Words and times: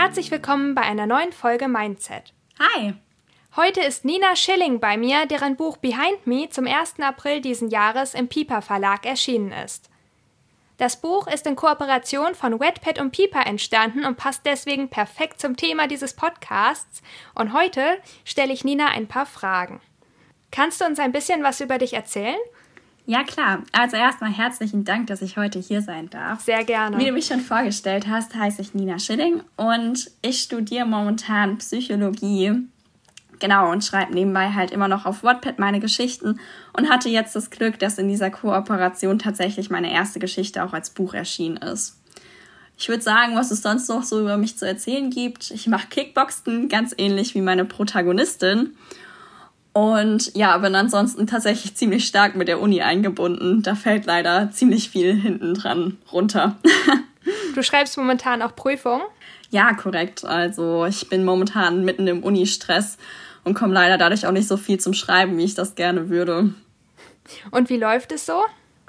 herzlich 0.00 0.30
willkommen 0.30 0.74
bei 0.74 0.80
einer 0.80 1.06
neuen 1.06 1.30
Folge 1.30 1.68
Mindset. 1.68 2.32
Hi! 2.58 2.94
Heute 3.54 3.82
ist 3.82 4.06
Nina 4.06 4.34
Schilling 4.34 4.80
bei 4.80 4.96
mir, 4.96 5.26
deren 5.26 5.56
Buch 5.56 5.76
Behind 5.76 6.26
Me 6.26 6.48
zum 6.48 6.66
1. 6.66 7.00
April 7.00 7.42
diesen 7.42 7.68
Jahres 7.68 8.14
im 8.14 8.26
Piper 8.26 8.62
Verlag 8.62 9.04
erschienen 9.04 9.52
ist. 9.52 9.90
Das 10.78 11.02
Buch 11.02 11.26
ist 11.26 11.46
in 11.46 11.54
Kooperation 11.54 12.34
von 12.34 12.58
Wetpad 12.58 12.98
und 12.98 13.10
Piper 13.10 13.46
entstanden 13.46 14.06
und 14.06 14.16
passt 14.16 14.46
deswegen 14.46 14.88
perfekt 14.88 15.38
zum 15.38 15.58
Thema 15.58 15.86
dieses 15.86 16.14
Podcasts. 16.14 17.02
Und 17.34 17.52
heute 17.52 17.98
stelle 18.24 18.54
ich 18.54 18.64
Nina 18.64 18.86
ein 18.86 19.06
paar 19.06 19.26
Fragen. 19.26 19.82
Kannst 20.50 20.80
du 20.80 20.86
uns 20.86 20.98
ein 20.98 21.12
bisschen 21.12 21.42
was 21.42 21.60
über 21.60 21.76
dich 21.76 21.92
erzählen? 21.92 22.40
Ja, 23.10 23.24
klar. 23.24 23.64
Also 23.72 23.96
erstmal 23.96 24.30
herzlichen 24.30 24.84
Dank, 24.84 25.08
dass 25.08 25.20
ich 25.20 25.36
heute 25.36 25.58
hier 25.58 25.82
sein 25.82 26.08
darf. 26.10 26.42
Sehr 26.42 26.62
gerne. 26.62 26.96
Wie 26.96 27.06
du 27.06 27.10
mich 27.10 27.26
schon 27.26 27.40
vorgestellt 27.40 28.06
hast, 28.06 28.36
heiße 28.36 28.62
ich 28.62 28.72
Nina 28.72 29.00
Schilling 29.00 29.42
und 29.56 30.08
ich 30.22 30.42
studiere 30.42 30.86
momentan 30.86 31.58
Psychologie 31.58 32.68
Genau, 33.40 33.72
und 33.72 33.82
schreibe 33.82 34.14
nebenbei 34.14 34.52
halt 34.52 34.70
immer 34.70 34.86
noch 34.86 35.06
auf 35.06 35.24
Wattpad 35.24 35.58
meine 35.58 35.80
Geschichten 35.80 36.38
und 36.72 36.88
hatte 36.88 37.08
jetzt 37.08 37.34
das 37.34 37.50
Glück, 37.50 37.80
dass 37.80 37.98
in 37.98 38.06
dieser 38.06 38.30
Kooperation 38.30 39.18
tatsächlich 39.18 39.70
meine 39.70 39.92
erste 39.92 40.20
Geschichte 40.20 40.62
auch 40.62 40.72
als 40.72 40.90
Buch 40.90 41.12
erschienen 41.12 41.56
ist. 41.56 41.96
Ich 42.78 42.88
würde 42.88 43.02
sagen, 43.02 43.34
was 43.34 43.50
es 43.50 43.62
sonst 43.62 43.88
noch 43.88 44.04
so 44.04 44.20
über 44.20 44.36
mich 44.36 44.56
zu 44.56 44.68
erzählen 44.68 45.10
gibt. 45.10 45.50
Ich 45.50 45.66
mache 45.66 45.88
Kickboxen, 45.88 46.68
ganz 46.68 46.94
ähnlich 46.96 47.34
wie 47.34 47.40
meine 47.40 47.64
Protagonistin. 47.64 48.76
Und 49.72 50.34
ja, 50.34 50.58
bin 50.58 50.74
ansonsten 50.74 51.26
tatsächlich 51.26 51.76
ziemlich 51.76 52.06
stark 52.06 52.34
mit 52.34 52.48
der 52.48 52.60
Uni 52.60 52.82
eingebunden. 52.82 53.62
Da 53.62 53.74
fällt 53.74 54.04
leider 54.04 54.50
ziemlich 54.50 54.90
viel 54.90 55.14
hinten 55.14 55.54
dran 55.54 55.98
runter. 56.12 56.56
du 57.54 57.62
schreibst 57.62 57.96
momentan 57.96 58.42
auch 58.42 58.56
Prüfungen? 58.56 59.02
Ja, 59.50 59.72
korrekt. 59.74 60.24
Also 60.24 60.86
ich 60.86 61.08
bin 61.08 61.24
momentan 61.24 61.84
mitten 61.84 62.06
im 62.06 62.22
Uni-Stress 62.22 62.98
und 63.44 63.54
komme 63.54 63.74
leider 63.74 63.96
dadurch 63.98 64.26
auch 64.26 64.32
nicht 64.32 64.48
so 64.48 64.56
viel 64.56 64.80
zum 64.80 64.92
Schreiben, 64.92 65.36
wie 65.38 65.44
ich 65.44 65.54
das 65.54 65.74
gerne 65.74 66.08
würde. 66.08 66.52
Und 67.50 67.68
wie 67.68 67.76
läuft 67.76 68.12
es 68.12 68.26
so? 68.26 68.42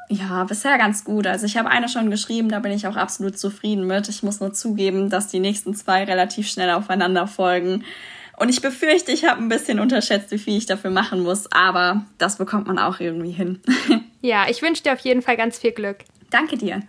Ja, 0.09 0.44
bisher 0.44 0.77
ganz 0.77 1.03
gut. 1.05 1.25
Also 1.25 1.45
ich 1.45 1.58
habe 1.58 1.70
eine 1.70 1.88
schon 1.88 2.09
geschrieben, 2.11 2.50
da 2.50 2.59
bin 2.59 2.72
ich 2.72 2.86
auch 2.86 2.98
absolut 2.98 3.38
zufrieden 3.39 3.88
mit. 3.88 4.09
Ich 4.09 4.23
muss 4.23 4.39
nur 4.39 4.53
zugeben, 4.53 5.09
dass 5.09 5.30
die 5.30 5.39
nächsten 5.39 5.73
zwei 5.73 6.03
relativ 6.03 6.50
schnell 6.50 6.72
aufeinander 6.72 7.27
folgen. 7.27 7.86
Und 8.42 8.50
ich 8.50 8.59
befürchte, 8.59 9.11
ich 9.11 9.23
habe 9.23 9.39
ein 9.39 9.50
bisschen 9.50 9.80
unterschätzt, 9.80 10.31
wie 10.31 10.39
viel 10.39 10.58
ich 10.58 10.66
dafür 10.66 10.89
machen 10.89 11.22
muss, 11.22 11.52
aber 11.52 12.06
das 12.17 12.38
bekommt 12.38 12.66
man 12.66 12.80
auch 12.80 13.00
irgendwie 13.00 13.30
hin. 13.30 13.59
ja, 14.22 14.50
ich 14.50 14.64
wünsche 14.64 14.81
dir 14.81 14.94
auf 14.94 15.00
jeden 15.02 15.22
Fall 15.22 15.38
ganz 15.38 15.59
viel 15.59 15.73
Glück. 15.73 15.98
Danke 16.31 16.58
dir. 16.58 16.81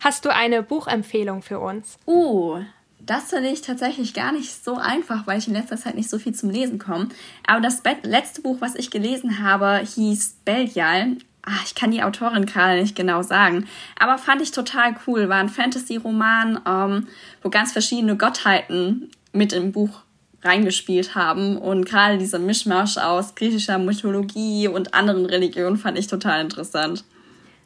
Hast 0.00 0.26
du 0.26 0.28
eine 0.28 0.62
Buchempfehlung 0.62 1.40
für 1.40 1.58
uns? 1.58 1.96
Uh, 2.06 2.58
das 3.00 3.30
finde 3.30 3.48
ich 3.48 3.62
tatsächlich 3.62 4.12
gar 4.12 4.32
nicht 4.32 4.62
so 4.62 4.76
einfach, 4.76 5.26
weil 5.26 5.38
ich 5.38 5.48
in 5.48 5.54
letzter 5.54 5.78
Zeit 5.78 5.94
nicht 5.94 6.10
so 6.10 6.18
viel 6.18 6.34
zum 6.34 6.50
Lesen 6.50 6.78
komme. 6.78 7.08
Aber 7.46 7.62
das 7.62 7.82
letzte 8.02 8.42
Buch, 8.42 8.58
was 8.60 8.74
ich 8.74 8.90
gelesen 8.90 9.42
habe, 9.42 9.78
hieß 9.78 10.40
Belgial. 10.44 11.16
Ach, 11.46 11.64
ich 11.64 11.74
kann 11.74 11.92
die 11.92 12.02
Autorin 12.02 12.44
gerade 12.44 12.82
nicht 12.82 12.94
genau 12.94 13.22
sagen. 13.22 13.66
Aber 13.98 14.18
fand 14.18 14.42
ich 14.42 14.50
total 14.50 14.96
cool. 15.06 15.30
War 15.30 15.38
ein 15.38 15.48
Fantasy-Roman, 15.48 16.60
ähm, 16.68 17.08
wo 17.42 17.48
ganz 17.48 17.72
verschiedene 17.72 18.18
Gottheiten 18.18 19.10
mit 19.32 19.54
im 19.54 19.72
Buch 19.72 20.03
reingespielt 20.44 21.14
haben. 21.14 21.56
Und 21.56 21.86
gerade 21.86 22.18
dieser 22.18 22.38
Mischmasch 22.38 22.98
aus 22.98 23.34
griechischer 23.34 23.78
Mythologie 23.78 24.68
und 24.68 24.94
anderen 24.94 25.26
Religionen 25.26 25.76
fand 25.76 25.98
ich 25.98 26.06
total 26.06 26.40
interessant. 26.40 27.04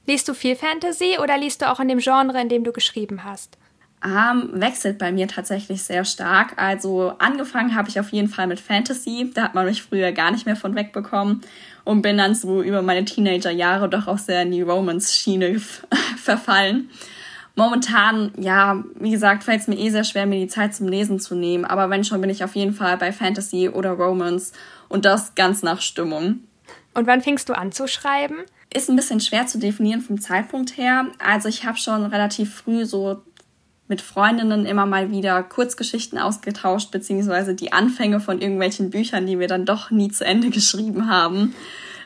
Liest 0.07 0.29
du 0.29 0.35
viel 0.35 0.57
Fantasy 0.57 1.19
oder 1.23 1.37
liest 1.37 1.63
du 1.63 1.71
auch 1.71 1.81
in 1.81 1.89
dem 1.89 1.99
Genre, 1.99 2.41
in 2.41 2.49
dem 2.49 2.65
du 2.65 2.73
geschrieben 2.73 3.25
hast? 3.25 3.59
ähm, 4.05 4.51
wechselt 4.53 4.99
bei 4.99 5.11
mir 5.13 5.27
tatsächlich 5.29 5.83
sehr 5.83 6.05
stark. 6.05 6.55
Also 6.57 7.15
angefangen 7.19 7.75
habe 7.75 7.89
ich 7.89 7.99
auf 7.99 8.11
jeden 8.11 8.29
Fall 8.29 8.47
mit 8.47 8.61
Fantasy. 8.61 9.31
Da 9.35 9.43
hat 9.45 9.55
man 9.55 9.67
mich 9.67 9.83
früher 9.83 10.13
gar 10.13 10.31
nicht 10.31 10.47
mehr 10.47 10.57
von 10.57 10.75
wegbekommen 10.75 11.41
und 11.85 12.03
bin 12.03 12.19
dann 12.19 12.35
so 12.35 12.63
über 12.63 12.83
meine 12.83 13.05
Teenagerjahre 13.05 13.89
doch 13.89 14.07
auch 14.07 14.19
sehr 14.19 14.43
in 14.43 14.53
die 14.53 14.63
Romance-Schiene 14.63 15.61
verfallen. 16.17 16.91
Momentan, 17.59 18.31
ja, 18.39 18.85
wie 19.01 19.11
gesagt, 19.11 19.43
fällt 19.43 19.63
es 19.63 19.67
mir 19.67 19.77
eh 19.77 19.91
sehr 19.91 20.05
schwer, 20.05 20.27
mir 20.27 20.39
die 20.39 20.47
Zeit 20.47 20.77
zum 20.77 20.87
Lesen 20.87 21.19
zu 21.19 21.35
nehmen. 21.35 21.65
Aber 21.65 21.91
wenn 21.91 22.05
schon, 22.05 22.21
bin 22.21 22.31
ich 22.31 22.45
auf 22.45 22.55
jeden 22.55 22.73
Fall 22.73 22.97
bei 22.97 23.11
Fantasy 23.11 23.69
oder 23.69 23.91
Romance 23.91 24.53
und 24.89 25.05
das 25.05 25.35
ganz 25.35 25.65
nach 25.65 25.81
Stimmung. 25.81 26.39
Und 26.95 27.09
wann 27.09 27.21
fingst 27.21 27.49
du 27.49 27.55
an 27.55 27.73
zu 27.73 27.89
schreiben? 27.89 28.37
Ist 28.73 28.89
ein 28.89 28.95
bisschen 28.95 29.19
schwer 29.19 29.49
zu 29.49 29.59
definieren 29.59 30.03
vom 30.03 30.21
Zeitpunkt 30.21 30.77
her. 30.77 31.07
Also 31.19 31.49
ich 31.49 31.65
habe 31.65 31.79
schon 31.79 32.05
relativ 32.05 32.55
früh 32.55 32.85
so 32.85 33.23
mit 33.89 34.03
Freundinnen 34.03 34.65
immer 34.65 34.87
mal 34.87 35.11
wieder 35.11 35.43
Kurzgeschichten 35.43 36.17
ausgetauscht, 36.17 36.93
beziehungsweise 36.93 37.57
die 37.57 37.73
Anfänge 37.73 38.21
von 38.21 38.41
irgendwelchen 38.41 38.91
Büchern, 38.91 39.27
die 39.27 39.41
wir 39.41 39.49
dann 39.49 39.65
doch 39.65 39.91
nie 39.91 40.13
zu 40.13 40.25
Ende 40.25 40.51
geschrieben 40.51 41.11
haben. 41.11 41.57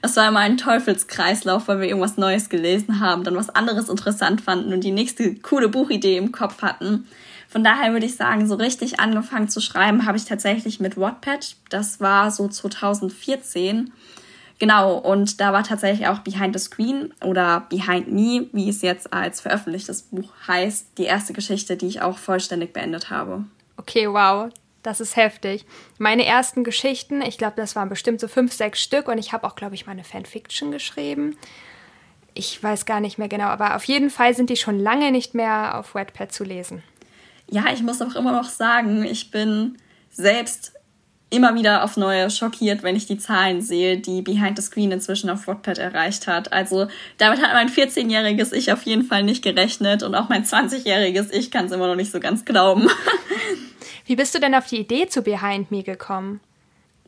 Das 0.02 0.16
war 0.16 0.28
immer 0.28 0.40
ein 0.40 0.58
Teufelskreislauf, 0.58 1.68
weil 1.68 1.80
wir 1.80 1.86
irgendwas 1.88 2.16
Neues 2.16 2.48
gelesen 2.48 2.98
haben, 2.98 3.22
dann 3.22 3.36
was 3.36 3.50
anderes 3.50 3.88
interessant 3.88 4.40
fanden 4.40 4.72
und 4.72 4.82
die 4.82 4.90
nächste 4.90 5.36
coole 5.36 5.68
Buchidee 5.68 6.16
im 6.16 6.32
Kopf 6.32 6.60
hatten. 6.60 7.06
Von 7.48 7.62
daher 7.62 7.92
würde 7.92 8.06
ich 8.06 8.16
sagen, 8.16 8.48
so 8.48 8.56
richtig 8.56 8.98
angefangen 8.98 9.48
zu 9.48 9.60
schreiben 9.60 10.04
habe 10.04 10.16
ich 10.16 10.24
tatsächlich 10.24 10.80
mit 10.80 10.96
Wattpad. 10.96 11.54
Das 11.68 12.00
war 12.00 12.30
so 12.32 12.48
2014. 12.48 13.92
Genau, 14.58 14.96
und 14.96 15.41
da 15.41 15.52
war 15.52 15.62
tatsächlich 15.62 16.08
auch 16.08 16.20
Behind 16.20 16.58
the 16.58 16.64
Screen 16.64 17.12
oder 17.22 17.66
Behind 17.68 18.10
Me, 18.10 18.48
wie 18.52 18.68
es 18.68 18.82
jetzt 18.82 19.12
als 19.12 19.41
veröffentlichtes 19.41 20.02
Buch 20.02 20.30
heißt, 20.48 20.98
die 20.98 21.04
erste 21.04 21.32
Geschichte, 21.32 21.76
die 21.76 21.86
ich 21.86 22.02
auch 22.02 22.18
vollständig 22.18 22.72
beendet 22.72 23.10
habe. 23.10 23.44
Okay, 23.76 24.08
wow. 24.08 24.50
Das 24.82 25.00
ist 25.00 25.16
heftig. 25.16 25.65
Meine 25.98 26.25
ersten 26.26 26.65
Geschichten, 26.65 27.22
ich 27.22 27.38
glaube, 27.38 27.54
das 27.56 27.76
waren 27.76 27.88
bestimmt 27.88 28.20
so 28.20 28.28
fünf, 28.28 28.53
sechs 28.53 28.81
Stück 28.81 29.09
und 29.09 29.19
ich 29.19 29.32
habe 29.32 29.47
auch, 29.47 29.54
glaube 29.54 29.75
ich, 29.75 29.87
meine 29.87 30.03
Fanfiction 30.03 30.72
geschrieben. 30.72 31.37
Ich 32.34 32.60
weiß 32.62 32.87
gar 32.87 33.00
nicht 33.00 33.19
mehr 33.19 33.28
genau, 33.28 33.47
aber 33.47 33.76
auf 33.76 33.84
jeden 33.84 34.10
Fall 34.10 34.34
sind 34.34 34.50
die 34.50 34.56
schon 34.56 34.78
lange 34.78 35.12
nicht 35.12 35.34
mehr 35.34 35.78
auf 35.78 35.94
Wattpad 35.94 36.32
zu 36.32 36.44
lesen. 36.44 36.82
Ja, 37.50 37.66
ich 37.72 37.82
muss 37.82 38.00
auch 38.03 38.15
immer 38.15 38.32
noch 38.32 38.48
sagen, 38.48 39.04
ich 39.04 39.31
bin 39.31 39.76
selbst 40.10 40.72
immer 41.32 41.54
wieder 41.54 41.82
auf 41.82 41.97
neue 41.97 42.31
schockiert, 42.31 42.82
wenn 42.82 42.97
ich 42.97 43.06
die 43.06 43.16
Zahlen 43.19 43.62
sehe, 43.62 43.98
die 43.98 44.21
Behind 44.21 44.56
the 44.56 44.62
Screen 44.62 44.92
inzwischen 44.92 45.31
auf 45.31 45.47
Wattpad 45.47 45.78
erreicht 45.78 46.26
hat. 46.26 46.53
Also 46.53 46.88
damit 47.19 47.41
hat 47.41 47.54
mein 47.54 47.71
14-jähriges 47.71 48.53
Ich 48.53 48.72
auf 48.72 48.82
jeden 48.82 49.04
Fall 49.04 49.22
nicht 49.22 49.42
gerechnet 49.42 50.03
und 50.03 50.15
auch 50.15 50.28
mein 50.28 50.44
20-jähriges 50.44 51.32
Ich 51.32 51.50
kann 51.50 51.66
es 51.66 51.72
immer 51.72 51.87
noch 51.87 51.97
nicht 51.97 52.12
so 52.12 52.21
ganz 52.21 52.44
glauben. 52.44 52.88
Wie 54.06 54.16
bist 54.16 54.34
du 54.34 54.41
denn 54.41 54.54
auf 54.54 54.66
die 54.66 54.81
Idee 54.81 55.09
zu 55.09 55.22
Behind 55.22 55.70
Me 55.70 55.82
gekommen? 55.82 56.41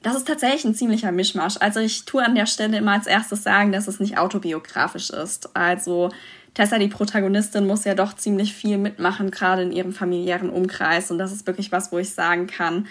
Das 0.02 0.14
ist 0.16 0.26
tatsächlich 0.26 0.64
ein 0.64 0.74
ziemlicher 0.74 1.12
Mischmasch. 1.12 1.56
Also 1.60 1.80
ich 1.80 2.04
tue 2.04 2.22
an 2.22 2.34
der 2.34 2.46
Stelle 2.46 2.76
immer 2.76 2.92
als 2.92 3.06
erstes 3.06 3.42
sagen, 3.42 3.72
dass 3.72 3.88
es 3.88 4.00
nicht 4.00 4.18
autobiografisch 4.18 5.08
ist. 5.08 5.56
Also 5.56 6.10
Tessa, 6.52 6.78
die 6.78 6.88
Protagonistin, 6.88 7.66
muss 7.66 7.84
ja 7.84 7.94
doch 7.94 8.14
ziemlich 8.14 8.52
viel 8.52 8.76
mitmachen, 8.76 9.30
gerade 9.30 9.62
in 9.62 9.72
ihrem 9.72 9.92
familiären 9.92 10.50
Umkreis. 10.50 11.10
Und 11.10 11.18
das 11.18 11.32
ist 11.32 11.46
wirklich 11.46 11.72
was, 11.72 11.90
wo 11.90 11.98
ich 11.98 12.10
sagen 12.10 12.46
kann, 12.46 12.86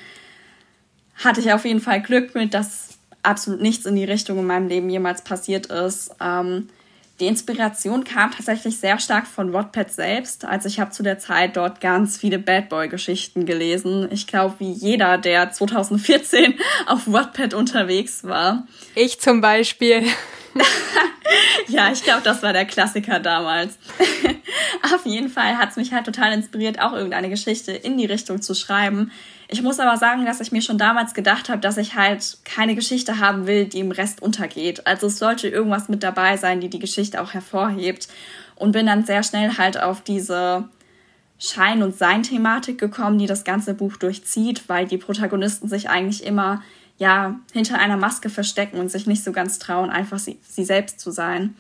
hatte 1.24 1.40
ich 1.40 1.54
auf 1.54 1.66
jeden 1.66 1.82
Fall 1.82 2.02
Glück 2.02 2.34
mit, 2.34 2.54
dass 2.54 2.98
absolut 3.22 3.62
nichts 3.62 3.86
in 3.86 3.96
die 3.96 4.04
Richtung 4.04 4.40
in 4.40 4.48
meinem 4.48 4.68
Leben 4.68 4.90
jemals 4.90 5.24
passiert 5.24 5.68
ist. 5.68 6.16
Ähm, 6.20 6.70
die 7.20 7.28
Inspiration 7.28 8.04
kam 8.04 8.32
tatsächlich 8.32 8.80
sehr 8.80 8.98
stark 8.98 9.28
von 9.28 9.54
Wattpad 9.54 9.92
selbst. 9.92 10.46
Also 10.46 10.68
ich 10.68 10.80
habe 10.80 10.92
zu 10.92 11.04
der 11.04 11.20
Zeit 11.20 11.58
dort 11.58 11.80
ganz 11.80 12.18
viele 12.18 12.40
Bad 12.40 12.70
Boy-Geschichten 12.70 13.46
gelesen. 13.46 14.08
Ich 14.12 14.26
glaube, 14.26 14.56
wie 14.60 14.72
jeder, 14.72 15.18
der 15.20 15.52
2014 15.52 16.56
auf 16.88 17.02
Wattpad 17.06 17.54
unterwegs 17.54 18.24
war. 18.24 18.68
Ich 18.96 19.20
zum 19.20 19.42
Beispiel. 19.42 20.04
ja, 21.68 21.92
ich 21.92 22.04
glaube, 22.04 22.22
das 22.24 22.44
war 22.44 22.54
der 22.54 22.66
Klassiker 22.66 23.20
damals. 23.20 23.78
auf 24.94 25.06
jeden 25.06 25.30
Fall 25.30 25.58
hat 25.58 25.72
es 25.72 25.76
mich 25.76 25.94
halt 25.94 26.06
total 26.06 26.34
inspiriert, 26.34 26.80
auch 26.80 26.94
irgendeine 26.94 27.30
Geschichte 27.30 27.72
in 27.72 27.98
die 27.98 28.06
Richtung 28.06 28.42
zu 28.42 28.54
schreiben. 28.54 29.12
Ich 29.48 29.62
muss 29.62 29.80
aber 29.80 29.98
sagen, 29.98 30.26
dass 30.26 30.42
ich 30.42 30.52
mir 30.52 30.62
schon 30.62 30.78
damals 30.78 31.14
gedacht 31.14 31.50
habe, 31.50 31.62
dass 31.62 31.78
ich 31.78 31.96
halt 31.96 32.38
keine 32.44 32.76
Geschichte 32.76 33.20
haben 33.20 33.46
will, 33.46 33.66
die 33.66 33.80
im 33.80 33.92
Rest 33.92 34.22
untergeht. 34.22 34.88
Also 34.88 35.08
es 35.08 35.20
sollte 35.20 35.48
irgendwas 35.48 35.90
mit 35.90 36.04
dabei 36.04 36.38
sein, 36.38 36.60
die 36.60 36.70
die 36.70 36.80
Geschichte 36.80 37.22
auch 37.22 37.34
hervorhebt. 37.34 38.08
Und 38.56 38.72
bin 38.72 38.86
dann 38.86 39.04
sehr 39.04 39.24
schnell 39.24 39.58
halt 39.58 39.82
auf 39.82 40.02
diese 40.02 40.70
Schein- 41.40 41.84
und 41.84 41.98
Sein-Thematik 41.98 42.80
gekommen, 42.80 43.18
die 43.18 43.26
das 43.26 43.44
ganze 43.44 43.74
Buch 43.74 43.98
durchzieht, 43.98 44.70
weil 44.70 44.88
die 44.88 44.98
Protagonisten 44.98 45.68
sich 45.68 45.90
eigentlich 45.90 46.24
immer 46.24 46.64
ja 46.98 47.40
hinter 47.52 47.80
einer 47.80 47.98
Maske 47.98 48.30
verstecken 48.30 48.80
und 48.80 48.90
sich 48.90 49.08
nicht 49.08 49.24
so 49.24 49.32
ganz 49.32 49.60
trauen, 49.60 49.90
einfach 49.90 50.20
sie, 50.20 50.40
sie 50.48 50.66
selbst 50.66 51.00
zu 51.00 51.12
sein. 51.12 51.56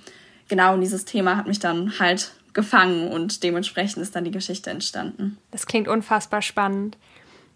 Genau, 0.48 0.74
und 0.74 0.82
dieses 0.82 1.06
Thema 1.06 1.38
hat 1.38 1.48
mich 1.48 1.60
dann 1.60 2.00
halt 2.00 2.34
gefangen 2.54 3.08
und 3.08 3.44
dementsprechend 3.44 4.04
ist 4.04 4.16
dann 4.16 4.24
die 4.24 4.32
Geschichte 4.32 4.70
entstanden. 4.70 5.38
Das 5.52 5.66
klingt 5.66 5.88
unfassbar 5.88 6.42
spannend. 6.42 6.98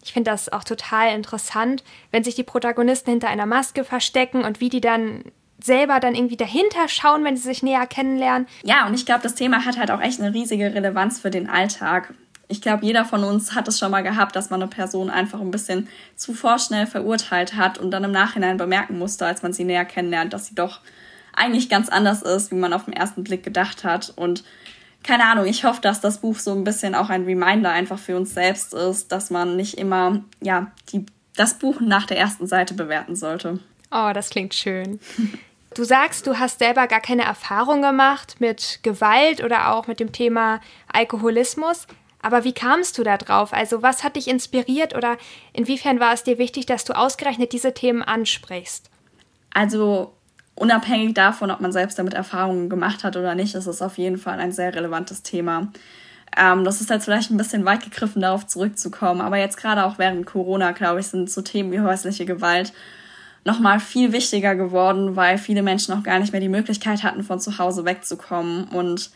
Ich 0.04 0.14
finde 0.14 0.32
das 0.32 0.52
auch 0.52 0.64
total 0.64 1.14
interessant, 1.16 1.84
wenn 2.12 2.24
sich 2.24 2.36
die 2.36 2.44
Protagonisten 2.44 3.12
hinter 3.12 3.28
einer 3.28 3.46
Maske 3.46 3.84
verstecken 3.84 4.44
und 4.44 4.60
wie 4.60 4.70
die 4.70 4.82
dann 4.82 5.24
selber 5.64 6.00
dann 6.00 6.16
irgendwie 6.16 6.38
dahinter 6.38 6.88
schauen, 6.88 7.24
wenn 7.24 7.36
sie 7.36 7.44
sich 7.44 7.64
näher 7.64 7.88
kennenlernen. 7.88 8.48
Ja, 8.64 8.86
und 8.88 8.94
ich 8.94 9.06
glaube, 9.06 9.24
das 9.24 9.36
Thema 9.36 9.66
hat 9.66 9.78
halt 9.78 9.92
auch 9.92 10.02
echt 10.02 10.22
eine 10.22 10.34
riesige 10.34 10.74
Relevanz 10.74 11.20
für 11.20 11.32
den 11.32 11.50
Alltag. 11.50 12.14
Ich 12.48 12.62
glaube, 12.62 12.86
jeder 12.86 13.04
von 13.04 13.24
uns 13.24 13.56
hat 13.56 13.68
es 13.68 13.78
schon 13.80 13.92
mal 13.92 14.04
gehabt, 14.04 14.36
dass 14.36 14.50
man 14.50 14.62
eine 14.62 14.70
Person 14.70 15.10
einfach 15.10 15.42
ein 15.42 15.52
bisschen 15.52 15.88
zu 16.16 16.34
vorschnell 16.34 16.88
verurteilt 16.88 17.56
hat 17.56 17.78
und 17.78 17.92
dann 17.92 18.06
im 18.06 18.12
Nachhinein 18.12 18.58
bemerken 18.58 18.98
musste, 18.98 19.26
als 19.26 19.44
man 19.44 19.54
sie 19.54 19.66
näher 19.66 19.86
kennenlernt, 19.86 20.34
dass 20.34 20.48
sie 20.48 20.56
doch 20.56 20.80
eigentlich 21.34 21.70
ganz 21.70 21.90
anders 21.90 22.22
ist, 22.22 22.52
wie 22.52 22.56
man 22.56 22.74
auf 22.74 22.86
den 22.86 22.94
ersten 22.94 23.24
Blick 23.24 23.44
gedacht 23.44 23.84
hat. 23.84 24.14
Und 24.16 24.44
keine 25.04 25.26
Ahnung, 25.26 25.46
ich 25.46 25.66
hoffe, 25.66 25.82
dass 25.82 26.02
das 26.02 26.20
Buch 26.20 26.38
so 26.40 26.54
ein 26.54 26.64
bisschen 26.64 26.96
auch 26.96 27.10
ein 27.10 27.26
Reminder 27.26 27.70
einfach 27.70 28.00
für 28.00 28.16
uns 28.16 28.34
selbst 28.34 28.74
ist, 28.74 29.12
dass 29.12 29.30
man 29.30 29.56
nicht 29.56 29.78
immer, 29.78 30.22
ja, 30.42 30.72
die, 30.92 31.06
das 31.36 31.56
Buch 31.56 31.82
nach 31.82 32.06
der 32.06 32.18
ersten 32.18 32.48
Seite 32.48 32.74
bewerten 32.74 33.16
sollte. 33.16 33.60
Oh, 33.92 34.12
das 34.14 34.30
klingt 34.30 34.54
schön. 34.54 35.00
Du 35.74 35.84
sagst, 35.84 36.26
du 36.26 36.40
hast 36.40 36.60
selber 36.60 36.88
gar 36.88 37.02
keine 37.02 37.24
Erfahrung 37.24 37.82
gemacht 37.82 38.38
mit 38.40 38.80
Gewalt 38.84 39.44
oder 39.44 39.74
auch 39.74 39.88
mit 39.88 40.00
dem 40.00 40.12
Thema 40.12 40.60
Alkoholismus. 40.92 41.86
Aber 42.22 42.44
wie 42.44 42.54
kamst 42.54 42.98
du 42.98 43.04
da 43.04 43.18
drauf? 43.18 43.54
Also, 43.54 43.82
was 43.82 44.04
hat 44.04 44.16
dich 44.16 44.28
inspiriert 44.28 44.96
oder 44.96 45.18
inwiefern 45.54 46.00
war 46.00 46.14
es 46.14 46.24
dir 46.24 46.38
wichtig, 46.38 46.66
dass 46.66 46.84
du 46.84 46.94
ausgerechnet 46.94 47.54
diese 47.54 47.74
Themen 47.74 48.02
ansprichst? 48.02 48.90
Also, 49.54 50.14
unabhängig 50.56 51.14
davon, 51.14 51.52
ob 51.52 51.62
man 51.62 51.72
selbst 51.72 52.00
damit 52.00 52.14
Erfahrungen 52.14 52.70
gemacht 52.70 53.04
hat 53.04 53.16
oder 53.16 53.36
nicht, 53.36 53.56
ist 53.56 53.68
es 53.68 53.82
auf 53.82 53.98
jeden 53.98 54.18
Fall 54.18 54.40
ein 54.40 54.52
sehr 54.52 54.74
relevantes 54.74 55.24
Thema. 55.24 55.72
Ähm, 56.36 56.64
das 56.64 56.82
ist 56.82 56.90
jetzt 56.90 57.06
vielleicht 57.06 57.32
ein 57.32 57.38
bisschen 57.38 57.66
weit 57.66 57.84
gegriffen, 57.84 58.22
darauf 58.22 58.48
zurückzukommen, 58.48 59.22
aber 59.22 59.38
jetzt 59.38 59.58
gerade 59.58 59.86
auch 59.86 59.98
während 59.98 60.26
Corona, 60.26 60.72
glaube 60.72 61.00
ich, 61.00 61.08
sind 61.08 61.30
so 61.30 61.42
Themen 61.42 61.72
wie 61.72 61.80
häusliche 61.80 62.26
Gewalt 62.26 62.74
nochmal 63.46 63.80
viel 63.80 64.12
wichtiger 64.12 64.56
geworden, 64.56 65.16
weil 65.16 65.38
viele 65.38 65.64
Menschen 65.64 65.94
auch 65.94 66.04
gar 66.04 66.20
nicht 66.20 66.34
mehr 66.34 66.42
die 66.42 66.50
Möglichkeit 66.50 67.04
hatten, 67.04 67.24
von 67.24 67.40
zu 67.40 67.58
Hause 67.58 67.86
wegzukommen. 67.86 68.66
Und 68.66 69.10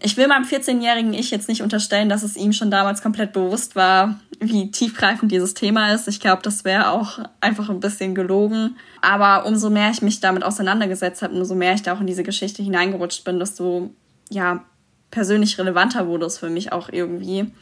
ich 0.00 0.16
will 0.16 0.26
meinem 0.26 0.44
14-jährigen 0.44 1.14
Ich 1.14 1.30
jetzt 1.30 1.48
nicht 1.48 1.62
unterstellen, 1.62 2.08
dass 2.08 2.22
es 2.22 2.36
ihm 2.36 2.52
schon 2.52 2.70
damals 2.70 3.02
komplett 3.02 3.32
bewusst 3.32 3.76
war, 3.76 4.20
wie 4.40 4.70
tiefgreifend 4.70 5.30
dieses 5.30 5.54
Thema 5.54 5.92
ist. 5.92 6.08
Ich 6.08 6.20
glaube, 6.20 6.42
das 6.42 6.64
wäre 6.64 6.90
auch 6.90 7.20
einfach 7.40 7.70
ein 7.70 7.80
bisschen 7.80 8.14
gelogen. 8.14 8.76
Aber 9.00 9.46
umso 9.46 9.70
mehr 9.70 9.90
ich 9.90 10.02
mich 10.02 10.20
damit 10.20 10.42
auseinandergesetzt 10.42 11.22
habe, 11.22 11.34
umso 11.34 11.54
mehr 11.54 11.74
ich 11.74 11.82
da 11.82 11.94
auch 11.94 12.00
in 12.00 12.06
diese 12.06 12.24
Geschichte 12.24 12.62
hineingerutscht 12.62 13.24
bin, 13.24 13.38
desto 13.38 13.90
ja, 14.30 14.64
persönlich 15.10 15.58
relevanter 15.58 16.06
wurde 16.08 16.26
es 16.26 16.38
für 16.38 16.50
mich 16.50 16.72
auch 16.72 16.88
irgendwie. 16.90 17.52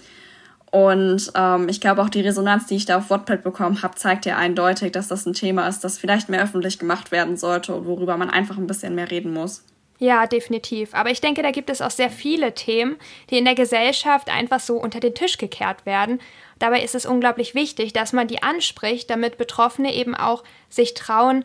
Und 0.70 1.30
ähm, 1.34 1.68
ich 1.68 1.82
glaube 1.82 2.00
auch 2.00 2.08
die 2.08 2.22
Resonanz, 2.22 2.66
die 2.66 2.76
ich 2.76 2.86
da 2.86 2.96
auf 2.96 3.10
Wattpad 3.10 3.44
bekommen 3.44 3.82
habe, 3.82 3.94
zeigt 3.94 4.24
ja 4.24 4.38
eindeutig, 4.38 4.92
dass 4.92 5.06
das 5.06 5.26
ein 5.26 5.34
Thema 5.34 5.68
ist, 5.68 5.84
das 5.84 5.98
vielleicht 5.98 6.30
mehr 6.30 6.42
öffentlich 6.42 6.78
gemacht 6.78 7.12
werden 7.12 7.36
sollte 7.36 7.74
und 7.74 7.84
worüber 7.84 8.16
man 8.16 8.30
einfach 8.30 8.56
ein 8.56 8.66
bisschen 8.66 8.94
mehr 8.94 9.10
reden 9.10 9.34
muss. 9.34 9.64
Ja, 9.98 10.26
definitiv. 10.26 10.94
Aber 10.94 11.10
ich 11.10 11.20
denke, 11.20 11.42
da 11.42 11.52
gibt 11.52 11.70
es 11.70 11.80
auch 11.80 11.90
sehr 11.90 12.10
viele 12.10 12.54
Themen, 12.54 12.96
die 13.30 13.38
in 13.38 13.44
der 13.44 13.54
Gesellschaft 13.54 14.28
einfach 14.28 14.60
so 14.60 14.76
unter 14.76 14.98
den 14.98 15.14
Tisch 15.14 15.38
gekehrt 15.38 15.86
werden. 15.86 16.20
Dabei 16.58 16.82
ist 16.82 16.94
es 16.94 17.06
unglaublich 17.06 17.54
wichtig, 17.54 17.92
dass 17.92 18.12
man 18.12 18.26
die 18.26 18.42
anspricht, 18.42 19.10
damit 19.10 19.38
Betroffene 19.38 19.94
eben 19.94 20.14
auch 20.14 20.42
sich 20.68 20.94
trauen, 20.94 21.44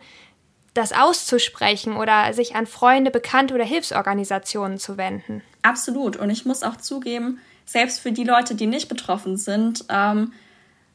das 0.73 0.93
auszusprechen 0.93 1.95
oder 1.95 2.33
sich 2.33 2.55
an 2.55 2.67
Freunde, 2.67 3.11
Bekannte 3.11 3.55
oder 3.55 3.63
Hilfsorganisationen 3.63 4.77
zu 4.77 4.97
wenden. 4.97 5.41
Absolut. 5.63 6.17
Und 6.17 6.29
ich 6.29 6.45
muss 6.45 6.63
auch 6.63 6.77
zugeben, 6.77 7.39
selbst 7.65 7.99
für 7.99 8.11
die 8.11 8.23
Leute, 8.23 8.55
die 8.55 8.67
nicht 8.67 8.87
betroffen 8.87 9.37
sind, 9.37 9.85
ähm, 9.89 10.33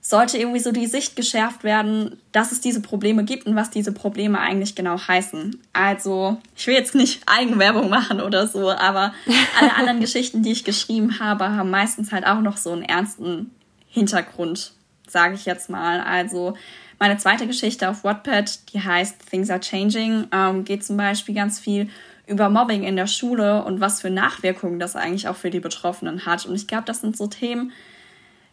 sollte 0.05 0.37
irgendwie 0.37 0.59
so 0.59 0.73
die 0.73 0.89
Sicht 0.89 1.15
geschärft 1.15 1.63
werden, 1.63 2.21
dass 2.33 2.51
es 2.51 2.61
diese 2.61 2.83
Probleme 2.83 3.23
gibt 3.25 3.47
und 3.47 3.55
was 3.55 3.71
diese 3.71 3.93
Probleme 3.93 4.41
eigentlich 4.41 4.75
genau 4.75 4.99
heißen. 4.99 5.61
Also, 5.73 6.39
ich 6.57 6.67
will 6.67 6.75
jetzt 6.75 6.97
nicht 6.97 7.23
Eigenwerbung 7.27 7.89
machen 7.89 8.21
oder 8.21 8.49
so, 8.49 8.69
aber 8.69 9.15
alle 9.61 9.75
anderen 9.77 10.01
Geschichten, 10.01 10.43
die 10.43 10.51
ich 10.51 10.65
geschrieben 10.65 11.21
habe, 11.21 11.51
haben 11.51 11.71
meistens 11.71 12.11
halt 12.11 12.27
auch 12.27 12.41
noch 12.41 12.57
so 12.57 12.73
einen 12.73 12.83
ernsten 12.83 13.53
Hintergrund, 13.89 14.73
sage 15.07 15.37
ich 15.37 15.47
jetzt 15.47 15.71
mal. 15.71 16.01
Also, 16.01 16.55
meine 16.99 17.17
zweite 17.17 17.47
Geschichte 17.47 17.89
auf 17.89 18.03
Wattpad, 18.03 18.73
die 18.73 18.81
heißt 18.81 19.31
Things 19.31 19.51
Are 19.51 19.61
Changing, 19.61 20.27
ähm, 20.33 20.65
geht 20.65 20.85
zum 20.85 20.97
Beispiel 20.97 21.37
ganz 21.37 21.61
viel 21.61 21.89
über 22.27 22.49
Mobbing 22.49 22.83
in 22.83 22.97
der 22.97 23.07
Schule 23.07 23.65
und 23.65 23.81
was 23.81 24.01
für 24.01 24.11
Nachwirkungen 24.11 24.81
das 24.81 24.97
eigentlich 24.97 25.29
auch 25.29 25.37
für 25.37 25.51
die 25.51 25.61
Betroffenen 25.61 26.27
hat. 26.27 26.45
Und 26.47 26.57
ich 26.57 26.67
glaube, 26.67 26.85
das 26.87 27.01
sind 27.01 27.17
so 27.17 27.29
Themen, 27.29 27.73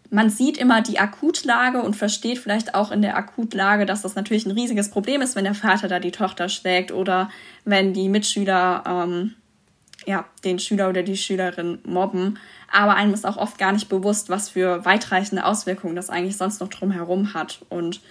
man 0.10 0.30
sieht 0.30 0.58
immer 0.58 0.82
die 0.82 1.00
Akutlage 1.00 1.82
und 1.82 1.96
versteht 1.96 2.40
vielleicht 2.40 2.74
auch 2.74 2.92
in 2.92 3.02
der 3.02 3.16
Akutlage, 3.16 3.86
dass 3.86 4.02
das 4.02 4.16
natürlich 4.16 4.46
ein 4.46 4.52
riesiges 4.52 4.90
Problem 4.90 5.22
ist, 5.22 5.36
wenn 5.36 5.44
der 5.44 5.54
Vater 5.54 5.88
da 5.88 6.00
die 6.00 6.12
Tochter 6.12 6.50
schlägt 6.50 6.92
oder 6.92 7.30
wenn 7.64 7.94
die 7.94 8.10
Mitschüler 8.10 8.84
ähm, 8.88 9.36
ja, 10.06 10.26
den 10.44 10.60
Schüler 10.60 10.90
oder 10.90 11.04
die 11.04 11.18
Schülerin 11.18 11.80
mobben. 11.86 12.40
Aber 12.72 12.96
einem 12.96 13.14
ist 13.14 13.26
auch 13.26 13.38
oft 13.38 13.58
gar 13.58 13.72
nicht 13.72 13.90
bewusst, 13.90 14.30
was 14.30 14.50
für 14.50 14.86
weitreichende 14.86 15.46
Auswirkungen 15.46 15.96
das 15.96 16.10
eigentlich 16.10 16.38
sonst 16.38 16.62
noch 16.62 16.70
drumherum 16.70 17.34
hat. 17.34 17.66
Und 17.70 18.02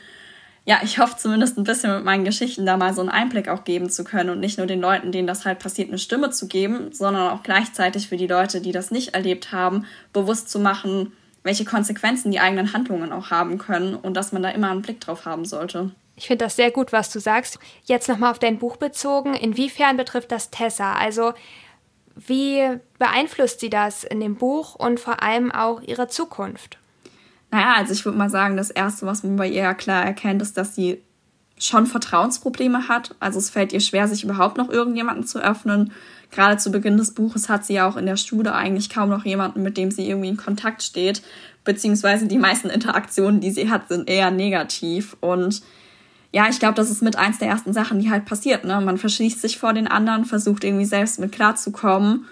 ja, 0.64 0.80
ich 0.82 0.98
hoffe 0.98 1.16
zumindest 1.16 1.56
ein 1.56 1.64
bisschen 1.64 1.94
mit 1.94 2.04
meinen 2.04 2.24
Geschichten 2.24 2.66
da 2.66 2.76
mal 2.76 2.92
so 2.92 3.00
einen 3.00 3.10
Einblick 3.10 3.48
auch 3.48 3.64
geben 3.64 3.88
zu 3.90 4.04
können 4.04 4.30
und 4.30 4.40
nicht 4.40 4.58
nur 4.58 4.66
den 4.66 4.80
Leuten, 4.80 5.12
denen 5.12 5.26
das 5.26 5.46
halt 5.46 5.58
passiert, 5.60 5.88
eine 5.88 5.98
Stimme 5.98 6.30
zu 6.30 6.46
geben, 6.46 6.92
sondern 6.92 7.30
auch 7.30 7.42
gleichzeitig 7.42 8.08
für 8.08 8.16
die 8.16 8.26
Leute, 8.26 8.60
die 8.60 8.72
das 8.72 8.90
nicht 8.90 9.14
erlebt 9.14 9.50
haben, 9.50 9.86
bewusst 10.12 10.50
zu 10.50 10.60
machen, 10.60 11.12
welche 11.48 11.64
Konsequenzen 11.64 12.30
die 12.30 12.40
eigenen 12.40 12.74
Handlungen 12.74 13.10
auch 13.10 13.30
haben 13.30 13.56
können 13.56 13.94
und 13.94 14.12
dass 14.12 14.32
man 14.32 14.42
da 14.42 14.50
immer 14.50 14.70
einen 14.70 14.82
Blick 14.82 15.00
drauf 15.00 15.24
haben 15.24 15.46
sollte. 15.46 15.92
Ich 16.14 16.26
finde 16.26 16.44
das 16.44 16.56
sehr 16.56 16.70
gut, 16.70 16.92
was 16.92 17.10
du 17.10 17.20
sagst. 17.20 17.58
Jetzt 17.84 18.06
nochmal 18.06 18.32
auf 18.32 18.38
dein 18.38 18.58
Buch 18.58 18.76
bezogen. 18.76 19.32
Inwiefern 19.32 19.96
betrifft 19.96 20.30
das 20.30 20.50
Tessa? 20.50 20.92
Also, 20.92 21.32
wie 22.16 22.78
beeinflusst 22.98 23.60
sie 23.60 23.70
das 23.70 24.04
in 24.04 24.20
dem 24.20 24.34
Buch 24.34 24.74
und 24.74 25.00
vor 25.00 25.22
allem 25.22 25.50
auch 25.50 25.80
ihre 25.80 26.06
Zukunft? 26.08 26.76
Naja, 27.50 27.76
also 27.78 27.94
ich 27.94 28.04
würde 28.04 28.18
mal 28.18 28.28
sagen, 28.28 28.58
das 28.58 28.70
Erste, 28.70 29.06
was 29.06 29.22
man 29.22 29.36
bei 29.36 29.48
ihr 29.48 29.62
ja 29.62 29.72
klar 29.72 30.04
erkennt, 30.04 30.42
ist, 30.42 30.58
dass 30.58 30.74
sie 30.74 31.02
schon 31.58 31.86
Vertrauensprobleme 31.86 32.88
hat. 32.88 33.14
Also 33.20 33.38
es 33.38 33.48
fällt 33.48 33.72
ihr 33.72 33.80
schwer, 33.80 34.06
sich 34.06 34.22
überhaupt 34.22 34.58
noch 34.58 34.68
irgendjemanden 34.68 35.26
zu 35.26 35.38
öffnen. 35.38 35.92
Gerade 36.30 36.58
zu 36.58 36.70
Beginn 36.70 36.96
des 36.96 37.14
Buches 37.14 37.48
hat 37.48 37.64
sie 37.64 37.74
ja 37.74 37.88
auch 37.88 37.96
in 37.96 38.06
der 38.06 38.16
Schule 38.16 38.54
eigentlich 38.54 38.90
kaum 38.90 39.08
noch 39.08 39.24
jemanden, 39.24 39.62
mit 39.62 39.76
dem 39.76 39.90
sie 39.90 40.08
irgendwie 40.08 40.28
in 40.28 40.36
Kontakt 40.36 40.82
steht. 40.82 41.22
Beziehungsweise 41.64 42.26
die 42.26 42.38
meisten 42.38 42.68
Interaktionen, 42.68 43.40
die 43.40 43.50
sie 43.50 43.70
hat, 43.70 43.88
sind 43.88 44.08
eher 44.08 44.30
negativ. 44.30 45.16
Und 45.20 45.62
ja, 46.32 46.48
ich 46.48 46.58
glaube, 46.58 46.74
das 46.74 46.90
ist 46.90 47.02
mit 47.02 47.16
eins 47.16 47.38
der 47.38 47.48
ersten 47.48 47.72
Sachen, 47.72 48.00
die 48.00 48.10
halt 48.10 48.26
passiert. 48.26 48.64
Ne? 48.64 48.80
Man 48.80 48.98
verschließt 48.98 49.40
sich 49.40 49.58
vor 49.58 49.72
den 49.72 49.88
anderen, 49.88 50.26
versucht 50.26 50.64
irgendwie 50.64 50.84
selbst 50.84 51.18
mit 51.18 51.32
klarzukommen. 51.32 52.26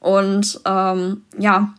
Und 0.00 0.60
ähm, 0.64 1.22
ja, 1.38 1.72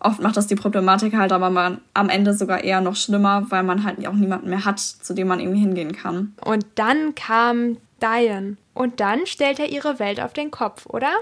oft 0.00 0.20
macht 0.20 0.36
das 0.36 0.46
die 0.46 0.54
Problematik 0.54 1.16
halt 1.16 1.32
aber 1.32 1.50
man, 1.50 1.80
am 1.94 2.08
Ende 2.08 2.34
sogar 2.34 2.62
eher 2.62 2.80
noch 2.80 2.96
schlimmer, 2.96 3.46
weil 3.50 3.62
man 3.62 3.84
halt 3.84 4.06
auch 4.06 4.14
niemanden 4.14 4.50
mehr 4.50 4.64
hat, 4.64 4.80
zu 4.80 5.14
dem 5.14 5.28
man 5.28 5.40
irgendwie 5.40 5.60
hingehen 5.60 5.92
kann. 5.92 6.34
Und 6.44 6.66
dann 6.74 7.14
kam 7.14 7.76
Diane. 8.02 8.56
Und 8.74 9.00
dann 9.00 9.26
stellt 9.26 9.58
er 9.58 9.68
ihre 9.68 9.98
Welt 9.98 10.20
auf 10.20 10.32
den 10.32 10.50
Kopf, 10.50 10.86
oder? 10.86 11.12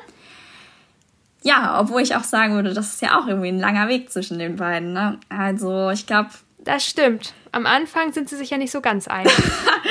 Ja, 1.43 1.79
obwohl 1.79 2.01
ich 2.01 2.17
auch 2.17 2.25
sagen 2.25 2.55
würde, 2.55 2.73
das 2.73 2.95
ist 2.95 3.03
ja 3.03 3.19
auch 3.19 3.27
irgendwie 3.27 3.49
ein 3.49 3.59
langer 3.59 3.89
Weg 3.89 4.11
zwischen 4.11 4.39
den 4.39 4.57
beiden. 4.57 4.95
Ne? 4.95 5.19
Also 5.29 5.91
ich 5.91 6.07
glaube, 6.07 6.31
das 6.65 6.87
stimmt. 6.87 7.35
Am 7.53 7.67
Anfang 7.67 8.13
sind 8.13 8.29
sie 8.29 8.37
sich 8.37 8.51
ja 8.51 8.57
nicht 8.57 8.73
so 8.73 8.81
ganz 8.81 9.07
einig. 9.07 9.33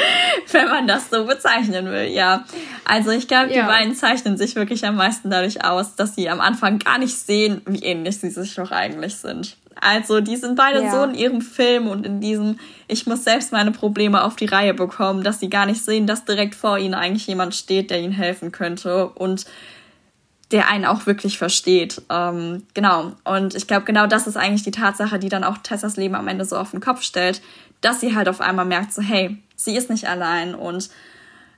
Wenn 0.51 0.67
man 0.67 0.87
das 0.87 1.09
so 1.11 1.25
bezeichnen 1.25 1.85
will, 1.85 2.07
ja. 2.07 2.43
Also 2.83 3.11
ich 3.11 3.27
glaube, 3.27 3.53
ja. 3.53 3.61
die 3.61 3.67
beiden 3.67 3.95
zeichnen 3.95 4.37
sich 4.37 4.55
wirklich 4.55 4.85
am 4.85 4.95
meisten 4.95 5.29
dadurch 5.29 5.63
aus, 5.63 5.95
dass 5.95 6.15
sie 6.15 6.29
am 6.29 6.41
Anfang 6.41 6.79
gar 6.79 6.97
nicht 6.97 7.15
sehen, 7.15 7.61
wie 7.65 7.83
ähnlich 7.83 8.19
sie 8.19 8.31
sich 8.31 8.55
doch 8.55 8.71
eigentlich 8.71 9.15
sind. 9.15 9.55
Also 9.79 10.21
die 10.21 10.35
sind 10.35 10.55
beide 10.55 10.83
ja. 10.83 10.91
so 10.91 11.03
in 11.03 11.15
ihrem 11.15 11.41
Film 11.41 11.87
und 11.87 12.05
in 12.05 12.21
diesem, 12.21 12.59
ich 12.87 13.05
muss 13.05 13.23
selbst 13.23 13.51
meine 13.51 13.71
Probleme 13.71 14.23
auf 14.23 14.35
die 14.35 14.45
Reihe 14.45 14.73
bekommen, 14.73 15.23
dass 15.23 15.39
sie 15.39 15.49
gar 15.49 15.65
nicht 15.65 15.83
sehen, 15.83 16.07
dass 16.07 16.25
direkt 16.25 16.55
vor 16.55 16.77
ihnen 16.77 16.93
eigentlich 16.93 17.27
jemand 17.27 17.55
steht, 17.55 17.91
der 17.91 18.01
ihnen 18.01 18.13
helfen 18.13 18.51
könnte. 18.51 19.07
Und 19.09 19.45
der 20.53 20.69
einen 20.69 20.85
auch 20.85 21.07
wirklich 21.07 21.39
versteht. 21.39 22.03
Ähm, 22.09 22.63
genau. 22.75 23.13
Und 23.23 23.55
ich 23.55 23.65
glaube, 23.65 23.85
genau 23.85 24.05
das 24.05 24.27
ist 24.27 24.37
eigentlich 24.37 24.61
die 24.61 24.71
Tatsache, 24.71 25.17
die 25.17 25.29
dann 25.29 25.43
auch 25.43 25.57
Tessas 25.57 25.97
Leben 25.97 26.13
am 26.13 26.27
Ende 26.27 26.45
so 26.45 26.57
auf 26.57 26.71
den 26.71 26.79
Kopf 26.79 27.01
stellt, 27.01 27.41
dass 27.81 27.99
sie 27.99 28.15
halt 28.15 28.29
auf 28.29 28.39
einmal 28.39 28.65
merkt, 28.65 28.93
so, 28.93 29.01
hey, 29.01 29.37
sie 29.55 29.75
ist 29.75 29.89
nicht 29.89 30.07
allein 30.07 30.53
und 30.53 30.89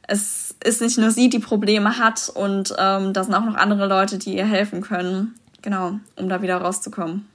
es 0.08 0.56
ist 0.64 0.82
nicht 0.82 0.98
nur 0.98 1.12
sie, 1.12 1.30
die 1.30 1.40
Probleme 1.40 1.98
hat 1.98 2.32
und 2.34 2.74
ähm, 2.78 3.12
da 3.12 3.24
sind 3.24 3.34
auch 3.34 3.44
noch 3.44 3.56
andere 3.56 3.88
Leute, 3.88 4.18
die 4.18 4.38
ihr 4.38 4.46
helfen 4.46 4.82
können. 4.82 5.36
Genau, 5.62 6.00
um 6.16 6.30
da 6.30 6.42
wieder 6.42 6.58
rauszukommen. 6.58 7.28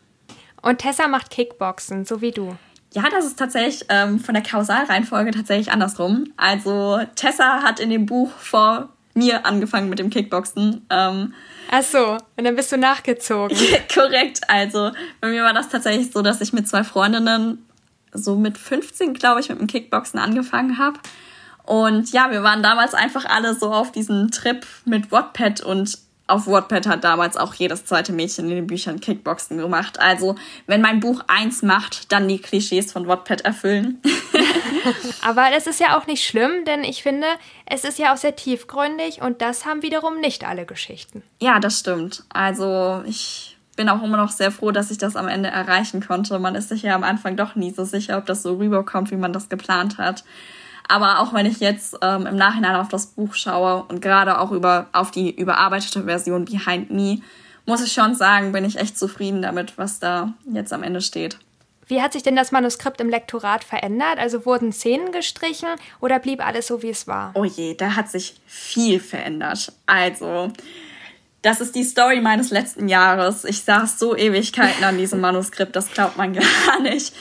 Und 0.63 0.79
Tessa 0.79 1.09
macht 1.09 1.31
Kickboxen, 1.31 2.05
so 2.05 2.21
wie 2.21 2.33
du. 2.33 2.57
Ja, 2.93 3.05
das 3.11 3.25
ist 3.25 3.39
tatsächlich 3.39 3.87
ähm, 3.89 4.19
von 4.19 4.35
der 4.35 4.43
Kausalreihenfolge 4.43 5.31
tatsächlich 5.31 5.71
andersrum. 5.71 6.33
Also 6.37 7.01
Tessa 7.15 7.63
hat 7.63 7.79
in 7.79 7.91
dem 7.91 8.07
Buch 8.07 8.31
vor 8.33 8.89
mir 9.15 9.47
angefangen 9.47 9.89
mit 9.89 9.99
dem 9.99 10.11
Kickboxen. 10.11 10.87
Ähm, 10.91 11.35
Ach 11.71 11.83
so, 11.83 12.19
und 12.37 12.45
dann 12.45 12.57
bist 12.57 12.73
du 12.73 12.77
nachgezogen. 12.77 13.57
Korrekt. 13.95 14.41
Also 14.49 14.91
bei 15.21 15.29
mir 15.29 15.45
war 15.45 15.53
das 15.53 15.69
tatsächlich 15.69 16.11
so, 16.11 16.23
dass 16.23 16.41
ich 16.41 16.53
mit 16.53 16.69
zwei 16.69 16.83
Freundinnen 16.83 17.65
so 18.13 18.37
mit 18.37 18.59
15, 18.59 19.15
glaube 19.15 19.41
ich, 19.41 19.49
mit 19.49 19.61
dem 19.61 19.69
Kickboxen 19.69 20.19
angefangen 20.19 20.79
habe. 20.79 20.99
Und 21.65 22.11
ja, 22.11 22.33
wir 22.33 22.43
waren 22.43 22.63
damals 22.63 22.95
einfach 22.95 23.25
alle 23.25 23.55
so 23.55 23.73
auf 23.73 23.93
diesem 23.93 24.33
Trip 24.33 24.67
mit 24.85 25.13
Wattpad 25.13 25.61
und 25.61 25.99
auf 26.31 26.47
Wattpad 26.47 26.87
hat 26.87 27.05
damals 27.05 27.37
auch 27.37 27.55
jedes 27.55 27.85
zweite 27.85 28.13
Mädchen 28.13 28.49
in 28.49 28.57
den 28.57 28.67
Büchern 28.67 29.01
Kickboxen 29.01 29.59
gemacht. 29.59 30.01
Also, 30.01 30.37
wenn 30.67 30.81
mein 30.81 31.01
Buch 31.01 31.23
eins 31.27 31.63
macht, 31.63 32.13
dann 32.13 32.29
die 32.29 32.39
Klischees 32.39 32.93
von 32.93 33.07
Wattpad 33.07 33.43
erfüllen. 33.43 34.01
Aber 35.23 35.49
das 35.53 35.67
ist 35.67 35.81
ja 35.81 35.99
auch 35.99 36.07
nicht 36.07 36.25
schlimm, 36.25 36.65
denn 36.65 36.85
ich 36.85 37.03
finde, 37.03 37.27
es 37.67 37.85
ist 37.85 37.99
ja 37.99 38.13
auch 38.13 38.17
sehr 38.17 38.37
tiefgründig 38.37 39.21
und 39.21 39.43
das 39.43 39.67
haben 39.67 39.83
wiederum 39.83 40.21
nicht 40.21 40.47
alle 40.47 40.65
Geschichten. 40.65 41.23
Ja, 41.41 41.59
das 41.61 41.79
stimmt. 41.79 42.25
Also, 42.31 43.03
ich 43.07 43.57
bin 43.77 43.89
auch 43.89 44.03
immer 44.03 44.17
noch 44.17 44.31
sehr 44.31 44.51
froh, 44.51 44.73
dass 44.73 44.91
ich 44.91 44.99
das 44.99 45.17
am 45.17 45.29
Ende 45.29 45.49
erreichen 45.49 46.05
konnte. 46.07 46.39
Man 46.39 46.55
ist 46.55 46.69
sich 46.69 46.83
ja 46.83 46.95
am 46.95 47.05
Anfang 47.05 47.37
doch 47.37 47.55
nie 47.55 47.71
so 47.71 47.85
sicher, 47.85 48.19
ob 48.19 48.27
das 48.27 48.43
so 48.43 48.57
rüberkommt, 48.57 49.11
wie 49.11 49.17
man 49.17 49.33
das 49.33 49.49
geplant 49.49 49.99
hat. 49.99 50.25
Aber 50.89 51.21
auch 51.21 51.33
wenn 51.33 51.47
ich 51.47 51.61
jetzt 51.61 51.97
ähm, 52.03 52.27
im 52.27 52.37
Nachhinein 52.37 52.77
auf 52.77 52.89
das 52.89 53.07
Buch 53.07 53.35
schaue 53.35 53.85
und 53.85 54.01
gerade 54.01 54.41
auch 54.41 54.53
über, 54.53 54.89
auf 54.93 55.11
die 55.11 55.31
überarbeitete 55.31 56.05
Version 56.05 56.45
Behind 56.45 56.91
Me, 56.91 57.19
muss 57.67 57.85
ich 57.85 57.93
schon 57.93 58.15
sagen, 58.15 58.53
bin 58.53 58.65
ich 58.65 58.79
echt 58.79 58.99
zufrieden 58.99 59.43
damit, 59.43 59.79
was 59.79 60.01
da 60.01 60.33
jetzt 60.53 60.73
am 60.73 60.83
Ende 60.83 61.01
steht. 61.01 61.39
Wie 61.91 62.01
hat 62.01 62.13
sich 62.13 62.23
denn 62.23 62.37
das 62.37 62.53
Manuskript 62.53 63.01
im 63.01 63.09
Lektorat 63.09 63.65
verändert? 63.65 64.19
Also 64.19 64.47
wurden 64.47 64.73
Szenen 64.73 65.11
gestrichen 65.11 65.69
oder 66.01 66.21
blieb 66.21 66.45
alles 66.45 66.69
so, 66.69 66.83
wie 66.83 66.91
es 66.91 67.09
war? 67.09 67.33
Oh 67.35 67.45
je, 67.45 67.75
da 67.75 67.97
hat 67.97 68.09
sich 68.09 68.37
viel 68.47 69.01
verändert. 69.01 69.73
Also, 69.87 70.53
das 71.43 71.61
ist 71.61 71.75
die 71.75 71.85
Story 71.85 72.21
meines 72.21 72.51
letzten 72.51 72.89
Jahres. 72.89 73.45
Ich 73.45 73.63
saß 73.63 73.99
so 73.99 74.17
Ewigkeiten 74.17 74.85
an 74.85 74.99
diesem 74.99 75.21
Manuskript, 75.23 75.75
das 75.75 75.91
glaubt 75.91 76.17
man 76.17 76.33
gar 76.67 76.81
nicht. 76.83 77.15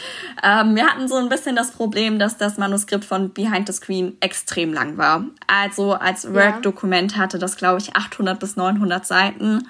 Ähm, 0.43 0.75
wir 0.75 0.88
hatten 0.88 1.07
so 1.07 1.15
ein 1.15 1.29
bisschen 1.29 1.55
das 1.55 1.71
Problem, 1.71 2.19
dass 2.19 2.38
das 2.38 2.57
Manuskript 2.57 3.05
von 3.05 3.31
Behind 3.31 3.67
the 3.67 3.73
Screen 3.73 4.17
extrem 4.19 4.73
lang 4.73 4.97
war. 4.97 5.25
Also 5.47 5.93
als 5.93 6.33
Word-Dokument 6.33 7.17
hatte 7.17 7.39
das, 7.39 7.55
glaube 7.55 7.79
ich, 7.79 7.95
800 7.95 8.39
bis 8.39 8.55
900 8.55 9.05
Seiten. 9.05 9.67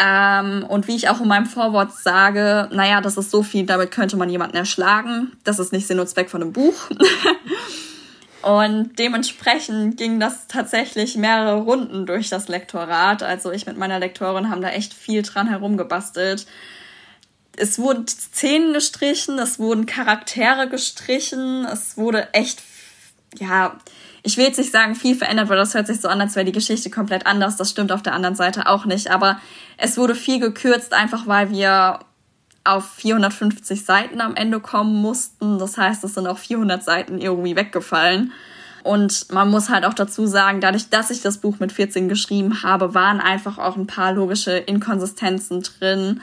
Ähm, 0.00 0.64
und 0.68 0.88
wie 0.88 0.96
ich 0.96 1.08
auch 1.08 1.20
in 1.20 1.28
meinem 1.28 1.46
Vorwort 1.46 1.92
sage, 1.92 2.68
naja, 2.72 3.00
das 3.00 3.16
ist 3.16 3.30
so 3.30 3.42
viel, 3.42 3.66
damit 3.66 3.90
könnte 3.90 4.16
man 4.16 4.30
jemanden 4.30 4.56
erschlagen. 4.56 5.32
Das 5.44 5.58
ist 5.58 5.72
nicht 5.72 5.86
Sinn 5.86 6.00
und 6.00 6.08
Zweck 6.08 6.30
von 6.30 6.42
einem 6.42 6.52
Buch. 6.52 6.74
Und 8.42 8.98
dementsprechend 8.98 9.96
ging 9.96 10.18
das 10.18 10.48
tatsächlich 10.48 11.16
mehrere 11.16 11.60
Runden 11.60 12.06
durch 12.06 12.28
das 12.28 12.48
Lektorat. 12.48 13.22
Also 13.22 13.52
ich 13.52 13.66
mit 13.66 13.78
meiner 13.78 14.00
Lektorin 14.00 14.50
haben 14.50 14.62
da 14.62 14.68
echt 14.70 14.94
viel 14.94 15.22
dran 15.22 15.48
herumgebastelt. 15.48 16.46
Es 17.56 17.78
wurden 17.78 18.08
Szenen 18.08 18.72
gestrichen, 18.72 19.38
es 19.38 19.58
wurden 19.58 19.86
Charaktere 19.86 20.68
gestrichen, 20.68 21.66
es 21.66 21.96
wurde 21.96 22.32
echt, 22.32 22.62
ja, 23.38 23.76
ich 24.24 24.36
will 24.36 24.46
jetzt 24.46 24.58
nicht 24.58 24.72
sagen 24.72 24.94
viel 24.94 25.14
verändert, 25.14 25.48
weil 25.48 25.56
das 25.56 25.74
hört 25.74 25.86
sich 25.86 26.00
so 26.00 26.08
an, 26.08 26.20
als 26.20 26.34
wäre 26.34 26.44
die 26.44 26.52
Geschichte 26.52 26.90
komplett 26.90 27.26
anders. 27.26 27.56
Das 27.56 27.70
stimmt 27.70 27.92
auf 27.92 28.02
der 28.02 28.14
anderen 28.14 28.34
Seite 28.34 28.66
auch 28.66 28.86
nicht. 28.86 29.10
Aber 29.10 29.40
es 29.76 29.96
wurde 29.98 30.14
viel 30.14 30.40
gekürzt, 30.40 30.92
einfach 30.92 31.26
weil 31.26 31.50
wir 31.50 32.00
auf 32.64 32.88
450 32.94 33.84
Seiten 33.84 34.20
am 34.20 34.36
Ende 34.36 34.60
kommen 34.60 35.00
mussten. 35.00 35.58
Das 35.58 35.76
heißt, 35.78 36.04
es 36.04 36.14
sind 36.14 36.26
auch 36.26 36.38
400 36.38 36.82
Seiten 36.82 37.18
irgendwie 37.18 37.56
weggefallen. 37.56 38.32
Und 38.82 39.30
man 39.30 39.50
muss 39.50 39.68
halt 39.68 39.84
auch 39.84 39.94
dazu 39.94 40.26
sagen, 40.26 40.60
dadurch, 40.60 40.88
dass 40.90 41.10
ich 41.10 41.20
das 41.20 41.38
Buch 41.38 41.58
mit 41.60 41.72
14 41.72 42.08
geschrieben 42.08 42.62
habe, 42.62 42.94
waren 42.94 43.20
einfach 43.20 43.58
auch 43.58 43.76
ein 43.76 43.86
paar 43.86 44.12
logische 44.12 44.56
Inkonsistenzen 44.56 45.62
drin 45.62 46.20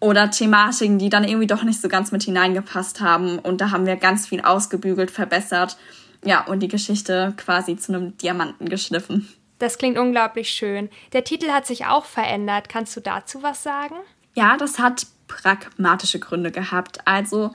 oder 0.00 0.30
Thematiken, 0.30 0.98
die 0.98 1.10
dann 1.10 1.24
irgendwie 1.24 1.46
doch 1.46 1.64
nicht 1.64 1.80
so 1.80 1.88
ganz 1.88 2.12
mit 2.12 2.22
hineingepasst 2.22 3.00
haben. 3.00 3.38
Und 3.38 3.60
da 3.60 3.70
haben 3.70 3.84
wir 3.84 3.96
ganz 3.96 4.26
viel 4.26 4.40
ausgebügelt, 4.40 5.10
verbessert. 5.10 5.76
Ja, 6.24 6.44
und 6.46 6.60
die 6.60 6.68
Geschichte 6.68 7.34
quasi 7.36 7.76
zu 7.76 7.92
einem 7.92 8.16
Diamanten 8.16 8.68
geschliffen. 8.68 9.28
Das 9.58 9.76
klingt 9.76 9.98
unglaublich 9.98 10.50
schön. 10.50 10.88
Der 11.12 11.24
Titel 11.24 11.50
hat 11.50 11.66
sich 11.66 11.86
auch 11.86 12.04
verändert. 12.04 12.68
Kannst 12.68 12.96
du 12.96 13.00
dazu 13.00 13.42
was 13.42 13.62
sagen? 13.62 13.96
Ja, 14.34 14.56
das 14.56 14.78
hat 14.78 15.06
pragmatische 15.28 16.18
Gründe 16.18 16.50
gehabt. 16.50 17.06
Also 17.06 17.52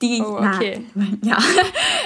die, 0.00 0.22
oh, 0.24 0.36
okay. 0.36 0.86
Na, 0.94 1.06
ja, 1.22 1.38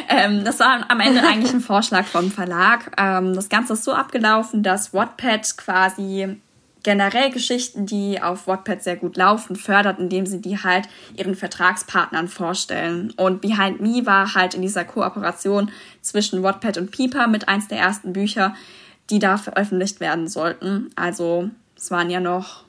ähm, 0.09 0.45
das 0.45 0.61
war 0.61 0.89
am 0.89 1.01
Ende 1.01 1.23
eigentlich 1.23 1.53
ein 1.53 1.61
Vorschlag 1.61 2.07
vom 2.07 2.31
Verlag. 2.31 2.93
Ähm, 2.97 3.35
das 3.35 3.49
Ganze 3.49 3.75
ist 3.75 3.85
so 3.85 3.93
abgelaufen, 3.93 4.63
dass 4.63 4.95
Wattpad 4.95 5.57
quasi 5.59 6.39
generell 6.83 7.31
Geschichten, 7.31 7.87
die 7.87 8.21
auf 8.21 8.47
Wattpad 8.47 8.83
sehr 8.83 8.97
gut 8.97 9.17
laufen, 9.17 9.57
fördert, 9.57 9.99
indem 9.99 10.27
sie 10.27 10.41
die 10.41 10.59
halt 10.59 10.89
ihren 11.17 11.35
Vertragspartnern 11.35 12.29
vorstellen. 12.29 13.13
Und 13.17 13.41
Behind 13.41 13.81
Me 13.81 14.05
war 14.07 14.35
halt 14.35 14.55
in 14.55 14.63
dieser 14.63 14.85
Kooperation 14.85 15.71
zwischen 16.01 16.43
Wattpad 16.43 16.79
und 16.79 16.91
Piper 16.91 17.29
mit 17.29 17.49
eins 17.49 17.69
der 17.69 17.79
ersten 17.79 18.13
Bücher, 18.13 18.55
die 19.11 19.19
da 19.19 19.37
veröffentlicht 19.37 20.01
werden 20.01 20.29
sollten. 20.29 20.91
Also 20.97 21.51
es 21.77 21.91
waren 21.91 22.11
ja 22.11 22.21
noch, 22.21 22.65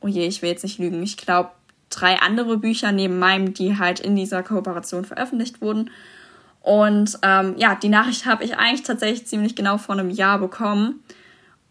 oh 0.00 0.08
je, 0.08 0.26
ich 0.26 0.42
will 0.42 0.50
jetzt 0.50 0.64
nicht 0.64 0.78
lügen, 0.78 1.02
ich 1.02 1.16
glaube 1.16 1.50
drei 1.90 2.18
andere 2.20 2.58
Bücher 2.58 2.92
neben 2.92 3.18
meinem, 3.18 3.54
die 3.54 3.78
halt 3.78 4.00
in 4.00 4.16
dieser 4.16 4.42
Kooperation 4.42 5.04
veröffentlicht 5.04 5.60
wurden. 5.60 5.90
Und 6.60 7.18
ähm, 7.22 7.54
ja, 7.56 7.74
die 7.74 7.88
Nachricht 7.88 8.26
habe 8.26 8.44
ich 8.44 8.56
eigentlich 8.56 8.82
tatsächlich 8.82 9.26
ziemlich 9.26 9.56
genau 9.56 9.78
vor 9.78 9.98
einem 9.98 10.10
Jahr 10.10 10.38
bekommen. 10.38 11.02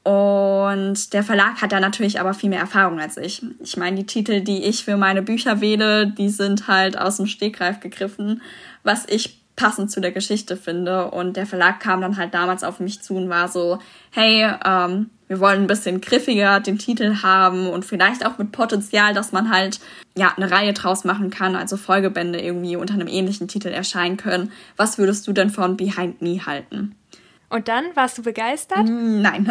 Und 0.04 1.12
der 1.12 1.22
Verlag 1.24 1.62
hat 1.62 1.74
da 1.74 1.82
natürlich 1.82 2.20
aber 2.20 2.34
viel 2.34 2.50
mehr 2.50 2.62
Erfahrung 2.62 3.00
als 3.00 3.18
ich. 3.18 3.44
Ich 3.62 3.76
meine, 3.76 3.98
die 3.98 4.06
Titel, 4.06 4.40
die 4.42 4.64
ich 4.64 4.86
für 4.86 4.96
meine 4.96 5.22
Bücher 5.22 5.60
wähle, 5.60 6.08
die 6.08 6.30
sind 6.30 6.70
halt 6.70 6.98
aus 6.98 7.18
dem 7.18 7.28
Stegreif 7.28 7.82
gegriffen, 7.82 8.42
was 8.84 9.06
ich 9.10 9.42
passend 9.58 9.92
zu 9.92 10.00
der 10.00 10.12
Geschichte 10.12 10.56
finde. 10.56 11.12
Und 11.12 11.36
der 11.36 11.46
Verlag 11.46 11.82
kam 11.82 12.00
dann 12.00 12.16
halt 12.16 12.34
damals 12.34 12.64
auf 12.64 12.80
mich 12.80 13.02
zu 13.02 13.16
und 13.16 13.28
war 13.28 13.50
so, 13.50 13.80
hey, 14.12 14.50
ähm, 14.64 15.10
wir 15.28 15.42
wollen 15.42 15.64
ein 15.64 15.68
bisschen 15.68 16.00
griffiger 16.00 16.62
den 16.62 16.78
Titel 16.78 17.22
haben 17.22 17.68
und 17.68 17.84
vielleicht 17.84 18.26
auch 18.26 18.38
mit 18.38 18.54
Potenzial, 18.54 19.14
dass 19.14 19.34
man 19.34 19.52
halt 19.52 19.82
ja 20.16 20.34
eine 20.38 20.50
Reihe 20.50 20.72
draus 20.72 21.04
machen 21.04 21.30
kann, 21.30 21.58
also 21.58 21.76
Folgebände 21.76 22.40
irgendwie 22.40 22.78
unter 22.78 22.94
einem 22.94 23.10
ähnlichen 23.10 23.50
Titel 23.50 23.68
erscheinen 23.68 24.16
können. 24.16 24.54
Was 24.78 24.98
würdest 24.98 25.28
du 25.28 25.34
denn 25.34 25.50
von 25.50 25.76
Behind 25.76 26.22
Me 26.22 26.46
halten? 26.46 26.96
Und 27.50 27.68
dann 27.70 27.96
warst 27.96 28.18
du 28.18 28.24
begeistert? 28.24 28.88
Mm, 28.88 29.22
nein. 29.22 29.50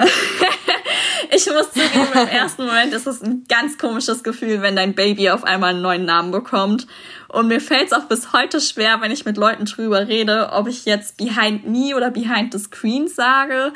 ich 1.34 1.46
muss 1.46 1.72
zugeben, 1.72 2.08
im 2.12 2.28
ersten 2.28 2.66
Moment 2.66 2.92
ist 2.92 3.06
es 3.06 3.22
ein 3.22 3.44
ganz 3.48 3.78
komisches 3.78 4.22
Gefühl, 4.22 4.60
wenn 4.60 4.76
dein 4.76 4.94
Baby 4.94 5.30
auf 5.30 5.44
einmal 5.44 5.70
einen 5.70 5.82
neuen 5.82 6.04
Namen 6.04 6.30
bekommt. 6.30 6.86
Und 7.28 7.48
mir 7.48 7.60
fällt 7.60 7.86
es 7.86 7.92
auch 7.92 8.04
bis 8.04 8.32
heute 8.32 8.60
schwer, 8.60 9.00
wenn 9.00 9.10
ich 9.10 9.24
mit 9.24 9.36
Leuten 9.36 9.64
drüber 9.64 10.08
rede, 10.08 10.50
ob 10.52 10.68
ich 10.68 10.84
jetzt 10.84 11.16
Behind 11.16 11.66
Me 11.66 11.96
oder 11.96 12.10
Behind 12.10 12.52
the 12.52 12.58
Screen 12.58 13.08
sage. 13.08 13.72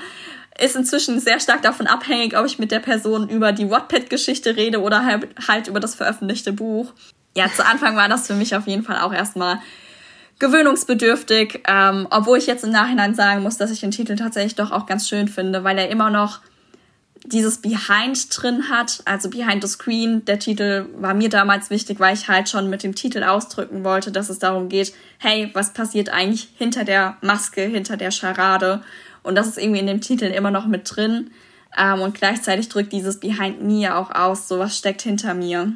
Ist 0.59 0.77
inzwischen 0.77 1.19
sehr 1.21 1.41
stark 1.41 1.63
davon 1.63 1.87
abhängig, 1.87 2.37
ob 2.37 2.45
ich 2.45 2.59
mit 2.59 2.71
der 2.71 2.81
Person 2.81 3.29
über 3.31 3.53
die 3.53 3.71
Wattpad-Geschichte 3.71 4.57
rede 4.57 4.83
oder 4.83 5.07
halt, 5.07 5.29
halt 5.49 5.69
über 5.69 5.81
das 5.81 5.95
veröffentlichte 5.95 6.53
Buch. 6.53 6.93
Ja, 7.35 7.51
zu 7.51 7.65
Anfang 7.65 7.97
war 7.97 8.09
das 8.09 8.27
für 8.27 8.35
mich 8.35 8.55
auf 8.55 8.67
jeden 8.67 8.83
Fall 8.83 8.99
auch 9.01 9.15
erstmal 9.15 9.61
gewöhnungsbedürftig, 10.41 11.63
ähm, 11.69 12.09
obwohl 12.11 12.39
ich 12.39 12.47
jetzt 12.47 12.65
im 12.65 12.71
Nachhinein 12.71 13.15
sagen 13.15 13.43
muss, 13.43 13.59
dass 13.59 13.71
ich 13.71 13.81
den 13.81 13.93
Titel 13.93 14.17
tatsächlich 14.17 14.57
doch 14.57 14.73
auch 14.73 14.87
ganz 14.87 15.09
schön 15.09 15.29
finde, 15.29 15.63
weil 15.63 15.79
er 15.79 15.91
immer 15.91 16.11
noch 16.11 16.41
dieses 17.25 17.59
Behind 17.59 18.27
drin 18.31 18.71
hat, 18.71 19.03
also 19.05 19.29
Behind 19.29 19.63
the 19.63 19.69
Screen. 19.69 20.25
Der 20.25 20.39
Titel 20.39 20.87
war 20.97 21.15
mir 21.15 21.29
damals 21.29 21.71
wichtig, 21.71 22.01
weil 22.01 22.15
ich 22.15 22.29
halt 22.29 22.49
schon 22.49 22.71
mit 22.71 22.83
dem 22.83 22.95
Titel 22.95 23.23
ausdrücken 23.23 23.85
wollte, 23.85 24.11
dass 24.11 24.31
es 24.31 24.39
darum 24.39 24.69
geht, 24.69 24.95
hey, 25.19 25.51
was 25.53 25.73
passiert 25.73 26.09
eigentlich 26.09 26.49
hinter 26.57 26.85
der 26.85 27.19
Maske, 27.21 27.63
hinter 27.63 27.97
der 27.97 28.11
Scharade? 28.11 28.83
Und 29.23 29.35
das 29.35 29.47
ist 29.47 29.59
irgendwie 29.59 29.81
in 29.81 29.87
dem 29.87 30.01
Titel 30.01 30.25
immer 30.25 30.51
noch 30.51 30.67
mit 30.67 30.91
drin. 30.97 31.31
Ähm, 31.77 32.01
und 32.01 32.15
gleichzeitig 32.15 32.69
drückt 32.69 32.93
dieses 32.93 33.21
Behind 33.21 33.63
Me 33.63 33.95
auch 33.95 34.11
aus, 34.11 34.49
so 34.49 34.59
was 34.59 34.77
steckt 34.77 35.03
hinter 35.03 35.35
mir. 35.35 35.75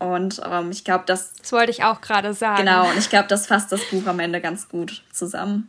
Und 0.00 0.40
ähm, 0.44 0.70
ich 0.70 0.82
glaube, 0.82 1.04
das. 1.06 1.34
Das 1.34 1.52
wollte 1.52 1.70
ich 1.70 1.84
auch 1.84 2.00
gerade 2.00 2.34
sagen. 2.34 2.64
Genau, 2.64 2.88
und 2.88 2.98
ich 2.98 3.10
glaube, 3.10 3.28
das 3.28 3.46
fasst 3.46 3.70
das 3.70 3.84
Buch 3.84 4.06
am 4.06 4.18
Ende 4.18 4.40
ganz 4.40 4.68
gut 4.68 5.04
zusammen. 5.12 5.68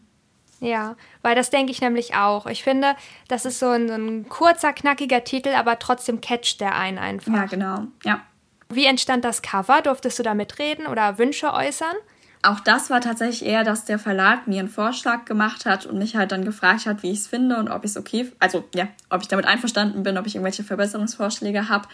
Ja, 0.61 0.95
weil 1.21 1.35
das 1.35 1.49
denke 1.49 1.71
ich 1.71 1.81
nämlich 1.81 2.15
auch. 2.15 2.45
Ich 2.45 2.63
finde, 2.63 2.95
das 3.27 3.45
ist 3.45 3.59
so 3.59 3.69
ein, 3.69 3.87
so 3.87 3.95
ein 3.95 4.29
kurzer, 4.29 4.73
knackiger 4.73 5.23
Titel, 5.23 5.49
aber 5.49 5.79
trotzdem 5.79 6.21
catcht 6.21 6.61
der 6.61 6.75
einen 6.75 6.97
einfach. 6.97 7.33
Ja, 7.33 7.45
genau. 7.45 7.87
Ja. 8.03 8.21
Wie 8.69 8.85
entstand 8.85 9.25
das 9.25 9.41
Cover? 9.41 9.81
Durftest 9.81 10.19
du 10.19 10.23
da 10.23 10.33
mitreden 10.33 10.87
oder 10.87 11.17
Wünsche 11.17 11.51
äußern? 11.51 11.95
Auch 12.43 12.59
das 12.59 12.89
war 12.89 13.01
tatsächlich 13.01 13.45
eher, 13.45 13.63
dass 13.63 13.85
der 13.85 13.99
Verlag 13.99 14.47
mir 14.47 14.59
einen 14.59 14.69
Vorschlag 14.69 15.25
gemacht 15.25 15.65
hat 15.65 15.85
und 15.85 15.97
mich 15.97 16.15
halt 16.15 16.31
dann 16.31 16.45
gefragt 16.45 16.85
hat, 16.85 17.03
wie 17.03 17.11
ich 17.11 17.19
es 17.19 17.27
finde 17.27 17.57
und 17.57 17.69
ob 17.69 17.83
ich 17.83 17.91
es 17.91 17.97
okay, 17.97 18.31
also 18.39 18.63
ja, 18.73 18.87
ob 19.09 19.21
ich 19.21 19.27
damit 19.27 19.45
einverstanden 19.45 20.03
bin, 20.03 20.17
ob 20.17 20.25
ich 20.25 20.35
irgendwelche 20.35 20.63
Verbesserungsvorschläge 20.63 21.69
habe. 21.69 21.87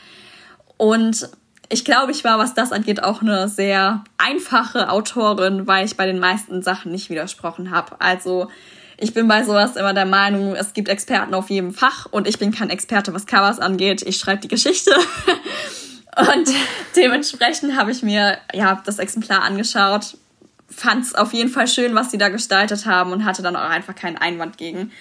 Und 0.77 1.29
ich 1.69 1.83
glaube, 1.83 2.11
ich 2.11 2.23
war, 2.23 2.37
was 2.39 2.53
das 2.53 2.71
angeht, 2.71 3.03
auch 3.03 3.21
eine 3.21 3.49
sehr 3.49 4.03
einfache 4.17 4.89
Autorin, 4.89 5.67
weil 5.67 5.85
ich 5.85 5.97
bei 5.97 6.05
den 6.05 6.19
meisten 6.19 6.61
Sachen 6.61 6.91
nicht 6.91 7.09
widersprochen 7.09 7.71
habe. 7.71 7.99
Also 7.99 8.49
ich 8.97 9.13
bin 9.13 9.27
bei 9.27 9.43
sowas 9.43 9.75
immer 9.75 9.93
der 9.93 10.05
Meinung, 10.05 10.55
es 10.55 10.73
gibt 10.73 10.89
Experten 10.89 11.33
auf 11.33 11.49
jedem 11.49 11.73
Fach 11.73 12.07
und 12.09 12.27
ich 12.27 12.39
bin 12.39 12.51
kein 12.51 12.69
Experte, 12.69 13.13
was 13.13 13.27
Covers 13.27 13.59
angeht. 13.59 14.01
Ich 14.01 14.17
schreibe 14.17 14.41
die 14.41 14.47
Geschichte. 14.47 14.91
und 16.17 16.49
dementsprechend 16.95 17.75
habe 17.75 17.91
ich 17.91 18.01
mir 18.01 18.37
ja 18.53 18.81
das 18.85 18.97
Exemplar 18.97 19.43
angeschaut, 19.43 20.17
fand 20.69 21.05
es 21.05 21.15
auf 21.15 21.33
jeden 21.33 21.49
Fall 21.49 21.67
schön, 21.67 21.95
was 21.95 22.11
sie 22.11 22.17
da 22.17 22.29
gestaltet 22.29 22.85
haben 22.85 23.11
und 23.11 23.25
hatte 23.25 23.41
dann 23.41 23.55
auch 23.55 23.69
einfach 23.69 23.95
keinen 23.95 24.17
Einwand 24.17 24.57
gegen. 24.57 24.91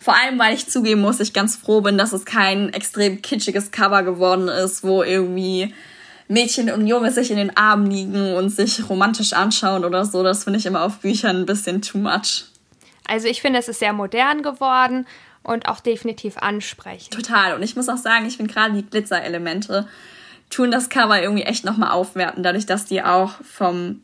Vor 0.00 0.14
allem, 0.14 0.38
weil 0.38 0.54
ich 0.54 0.68
zugeben 0.68 1.00
muss, 1.00 1.20
ich 1.20 1.32
ganz 1.32 1.56
froh 1.56 1.80
bin, 1.80 1.96
dass 1.96 2.12
es 2.12 2.24
kein 2.24 2.72
extrem 2.72 3.22
kitschiges 3.22 3.70
Cover 3.70 4.02
geworden 4.02 4.48
ist, 4.48 4.84
wo 4.84 5.02
irgendwie 5.02 5.72
Mädchen 6.28 6.70
und 6.70 6.86
Junge 6.86 7.12
sich 7.12 7.30
in 7.30 7.36
den 7.36 7.56
Armen 7.56 7.90
liegen 7.90 8.34
und 8.34 8.48
sich 8.48 8.88
romantisch 8.88 9.32
anschauen 9.32 9.84
oder 9.84 10.04
so. 10.04 10.22
Das 10.22 10.44
finde 10.44 10.58
ich 10.58 10.66
immer 10.66 10.82
auf 10.82 10.98
Büchern 10.98 11.40
ein 11.40 11.46
bisschen 11.46 11.82
too 11.82 11.98
much. 11.98 12.46
Also 13.06 13.28
ich 13.28 13.42
finde, 13.42 13.58
es 13.58 13.68
ist 13.68 13.80
sehr 13.80 13.92
modern 13.92 14.42
geworden 14.42 15.06
und 15.42 15.68
auch 15.68 15.80
definitiv 15.80 16.38
ansprechend. 16.38 17.12
Total. 17.12 17.54
Und 17.54 17.62
ich 17.62 17.76
muss 17.76 17.88
auch 17.88 17.98
sagen, 17.98 18.26
ich 18.26 18.38
finde 18.38 18.52
gerade 18.52 18.74
die 18.74 18.86
Glitzerelemente 18.86 19.86
tun 20.50 20.70
das 20.70 20.88
Cover 20.88 21.20
irgendwie 21.20 21.42
echt 21.42 21.64
nochmal 21.64 21.90
aufwerten, 21.90 22.42
dadurch, 22.42 22.66
dass 22.66 22.86
die 22.86 23.02
auch 23.02 23.32
vom 23.42 24.02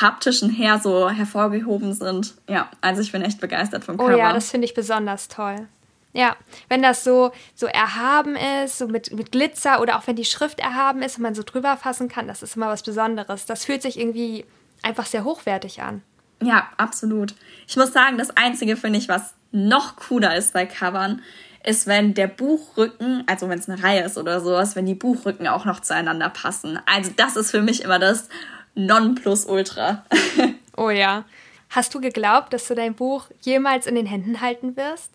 haptischen 0.00 0.50
her 0.50 0.80
so 0.82 1.08
hervorgehoben 1.08 1.94
sind. 1.94 2.34
Ja, 2.48 2.68
also 2.80 3.00
ich 3.00 3.12
bin 3.12 3.22
echt 3.22 3.40
begeistert 3.40 3.84
vom 3.84 3.96
Cover. 3.96 4.14
Oh 4.14 4.18
ja, 4.18 4.32
das 4.32 4.50
finde 4.50 4.66
ich 4.66 4.74
besonders 4.74 5.28
toll. 5.28 5.68
Ja, 6.14 6.36
wenn 6.68 6.80
das 6.80 7.02
so, 7.02 7.32
so 7.56 7.66
erhaben 7.66 8.36
ist, 8.36 8.78
so 8.78 8.86
mit, 8.86 9.12
mit 9.12 9.32
Glitzer 9.32 9.80
oder 9.80 9.98
auch 9.98 10.06
wenn 10.06 10.14
die 10.14 10.24
Schrift 10.24 10.60
erhaben 10.60 11.02
ist 11.02 11.16
und 11.16 11.24
man 11.24 11.34
so 11.34 11.42
drüber 11.42 11.76
fassen 11.76 12.08
kann, 12.08 12.28
das 12.28 12.42
ist 12.42 12.54
immer 12.54 12.68
was 12.68 12.84
Besonderes. 12.84 13.46
Das 13.46 13.64
fühlt 13.64 13.82
sich 13.82 13.98
irgendwie 13.98 14.44
einfach 14.82 15.06
sehr 15.06 15.24
hochwertig 15.24 15.82
an. 15.82 16.02
Ja, 16.40 16.68
absolut. 16.76 17.34
Ich 17.66 17.76
muss 17.76 17.92
sagen, 17.92 18.16
das 18.16 18.36
Einzige 18.36 18.76
finde 18.76 19.00
ich, 19.00 19.08
was 19.08 19.34
noch 19.50 19.96
cooler 19.96 20.36
ist 20.36 20.52
bei 20.52 20.66
Covern, 20.66 21.20
ist, 21.64 21.86
wenn 21.88 22.14
der 22.14 22.28
Buchrücken, 22.28 23.24
also 23.26 23.48
wenn 23.48 23.58
es 23.58 23.68
eine 23.68 23.82
Reihe 23.82 24.04
ist 24.04 24.16
oder 24.16 24.40
sowas, 24.40 24.76
wenn 24.76 24.86
die 24.86 24.94
Buchrücken 24.94 25.48
auch 25.48 25.64
noch 25.64 25.80
zueinander 25.80 26.28
passen. 26.28 26.78
Also 26.86 27.10
das 27.16 27.36
ist 27.36 27.50
für 27.50 27.62
mich 27.62 27.82
immer 27.82 27.98
das 27.98 28.28
Nonplusultra. 28.76 30.04
oh 30.76 30.90
ja. 30.90 31.24
Hast 31.70 31.92
du 31.94 32.00
geglaubt, 32.00 32.52
dass 32.52 32.68
du 32.68 32.74
dein 32.74 32.94
Buch 32.94 33.26
jemals 33.40 33.86
in 33.86 33.96
den 33.96 34.06
Händen 34.06 34.40
halten 34.40 34.76
wirst? 34.76 35.10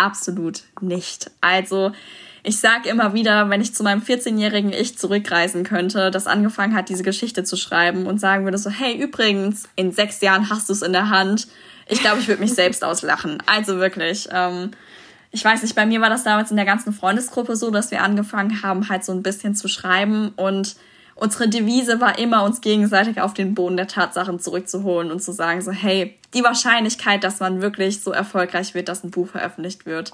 Absolut 0.00 0.62
nicht. 0.80 1.30
Also 1.40 1.92
ich 2.42 2.58
sage 2.58 2.88
immer 2.88 3.12
wieder, 3.12 3.50
wenn 3.50 3.60
ich 3.60 3.74
zu 3.74 3.82
meinem 3.82 4.00
14-jährigen 4.00 4.72
Ich 4.72 4.96
zurückreisen 4.96 5.62
könnte, 5.62 6.10
das 6.10 6.26
angefangen 6.26 6.74
hat, 6.74 6.88
diese 6.88 7.02
Geschichte 7.02 7.44
zu 7.44 7.56
schreiben 7.56 8.06
und 8.06 8.18
sagen 8.18 8.44
würde 8.44 8.56
so, 8.56 8.70
hey, 8.70 8.96
übrigens, 8.96 9.68
in 9.76 9.92
sechs 9.92 10.20
Jahren 10.22 10.48
hast 10.48 10.68
du 10.68 10.72
es 10.72 10.82
in 10.82 10.92
der 10.92 11.10
Hand. 11.10 11.48
Ich 11.86 12.00
glaube, 12.00 12.20
ich 12.20 12.28
würde 12.28 12.40
mich 12.40 12.54
selbst 12.54 12.82
auslachen. 12.82 13.42
Also 13.46 13.78
wirklich. 13.78 14.28
Ähm, 14.32 14.70
ich 15.32 15.44
weiß 15.44 15.62
nicht, 15.62 15.74
bei 15.74 15.86
mir 15.86 16.00
war 16.00 16.08
das 16.08 16.24
damals 16.24 16.50
in 16.50 16.56
der 16.56 16.66
ganzen 16.66 16.92
Freundesgruppe 16.92 17.56
so, 17.56 17.70
dass 17.70 17.90
wir 17.90 18.02
angefangen 18.02 18.62
haben, 18.62 18.88
halt 18.88 19.04
so 19.04 19.12
ein 19.12 19.22
bisschen 19.22 19.54
zu 19.54 19.68
schreiben 19.68 20.32
und 20.36 20.76
unsere 21.20 21.48
Devise 21.48 22.00
war 22.00 22.18
immer, 22.18 22.42
uns 22.44 22.60
gegenseitig 22.60 23.20
auf 23.20 23.34
den 23.34 23.54
Boden 23.54 23.76
der 23.76 23.86
Tatsachen 23.86 24.40
zurückzuholen 24.40 25.12
und 25.12 25.22
zu 25.22 25.32
sagen, 25.32 25.60
so, 25.60 25.70
hey, 25.70 26.18
die 26.34 26.42
Wahrscheinlichkeit, 26.42 27.22
dass 27.22 27.40
man 27.40 27.60
wirklich 27.60 28.02
so 28.02 28.10
erfolgreich 28.10 28.74
wird, 28.74 28.88
dass 28.88 29.04
ein 29.04 29.10
Buch 29.10 29.28
veröffentlicht 29.28 29.86
wird, 29.86 30.12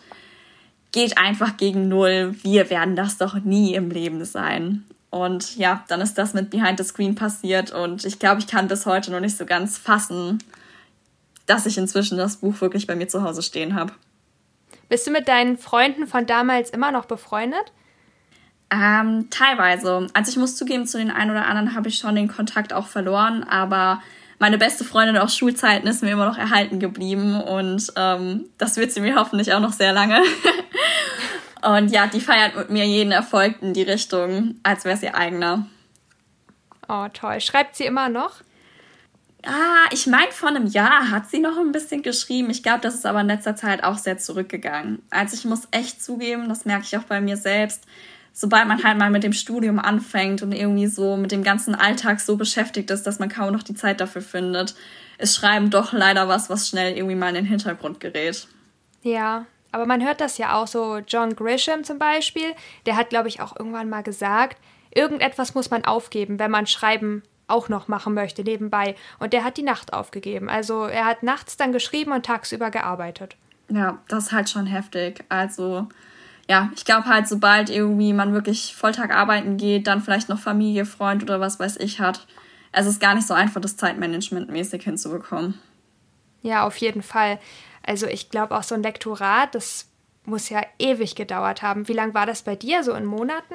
geht 0.93 1.17
einfach 1.17 1.57
gegen 1.57 1.89
Null. 1.89 2.35
Wir 2.43 2.71
werden 2.71 2.97
das 2.97 3.19
doch 3.19 3.35
nie 3.35 3.75
im 3.75 3.91
Leben 3.91 4.25
sein. 4.25 4.85
Und 5.11 5.57
ja, 5.57 5.85
dann 5.89 6.01
ist 6.01 6.19
das 6.19 6.35
mit 6.35 6.51
Behind 6.51 6.77
the 6.79 6.85
Screen 6.85 7.15
passiert 7.15 7.71
und 7.71 8.05
ich 8.05 8.19
glaube, 8.19 8.41
ich 8.41 8.49
kann 8.49 8.69
bis 8.69 8.85
heute 8.85 9.13
noch 9.13 9.21
nicht 9.21 9.37
so 9.37 9.47
ganz 9.47 9.79
fassen, 9.79 10.43
dass 11.47 11.65
ich 11.65 11.79
inzwischen 11.79 12.19
das 12.19 12.39
Buch 12.39 12.61
wirklich 12.61 12.89
bei 12.89 12.97
mir 12.97 13.07
zu 13.07 13.23
Hause 13.23 13.43
stehen 13.43 13.77
habe. 13.77 13.93
Bist 14.89 15.07
du 15.07 15.13
mit 15.13 15.29
deinen 15.29 15.57
Freunden 15.57 16.07
von 16.07 16.27
damals 16.27 16.71
immer 16.71 16.91
noch 16.91 17.07
befreundet? 17.07 17.73
Ähm, 18.71 19.29
teilweise. 19.31 20.09
Also 20.13 20.31
ich 20.31 20.37
muss 20.37 20.57
zugeben, 20.57 20.87
zu 20.87 20.99
den 20.99 21.11
einen 21.11 21.31
oder 21.31 21.47
anderen 21.47 21.75
habe 21.75 21.89
ich 21.89 21.99
schon 21.99 22.17
den 22.17 22.29
Kontakt 22.29 22.73
auch 22.73 22.87
verloren, 22.87 23.45
aber 23.45 24.03
meine 24.39 24.59
beste 24.59 24.85
Freundin 24.85 25.17
aus 25.17 25.37
Schulzeiten 25.37 25.87
ist 25.87 26.03
mir 26.03 26.11
immer 26.11 26.27
noch 26.27 26.37
erhalten 26.37 26.81
geblieben 26.81 27.41
und 27.41 27.93
ähm, 27.97 28.47
das 28.59 28.77
wird 28.77 28.93
sie 28.93 29.01
mir 29.01 29.17
hoffentlich 29.17 29.53
auch 29.55 29.61
noch 29.61 29.73
sehr 29.73 29.93
lange. 29.93 30.21
und 31.63 31.91
ja, 31.91 32.07
die 32.07 32.21
feiert 32.21 32.57
mit 32.57 32.71
mir 32.71 32.85
jeden 32.85 33.13
Erfolg 33.13 33.63
in 33.63 33.73
die 33.73 33.83
Richtung, 33.83 34.57
als 34.63 34.85
wäre 34.85 34.97
es 34.97 35.03
ihr 35.03 35.15
eigener. 35.15 35.67
Oh, 36.89 37.07
toll. 37.13 37.41
Schreibt 37.41 37.77
sie 37.77 37.85
immer 37.85 38.09
noch? 38.09 38.43
Ah, 39.45 39.87
ich 39.93 40.07
meine, 40.09 40.33
vor 40.33 40.49
einem 40.49 40.67
Jahr 40.67 41.11
hat 41.11 41.31
sie 41.31 41.39
noch 41.39 41.57
ein 41.57 41.73
bisschen 41.73 42.03
geschrieben. 42.03 42.51
Ich 42.51 42.65
glaube, 42.65 42.81
das 42.81 42.95
ist 42.95 43.07
aber 43.07 43.21
in 43.21 43.29
letzter 43.29 43.55
Zeit 43.55 43.85
auch 43.85 43.97
sehr 43.97 44.19
zurückgegangen. 44.19 45.03
Also 45.11 45.37
ich 45.37 45.45
muss 45.45 45.69
echt 45.71 46.03
zugeben, 46.03 46.49
das 46.49 46.65
merke 46.65 46.85
ich 46.85 46.97
auch 46.97 47.05
bei 47.05 47.21
mir 47.21 47.37
selbst, 47.37 47.85
sobald 48.39 48.69
man 48.69 48.85
halt 48.85 48.99
mal 48.99 49.11
mit 49.11 49.23
dem 49.25 49.33
Studium 49.33 49.79
anfängt 49.79 50.43
und 50.43 50.53
irgendwie 50.53 50.89
so 50.89 51.17
mit 51.17 51.33
dem 51.33 51.43
ganzen 51.43 51.75
Alltag 51.75 52.21
so 52.21 52.37
beschäftigt 52.37 52.91
ist, 52.91 53.07
dass 53.07 53.19
man 53.19 53.31
kaum 53.31 53.51
noch 53.51 53.63
die 53.63 53.73
Zeit 53.73 53.99
dafür 53.99 54.21
findet, 54.21 54.75
ist 55.17 55.35
Schreiben 55.35 55.71
doch 55.71 55.95
leider 55.95 56.29
was, 56.29 56.51
was 56.51 56.69
schnell 56.69 56.95
irgendwie 56.95 57.15
mal 57.15 57.31
in 57.31 57.37
den 57.37 57.47
Hintergrund 57.47 57.99
gerät. 57.99 58.47
Ja, 59.03 59.47
aber 59.73 59.87
man 59.87 60.05
hört 60.05 60.21
das 60.21 60.37
ja 60.37 60.55
auch 60.55 60.67
so. 60.67 60.99
John 60.99 61.35
Grisham 61.35 61.83
zum 61.83 61.99
Beispiel, 61.99 62.53
der 62.85 62.97
hat, 62.97 63.09
glaube 63.09 63.29
ich, 63.29 63.41
auch 63.41 63.57
irgendwann 63.59 63.89
mal 63.89 64.03
gesagt, 64.03 64.59
irgendetwas 64.95 65.55
muss 65.55 65.71
man 65.71 65.87
aufgeben, 65.87 66.39
wenn 66.39 66.51
man 66.51 66.67
Schreiben 66.67 67.23
auch 67.49 67.71
noch 67.71 67.89
machen 67.89 68.13
möchte 68.13 68.45
nebenbei. 68.45 68.97
Und 69.19 69.33
der 69.33 69.45
hat 69.45 69.57
die 69.57 69.63
Nacht 69.63 69.95
aufgegeben. 69.95 70.51
Also 70.51 70.85
er 70.85 71.07
hat 71.07 71.23
nachts 71.23 71.57
dann 71.57 71.73
geschrieben 71.73 72.13
und 72.13 72.27
tagsüber 72.27 72.71
gearbeitet. 72.71 73.37
Ja, 73.71 73.99
das 74.09 74.27
ist 74.27 74.33
halt 74.33 74.51
schon 74.51 74.67
heftig. 74.67 75.25
Also 75.31 75.89
ja, 76.49 76.71
ich 76.77 76.85
glaube 76.85 77.07
halt, 77.07 77.27
sobald 77.27 77.71
irgendwie 77.71 78.13
man 78.13 78.33
wirklich 78.33 78.75
Volltag 78.77 79.15
arbeiten 79.15 79.57
geht, 79.57 79.87
dann 79.87 80.01
vielleicht 80.01 80.29
noch 80.29 80.39
Familie, 80.39 80.85
Freund 80.85 81.23
oder 81.23 81.41
was 81.41 81.59
weiß 81.59 81.77
ich 81.79 82.01
hat, 82.01 82.27
es 82.73 82.87
ist 82.87 83.01
gar 83.01 83.15
nicht 83.15 83.27
so 83.27 83.35
einfach, 83.35 83.61
das 83.61 83.77
Zeitmanagement 83.77 84.51
mäßig 84.51 84.85
hinzubekommen. 84.85 85.59
Ja, 86.43 86.67
auf 86.67 86.77
jeden 86.77 87.03
Fall. 87.03 87.41
Also 87.83 88.07
ich 88.07 88.31
glaube 88.31 88.57
auch 88.57 88.63
so 88.63 88.75
ein 88.75 88.83
Lektorat, 88.83 89.55
das 89.55 89.89
muss 90.25 90.49
ja 90.49 90.61
ewig 90.79 91.15
gedauert 91.15 91.63
haben. 91.63 91.89
Wie 91.89 91.93
lange 91.93 92.15
war 92.15 92.27
das 92.27 92.43
bei 92.43 92.55
dir, 92.55 92.85
so 92.85 92.93
in 92.93 93.05
Monaten? 93.05 93.55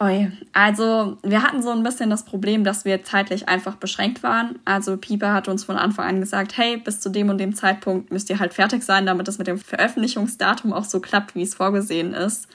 Oi, 0.00 0.30
also 0.52 1.18
wir 1.24 1.42
hatten 1.42 1.60
so 1.60 1.70
ein 1.70 1.82
bisschen 1.82 2.08
das 2.08 2.24
Problem, 2.24 2.62
dass 2.62 2.84
wir 2.84 3.02
zeitlich 3.02 3.48
einfach 3.48 3.74
beschränkt 3.74 4.22
waren. 4.22 4.60
Also 4.64 4.96
Pieper 4.96 5.32
hat 5.32 5.48
uns 5.48 5.64
von 5.64 5.76
Anfang 5.76 6.06
an 6.06 6.20
gesagt, 6.20 6.56
hey, 6.56 6.76
bis 6.76 7.00
zu 7.00 7.08
dem 7.08 7.30
und 7.30 7.38
dem 7.38 7.52
Zeitpunkt 7.52 8.12
müsst 8.12 8.30
ihr 8.30 8.38
halt 8.38 8.54
fertig 8.54 8.84
sein, 8.84 9.06
damit 9.06 9.26
es 9.26 9.38
mit 9.38 9.48
dem 9.48 9.58
Veröffentlichungsdatum 9.58 10.72
auch 10.72 10.84
so 10.84 11.00
klappt, 11.00 11.34
wie 11.34 11.42
es 11.42 11.56
vorgesehen 11.56 12.14
ist. 12.14 12.46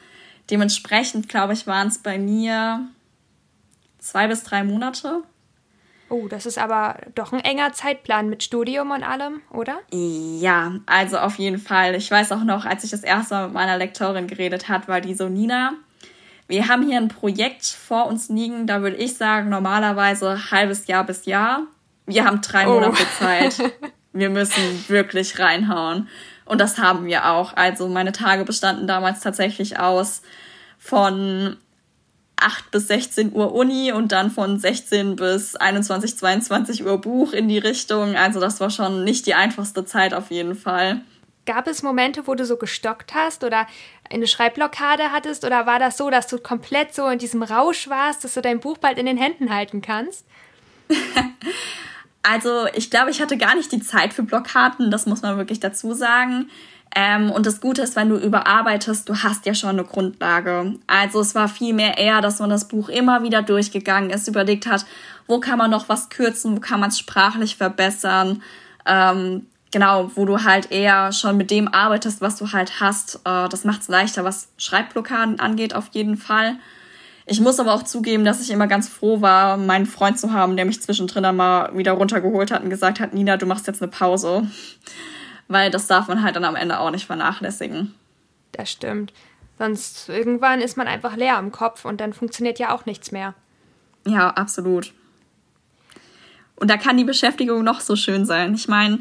Dementsprechend, 0.49 1.27
glaube 1.27 1.51
ich, 1.51 1.67
waren 1.67 1.89
es 1.89 1.97
bei 1.97 2.17
mir 2.17 2.87
zwei 3.99 4.27
bis 4.27 4.43
drei 4.43 4.63
Monate. 4.63 5.23
Oh, 6.07 6.27
das 6.29 6.45
ist 6.45 6.57
aber 6.57 6.97
doch 7.15 7.33
ein 7.33 7.39
enger 7.41 7.73
Zeitplan 7.73 8.29
mit 8.29 8.43
Studium 8.43 8.91
und 8.91 9.03
allem, 9.03 9.41
oder? 9.51 9.79
Ja, 9.91 10.75
also 10.85 11.17
auf 11.17 11.39
jeden 11.39 11.57
Fall. 11.57 11.95
Ich 11.95 12.09
weiß 12.09 12.31
auch 12.31 12.43
noch, 12.43 12.65
als 12.65 12.85
ich 12.85 12.91
das 12.91 13.03
erste 13.03 13.33
Mal 13.33 13.45
mit 13.45 13.53
meiner 13.53 13.77
Lektorin 13.77 14.27
geredet 14.27 14.69
hat, 14.69 14.87
war 14.87 15.01
die 15.01 15.13
so, 15.13 15.27
Nina, 15.27 15.73
wir 16.47 16.67
haben 16.67 16.87
hier 16.87 16.97
ein 16.97 17.07
Projekt 17.07 17.65
vor 17.65 18.07
uns 18.07 18.29
liegen, 18.29 18.67
da 18.67 18.81
würde 18.81 18.97
ich 18.97 19.15
sagen, 19.15 19.49
normalerweise 19.49 20.51
halbes 20.51 20.87
Jahr 20.87 21.05
bis 21.05 21.25
Jahr. 21.25 21.63
Wir 22.05 22.25
haben 22.25 22.41
drei 22.41 22.67
oh. 22.67 22.73
Monate 22.73 23.05
Zeit. 23.17 23.55
Wir 24.15 24.29
müssen 24.29 24.87
wirklich 24.89 25.39
reinhauen. 25.39 26.07
Und 26.45 26.61
das 26.61 26.77
haben 26.77 27.07
wir 27.07 27.31
auch. 27.31 27.55
Also 27.55 27.87
meine 27.87 28.11
Tage 28.11 28.45
bestanden 28.45 28.85
damals 28.85 29.21
tatsächlich 29.21 29.79
aus 29.79 30.21
von 30.77 31.57
8 32.37 32.71
bis 32.71 32.87
16 32.87 33.33
Uhr 33.33 33.53
Uni 33.53 33.91
und 33.91 34.11
dann 34.11 34.29
von 34.29 34.59
16 34.59 35.15
bis 35.15 35.55
21, 35.55 36.17
22 36.17 36.85
Uhr 36.85 36.99
Buch 36.99 37.33
in 37.33 37.47
die 37.47 37.57
Richtung. 37.57 38.15
Also 38.15 38.39
das 38.39 38.59
war 38.59 38.69
schon 38.69 39.03
nicht 39.03 39.25
die 39.25 39.33
einfachste 39.33 39.85
Zeit 39.85 40.13
auf 40.13 40.29
jeden 40.29 40.55
Fall. 40.55 41.01
Gab 41.45 41.67
es 41.67 41.83
Momente, 41.83 42.27
wo 42.27 42.35
du 42.35 42.45
so 42.45 42.57
gestockt 42.57 43.13
hast 43.13 43.43
oder 43.43 43.67
eine 44.13 44.27
Schreibblockade 44.27 45.11
hattest? 45.11 45.45
Oder 45.45 45.65
war 45.65 45.79
das 45.79 45.97
so, 45.97 46.09
dass 46.09 46.27
du 46.27 46.37
komplett 46.37 46.93
so 46.93 47.07
in 47.07 47.19
diesem 47.19 47.43
Rausch 47.43 47.89
warst, 47.89 48.23
dass 48.23 48.33
du 48.33 48.41
dein 48.41 48.59
Buch 48.59 48.77
bald 48.77 48.97
in 48.97 49.05
den 49.05 49.17
Händen 49.17 49.53
halten 49.53 49.81
kannst? 49.81 50.25
also, 52.23 52.67
ich 52.73 52.89
glaube, 52.89 53.11
ich 53.11 53.21
hatte 53.21 53.37
gar 53.37 53.55
nicht 53.55 53.71
die 53.71 53.81
Zeit 53.81 54.13
für 54.13 54.23
Blockaden, 54.23 54.91
das 54.91 55.05
muss 55.05 55.21
man 55.21 55.37
wirklich 55.37 55.59
dazu 55.59 55.93
sagen. 55.93 56.49
Ähm, 56.95 57.31
und 57.31 57.45
das 57.45 57.59
Gute 57.59 57.81
ist, 57.81 57.95
wenn 57.95 58.09
du 58.09 58.17
überarbeitest, 58.17 59.09
du 59.09 59.15
hast 59.23 59.45
ja 59.45 59.55
schon 59.55 59.71
eine 59.71 59.83
Grundlage. 59.83 60.75
Also 60.85 61.21
es 61.21 61.33
war 61.33 61.47
vielmehr 61.47 61.97
eher, 61.97 62.21
dass 62.21 62.39
man 62.39 62.51
das 62.51 62.67
Buch 62.67 62.89
immer 62.89 63.23
wieder 63.23 63.41
durchgegangen 63.41 64.11
ist, 64.11 64.27
überlegt 64.27 64.67
hat, 64.67 64.85
wo 65.25 65.39
kann 65.39 65.57
man 65.57 65.71
noch 65.71 65.89
was 65.89 66.09
kürzen, 66.09 66.55
wo 66.55 66.59
kann 66.59 66.79
man 66.79 66.89
es 66.89 66.99
sprachlich 66.99 67.55
verbessern. 67.55 68.43
Ähm, 68.85 69.47
genau, 69.73 70.11
wo 70.15 70.23
du 70.23 70.43
halt 70.43 70.71
eher 70.71 71.11
schon 71.11 71.35
mit 71.35 71.51
dem 71.51 71.67
arbeitest, 71.67 72.21
was 72.21 72.37
du 72.37 72.53
halt 72.53 72.79
hast. 72.79 73.15
Äh, 73.25 73.49
das 73.49 73.65
macht 73.65 73.81
es 73.81 73.89
leichter, 73.89 74.23
was 74.23 74.47
Schreibblockaden 74.57 75.41
angeht, 75.41 75.75
auf 75.75 75.89
jeden 75.91 76.15
Fall. 76.15 76.55
Ich 77.25 77.41
muss 77.41 77.59
aber 77.59 77.73
auch 77.73 77.83
zugeben, 77.83 78.23
dass 78.23 78.41
ich 78.41 78.51
immer 78.51 78.67
ganz 78.67 78.87
froh 78.87 79.21
war, 79.21 79.57
meinen 79.57 79.85
Freund 79.85 80.19
zu 80.19 80.31
haben, 80.31 80.55
der 80.55 80.65
mich 80.65 80.81
zwischendrin 80.81 81.25
einmal 81.25 81.75
wieder 81.75 81.93
runtergeholt 81.93 82.51
hat 82.51 82.63
und 82.63 82.69
gesagt 82.69 82.99
hat, 82.99 83.13
Nina, 83.13 83.37
du 83.37 83.45
machst 83.45 83.67
jetzt 83.67 83.81
eine 83.81 83.91
Pause. 83.91 84.47
Weil 85.47 85.71
das 85.71 85.87
darf 85.87 86.07
man 86.07 86.23
halt 86.23 86.35
dann 86.35 86.45
am 86.45 86.55
Ende 86.55 86.79
auch 86.79 86.91
nicht 86.91 87.05
vernachlässigen. 87.05 87.93
Das 88.51 88.69
stimmt. 88.69 89.11
Sonst 89.57 90.09
irgendwann 90.09 90.61
ist 90.61 90.77
man 90.77 90.87
einfach 90.87 91.15
leer 91.15 91.39
im 91.39 91.51
Kopf 91.51 91.85
und 91.85 91.99
dann 91.99 92.13
funktioniert 92.13 92.59
ja 92.59 92.75
auch 92.75 92.85
nichts 92.85 93.11
mehr. 93.11 93.33
Ja, 94.05 94.29
absolut. 94.29 94.93
Und 96.55 96.69
da 96.69 96.77
kann 96.77 96.97
die 96.97 97.03
Beschäftigung 97.03 97.63
noch 97.63 97.79
so 97.79 97.95
schön 97.95 98.25
sein. 98.25 98.53
Ich 98.53 98.67
meine, 98.67 98.99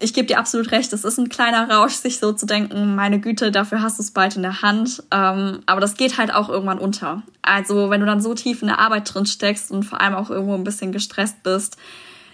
ich 0.00 0.14
gebe 0.14 0.26
dir 0.26 0.38
absolut 0.38 0.72
recht, 0.72 0.92
es 0.92 1.04
ist 1.04 1.18
ein 1.18 1.28
kleiner 1.28 1.68
Rausch, 1.70 1.94
sich 1.94 2.18
so 2.18 2.32
zu 2.32 2.46
denken, 2.46 2.94
meine 2.94 3.20
Güte, 3.20 3.50
dafür 3.50 3.82
hast 3.82 3.98
du 3.98 4.02
es 4.02 4.10
bald 4.10 4.36
in 4.36 4.42
der 4.42 4.62
Hand. 4.62 5.02
Ähm, 5.10 5.60
aber 5.66 5.80
das 5.80 5.96
geht 5.96 6.18
halt 6.18 6.34
auch 6.34 6.48
irgendwann 6.48 6.78
unter. 6.78 7.22
Also 7.42 7.90
wenn 7.90 8.00
du 8.00 8.06
dann 8.06 8.20
so 8.20 8.34
tief 8.34 8.62
in 8.62 8.68
der 8.68 8.78
Arbeit 8.78 9.12
drin 9.12 9.26
steckst 9.26 9.70
und 9.70 9.84
vor 9.84 10.00
allem 10.00 10.14
auch 10.14 10.30
irgendwo 10.30 10.54
ein 10.54 10.64
bisschen 10.64 10.92
gestresst 10.92 11.42
bist, 11.42 11.76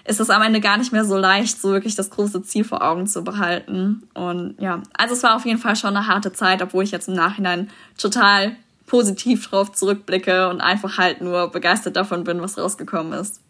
ist 0.04 0.20
es 0.20 0.30
am 0.30 0.42
Ende 0.42 0.60
gar 0.60 0.78
nicht 0.78 0.92
mehr 0.92 1.04
so 1.04 1.16
leicht, 1.16 1.60
so 1.60 1.70
wirklich 1.70 1.94
das 1.94 2.10
große 2.10 2.42
Ziel 2.42 2.64
vor 2.64 2.82
Augen 2.82 3.06
zu 3.06 3.22
behalten. 3.22 4.08
Und 4.14 4.54
ja, 4.58 4.82
also 4.96 5.14
es 5.14 5.22
war 5.22 5.36
auf 5.36 5.44
jeden 5.44 5.58
Fall 5.58 5.76
schon 5.76 5.96
eine 5.96 6.06
harte 6.06 6.32
Zeit, 6.32 6.62
obwohl 6.62 6.84
ich 6.84 6.90
jetzt 6.90 7.08
im 7.08 7.14
Nachhinein 7.14 7.70
total 7.98 8.56
positiv 8.86 9.48
drauf 9.48 9.72
zurückblicke 9.72 10.48
und 10.48 10.60
einfach 10.60 10.98
halt 10.98 11.20
nur 11.20 11.48
begeistert 11.48 11.96
davon 11.96 12.24
bin, 12.24 12.40
was 12.40 12.58
rausgekommen 12.58 13.12
ist. 13.12 13.40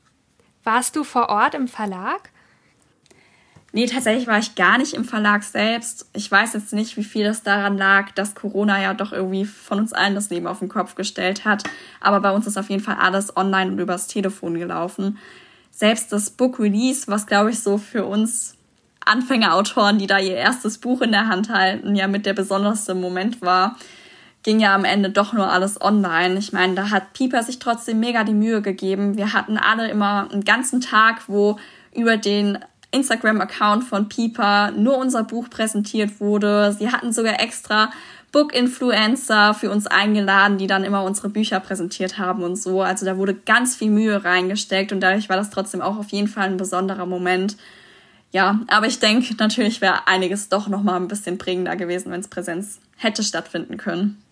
Warst 0.64 0.96
du 0.96 1.04
vor 1.04 1.30
Ort 1.30 1.54
im 1.54 1.68
Verlag? 1.68 2.30
Nee, 3.72 3.86
tatsächlich 3.86 4.26
war 4.26 4.38
ich 4.38 4.56
gar 4.56 4.78
nicht 4.78 4.94
im 4.94 5.04
Verlag 5.04 5.44
selbst. 5.44 6.08
Ich 6.12 6.30
weiß 6.30 6.54
jetzt 6.54 6.72
nicht, 6.72 6.96
wie 6.96 7.04
viel 7.04 7.24
das 7.24 7.44
daran 7.44 7.78
lag, 7.78 8.10
dass 8.12 8.34
Corona 8.34 8.82
ja 8.82 8.94
doch 8.94 9.12
irgendwie 9.12 9.44
von 9.44 9.78
uns 9.78 9.92
allen 9.92 10.16
das 10.16 10.30
Leben 10.30 10.48
auf 10.48 10.58
den 10.58 10.68
Kopf 10.68 10.96
gestellt 10.96 11.44
hat. 11.44 11.62
Aber 12.00 12.20
bei 12.20 12.32
uns 12.32 12.48
ist 12.48 12.56
auf 12.56 12.68
jeden 12.68 12.82
Fall 12.82 12.96
alles 13.00 13.36
online 13.36 13.70
und 13.70 13.78
übers 13.78 14.08
Telefon 14.08 14.58
gelaufen. 14.58 15.18
Selbst 15.70 16.12
das 16.12 16.30
Book 16.30 16.58
Release, 16.58 17.06
was 17.06 17.26
glaube 17.26 17.50
ich 17.50 17.60
so 17.60 17.78
für 17.78 18.04
uns 18.04 18.56
Anfängerautoren, 19.04 19.98
die 19.98 20.08
da 20.08 20.18
ihr 20.18 20.34
erstes 20.34 20.78
Buch 20.78 21.00
in 21.00 21.12
der 21.12 21.28
Hand 21.28 21.48
halten, 21.48 21.94
ja 21.94 22.08
mit 22.08 22.26
der 22.26 22.34
besonderste 22.34 22.94
Moment 22.94 23.40
war, 23.40 23.76
ging 24.42 24.58
ja 24.58 24.74
am 24.74 24.84
Ende 24.84 25.10
doch 25.10 25.32
nur 25.32 25.50
alles 25.50 25.80
online. 25.80 26.38
Ich 26.38 26.52
meine, 26.52 26.74
da 26.74 26.90
hat 26.90 27.12
Pieper 27.12 27.42
sich 27.42 27.60
trotzdem 27.60 28.00
mega 28.00 28.24
die 28.24 28.34
Mühe 28.34 28.62
gegeben. 28.62 29.16
Wir 29.16 29.32
hatten 29.32 29.58
alle 29.58 29.88
immer 29.88 30.28
einen 30.30 30.44
ganzen 30.44 30.80
Tag, 30.80 31.28
wo 31.28 31.58
über 31.94 32.16
den 32.16 32.58
Instagram-Account 32.92 33.84
von 33.84 34.08
Pieper 34.08 34.72
nur 34.72 34.96
unser 34.96 35.24
Buch 35.24 35.48
präsentiert 35.48 36.20
wurde. 36.20 36.74
Sie 36.78 36.90
hatten 36.90 37.12
sogar 37.12 37.40
extra 37.40 37.90
Book-Influencer 38.32 39.54
für 39.54 39.70
uns 39.70 39.86
eingeladen, 39.86 40.58
die 40.58 40.66
dann 40.66 40.84
immer 40.84 41.02
unsere 41.02 41.28
Bücher 41.28 41.60
präsentiert 41.60 42.18
haben 42.18 42.42
und 42.42 42.56
so. 42.56 42.82
Also 42.82 43.04
da 43.04 43.16
wurde 43.16 43.34
ganz 43.34 43.76
viel 43.76 43.90
Mühe 43.90 44.24
reingesteckt 44.24 44.92
und 44.92 45.00
dadurch 45.00 45.28
war 45.28 45.36
das 45.36 45.50
trotzdem 45.50 45.80
auch 45.80 45.98
auf 45.98 46.10
jeden 46.10 46.28
Fall 46.28 46.46
ein 46.46 46.56
besonderer 46.56 47.06
Moment. 47.06 47.56
Ja, 48.32 48.60
aber 48.68 48.86
ich 48.86 49.00
denke, 49.00 49.34
natürlich 49.38 49.80
wäre 49.80 50.06
einiges 50.06 50.48
doch 50.48 50.68
noch 50.68 50.82
mal 50.82 50.96
ein 50.96 51.08
bisschen 51.08 51.38
prägender 51.38 51.74
gewesen, 51.74 52.12
wenn 52.12 52.20
es 52.20 52.28
Präsenz 52.28 52.80
hätte 52.96 53.24
stattfinden 53.24 53.76
können. 53.76 54.22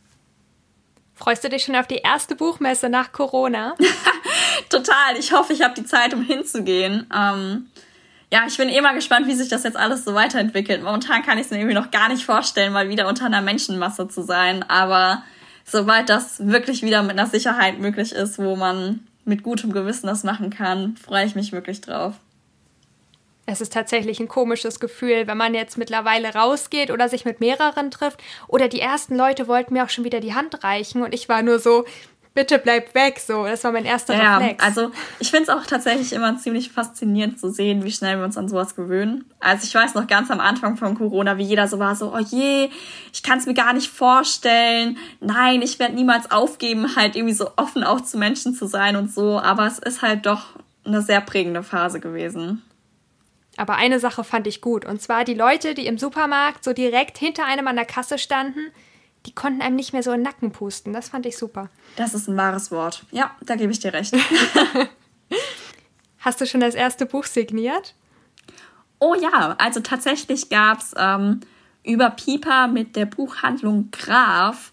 Freust 1.14 1.42
du 1.42 1.48
dich 1.48 1.64
schon 1.64 1.74
auf 1.74 1.88
die 1.88 1.96
erste 1.96 2.36
Buchmesse 2.36 2.88
nach 2.88 3.10
Corona? 3.10 3.74
Total. 4.70 5.16
Ich 5.18 5.32
hoffe, 5.32 5.52
ich 5.52 5.62
habe 5.62 5.74
die 5.74 5.84
Zeit, 5.84 6.14
um 6.14 6.22
hinzugehen. 6.22 7.08
Ähm, 7.12 7.66
ja, 8.30 8.44
ich 8.46 8.56
bin 8.58 8.68
eh 8.68 8.80
mal 8.80 8.94
gespannt, 8.94 9.26
wie 9.26 9.34
sich 9.34 9.48
das 9.48 9.62
jetzt 9.62 9.76
alles 9.76 10.04
so 10.04 10.14
weiterentwickelt. 10.14 10.82
Momentan 10.82 11.22
kann 11.22 11.38
ich 11.38 11.46
es 11.46 11.50
mir 11.50 11.58
irgendwie 11.58 11.74
noch 11.74 11.90
gar 11.90 12.08
nicht 12.08 12.24
vorstellen, 12.24 12.72
mal 12.72 12.88
wieder 12.88 13.08
unter 13.08 13.26
einer 13.26 13.40
Menschenmasse 13.40 14.08
zu 14.08 14.22
sein. 14.22 14.62
Aber 14.68 15.22
sobald 15.64 16.10
das 16.10 16.46
wirklich 16.46 16.82
wieder 16.82 17.02
mit 17.02 17.12
einer 17.12 17.26
Sicherheit 17.26 17.78
möglich 17.78 18.12
ist, 18.12 18.38
wo 18.38 18.54
man 18.54 19.06
mit 19.24 19.42
gutem 19.42 19.72
Gewissen 19.72 20.06
das 20.06 20.24
machen 20.24 20.50
kann, 20.50 20.96
freue 20.96 21.24
ich 21.24 21.34
mich 21.34 21.52
wirklich 21.52 21.80
drauf. 21.80 22.14
Es 23.46 23.62
ist 23.62 23.72
tatsächlich 23.72 24.20
ein 24.20 24.28
komisches 24.28 24.78
Gefühl, 24.78 25.26
wenn 25.26 25.38
man 25.38 25.54
jetzt 25.54 25.78
mittlerweile 25.78 26.34
rausgeht 26.34 26.90
oder 26.90 27.08
sich 27.08 27.24
mit 27.24 27.40
mehreren 27.40 27.90
trifft. 27.90 28.22
Oder 28.46 28.68
die 28.68 28.80
ersten 28.80 29.16
Leute 29.16 29.48
wollten 29.48 29.72
mir 29.72 29.84
auch 29.84 29.88
schon 29.88 30.04
wieder 30.04 30.20
die 30.20 30.34
Hand 30.34 30.64
reichen 30.64 31.02
und 31.02 31.14
ich 31.14 31.30
war 31.30 31.40
nur 31.40 31.58
so, 31.58 31.86
bitte 32.38 32.60
bleib 32.60 32.94
weg. 32.94 33.18
So, 33.18 33.46
das 33.46 33.64
war 33.64 33.72
mein 33.72 33.84
erster 33.84 34.14
ja, 34.14 34.38
Reflex. 34.38 34.64
Also 34.64 34.92
ich 35.18 35.32
finde 35.32 35.42
es 35.42 35.48
auch 35.48 35.66
tatsächlich 35.66 36.12
immer 36.12 36.36
ziemlich 36.36 36.70
faszinierend 36.70 37.40
zu 37.40 37.50
sehen, 37.50 37.82
wie 37.82 37.90
schnell 37.90 38.16
wir 38.18 38.24
uns 38.24 38.36
an 38.36 38.48
sowas 38.48 38.76
gewöhnen. 38.76 39.24
Also 39.40 39.64
ich 39.64 39.74
weiß 39.74 39.94
noch 39.94 40.06
ganz 40.06 40.30
am 40.30 40.38
Anfang 40.38 40.76
von 40.76 40.96
Corona, 40.96 41.36
wie 41.36 41.42
jeder 41.42 41.66
so 41.66 41.80
war, 41.80 41.96
so, 41.96 42.14
oh 42.14 42.20
je, 42.20 42.70
ich 43.12 43.24
kann 43.24 43.38
es 43.38 43.46
mir 43.46 43.54
gar 43.54 43.72
nicht 43.72 43.90
vorstellen. 43.90 44.98
Nein, 45.18 45.62
ich 45.62 45.80
werde 45.80 45.96
niemals 45.96 46.30
aufgeben, 46.30 46.94
halt 46.94 47.16
irgendwie 47.16 47.34
so 47.34 47.50
offen 47.56 47.82
auch 47.82 48.02
zu 48.02 48.18
Menschen 48.18 48.54
zu 48.54 48.66
sein 48.66 48.94
und 48.94 49.12
so. 49.12 49.40
Aber 49.40 49.66
es 49.66 49.80
ist 49.80 50.02
halt 50.02 50.24
doch 50.24 50.50
eine 50.84 51.02
sehr 51.02 51.20
prägende 51.20 51.64
Phase 51.64 51.98
gewesen. 51.98 52.62
Aber 53.56 53.74
eine 53.74 53.98
Sache 53.98 54.22
fand 54.22 54.46
ich 54.46 54.60
gut. 54.60 54.84
Und 54.84 55.02
zwar 55.02 55.24
die 55.24 55.34
Leute, 55.34 55.74
die 55.74 55.88
im 55.88 55.98
Supermarkt 55.98 56.62
so 56.62 56.72
direkt 56.72 57.18
hinter 57.18 57.46
einem 57.46 57.66
an 57.66 57.74
der 57.74 57.84
Kasse 57.84 58.16
standen, 58.16 58.70
die 59.28 59.34
konnten 59.34 59.60
einem 59.60 59.76
nicht 59.76 59.92
mehr 59.92 60.02
so 60.02 60.10
in 60.10 60.20
den 60.20 60.24
Nacken 60.24 60.52
pusten. 60.52 60.94
Das 60.94 61.10
fand 61.10 61.26
ich 61.26 61.36
super. 61.36 61.68
Das 61.96 62.14
ist 62.14 62.28
ein 62.28 62.36
wahres 62.38 62.70
Wort. 62.70 63.04
Ja, 63.10 63.36
da 63.42 63.56
gebe 63.56 63.70
ich 63.70 63.78
dir 63.78 63.92
recht. 63.92 64.16
Hast 66.18 66.40
du 66.40 66.46
schon 66.46 66.60
das 66.60 66.74
erste 66.74 67.04
Buch 67.04 67.24
signiert? 67.24 67.94
Oh 69.00 69.14
ja, 69.14 69.54
also 69.58 69.80
tatsächlich 69.80 70.48
gab 70.48 70.78
es 70.78 70.94
ähm, 70.96 71.40
über 71.84 72.08
Pieper 72.08 72.68
mit 72.68 72.96
der 72.96 73.04
Buchhandlung 73.04 73.90
Graf 73.90 74.72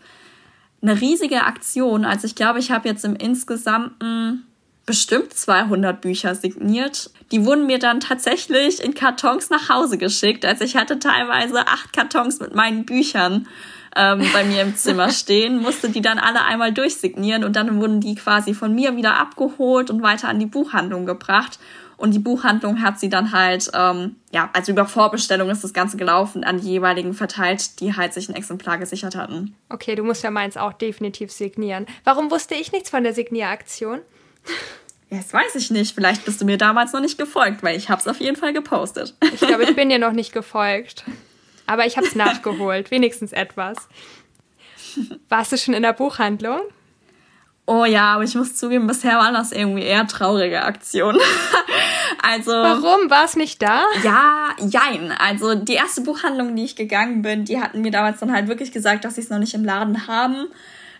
eine 0.82 1.02
riesige 1.02 1.44
Aktion. 1.44 2.06
Also 2.06 2.26
ich 2.26 2.36
glaube, 2.36 2.60
ich 2.60 2.72
habe 2.72 2.88
jetzt 2.88 3.04
im 3.04 3.18
insgesamten 3.18 4.46
bestimmt 4.86 5.34
200 5.34 6.00
Bücher 6.00 6.34
signiert. 6.34 7.10
Die 7.34 7.46
wurden 7.46 7.66
mir 7.66 7.80
dann 7.80 8.00
tatsächlich 8.00 8.82
in 8.82 8.94
Kartons 8.94 9.50
nach 9.50 9.68
Hause 9.68 9.98
geschickt. 9.98 10.46
Also 10.46 10.64
ich 10.64 10.78
hatte 10.78 10.98
teilweise 10.98 11.68
acht 11.68 11.92
Kartons 11.92 12.40
mit 12.40 12.56
meinen 12.56 12.86
Büchern 12.86 13.48
ähm, 13.96 14.26
bei 14.34 14.44
mir 14.44 14.62
im 14.62 14.76
Zimmer 14.76 15.10
stehen, 15.10 15.58
musste 15.58 15.90
die 15.90 16.02
dann 16.02 16.20
alle 16.20 16.44
einmal 16.44 16.74
durchsignieren 16.74 17.44
und 17.44 17.56
dann 17.56 17.80
wurden 17.80 18.02
die 18.02 18.16
quasi 18.16 18.54
von 18.54 18.74
mir 18.76 18.96
wieder 18.96 19.20
abgeholt 19.20 19.90
und 19.90 20.02
weiter 20.02 20.28
an 20.28 20.40
die 20.40 20.46
Buchhandlung 20.46 21.06
gebracht. 21.06 21.60
Und 21.98 22.14
die 22.14 22.20
Buchhandlung 22.20 22.82
hat 22.82 23.00
sie 23.00 23.08
dann 23.08 23.32
halt, 23.32 23.72
ähm, 23.74 24.18
ja, 24.32 24.50
also 24.52 24.74
über 24.74 24.86
Vorbestellung 24.86 25.50
ist 25.50 25.64
das 25.64 25.74
Ganze 25.74 25.96
gelaufen, 25.96 26.44
an 26.44 26.60
die 26.60 26.68
jeweiligen 26.68 27.14
verteilt, 27.14 27.80
die 27.80 27.96
halt 27.96 28.14
sich 28.14 28.28
ein 28.28 28.36
Exemplar 28.36 28.78
gesichert 28.78 29.16
hatten. 29.16 29.56
Okay, 29.70 29.96
du 29.96 30.04
musst 30.04 30.22
ja 30.22 30.30
meins 30.30 30.58
auch 30.58 30.74
definitiv 30.74 31.32
signieren. 31.32 31.86
Warum 32.04 32.32
wusste 32.32 32.56
ich 32.56 32.74
nichts 32.74 32.90
von 32.90 33.04
der 33.04 33.14
Signieraktion? 33.14 34.02
Das 35.10 35.32
weiß 35.32 35.56
ich 35.56 35.72
nicht. 35.72 35.96
Vielleicht 35.96 36.26
bist 36.26 36.42
du 36.42 36.46
mir 36.46 36.58
damals 36.58 36.92
noch 36.92 37.00
nicht 37.00 37.18
gefolgt, 37.18 37.64
weil 37.64 37.78
ich 37.78 37.90
habe 37.90 38.02
es 38.02 38.08
auf 38.08 38.20
jeden 38.20 38.36
Fall 38.36 38.52
gepostet. 38.52 39.16
Ich 39.34 39.40
glaube, 39.40 39.64
ich 39.64 39.76
bin 39.76 39.88
dir 39.90 40.00
noch 40.00 40.12
nicht 40.12 40.34
gefolgt. 40.34 41.06
Aber 41.68 41.86
ich 41.86 41.98
habe 41.98 42.08
es 42.08 42.16
nachgeholt, 42.16 42.92
wenigstens 42.92 43.32
etwas. 43.32 43.78
Warst 45.30 45.52
du 45.52 45.58
schon 45.58 45.74
in 45.74 45.84
der 45.84 45.94
Buchhandlung? 45.94 46.62
Oh 47.68 47.86
ja, 47.86 48.14
aber 48.14 48.24
ich 48.24 48.36
muss 48.36 48.56
zugeben, 48.56 48.86
bisher 48.86 49.18
waren 49.18 49.34
das 49.34 49.52
irgendwie 49.52 49.84
eher 49.84 50.06
traurige 50.08 50.64
Aktionen. 50.64 51.20
also. 52.22 52.52
Warum? 52.52 53.10
War 53.10 53.26
es 53.26 53.36
nicht 53.36 53.60
da? 53.62 53.84
Ja, 54.04 54.50
jein. 54.60 55.12
Also 55.12 55.56
die 55.56 55.74
erste 55.74 56.02
Buchhandlung, 56.02 56.56
die 56.56 56.64
ich 56.64 56.76
gegangen 56.76 57.24
bin, 57.24 57.46
die 57.46 57.60
hatten 57.60 57.82
mir 57.82 57.90
damals 57.90 58.20
dann 58.20 58.32
halt 58.32 58.48
wirklich 58.48 58.72
gesagt, 58.72 59.04
dass 59.04 59.16
sie 59.16 59.22
es 59.22 59.30
noch 59.30 59.40
nicht 59.40 59.56
im 59.56 59.66
Laden 59.66 60.08
haben. 60.08 60.48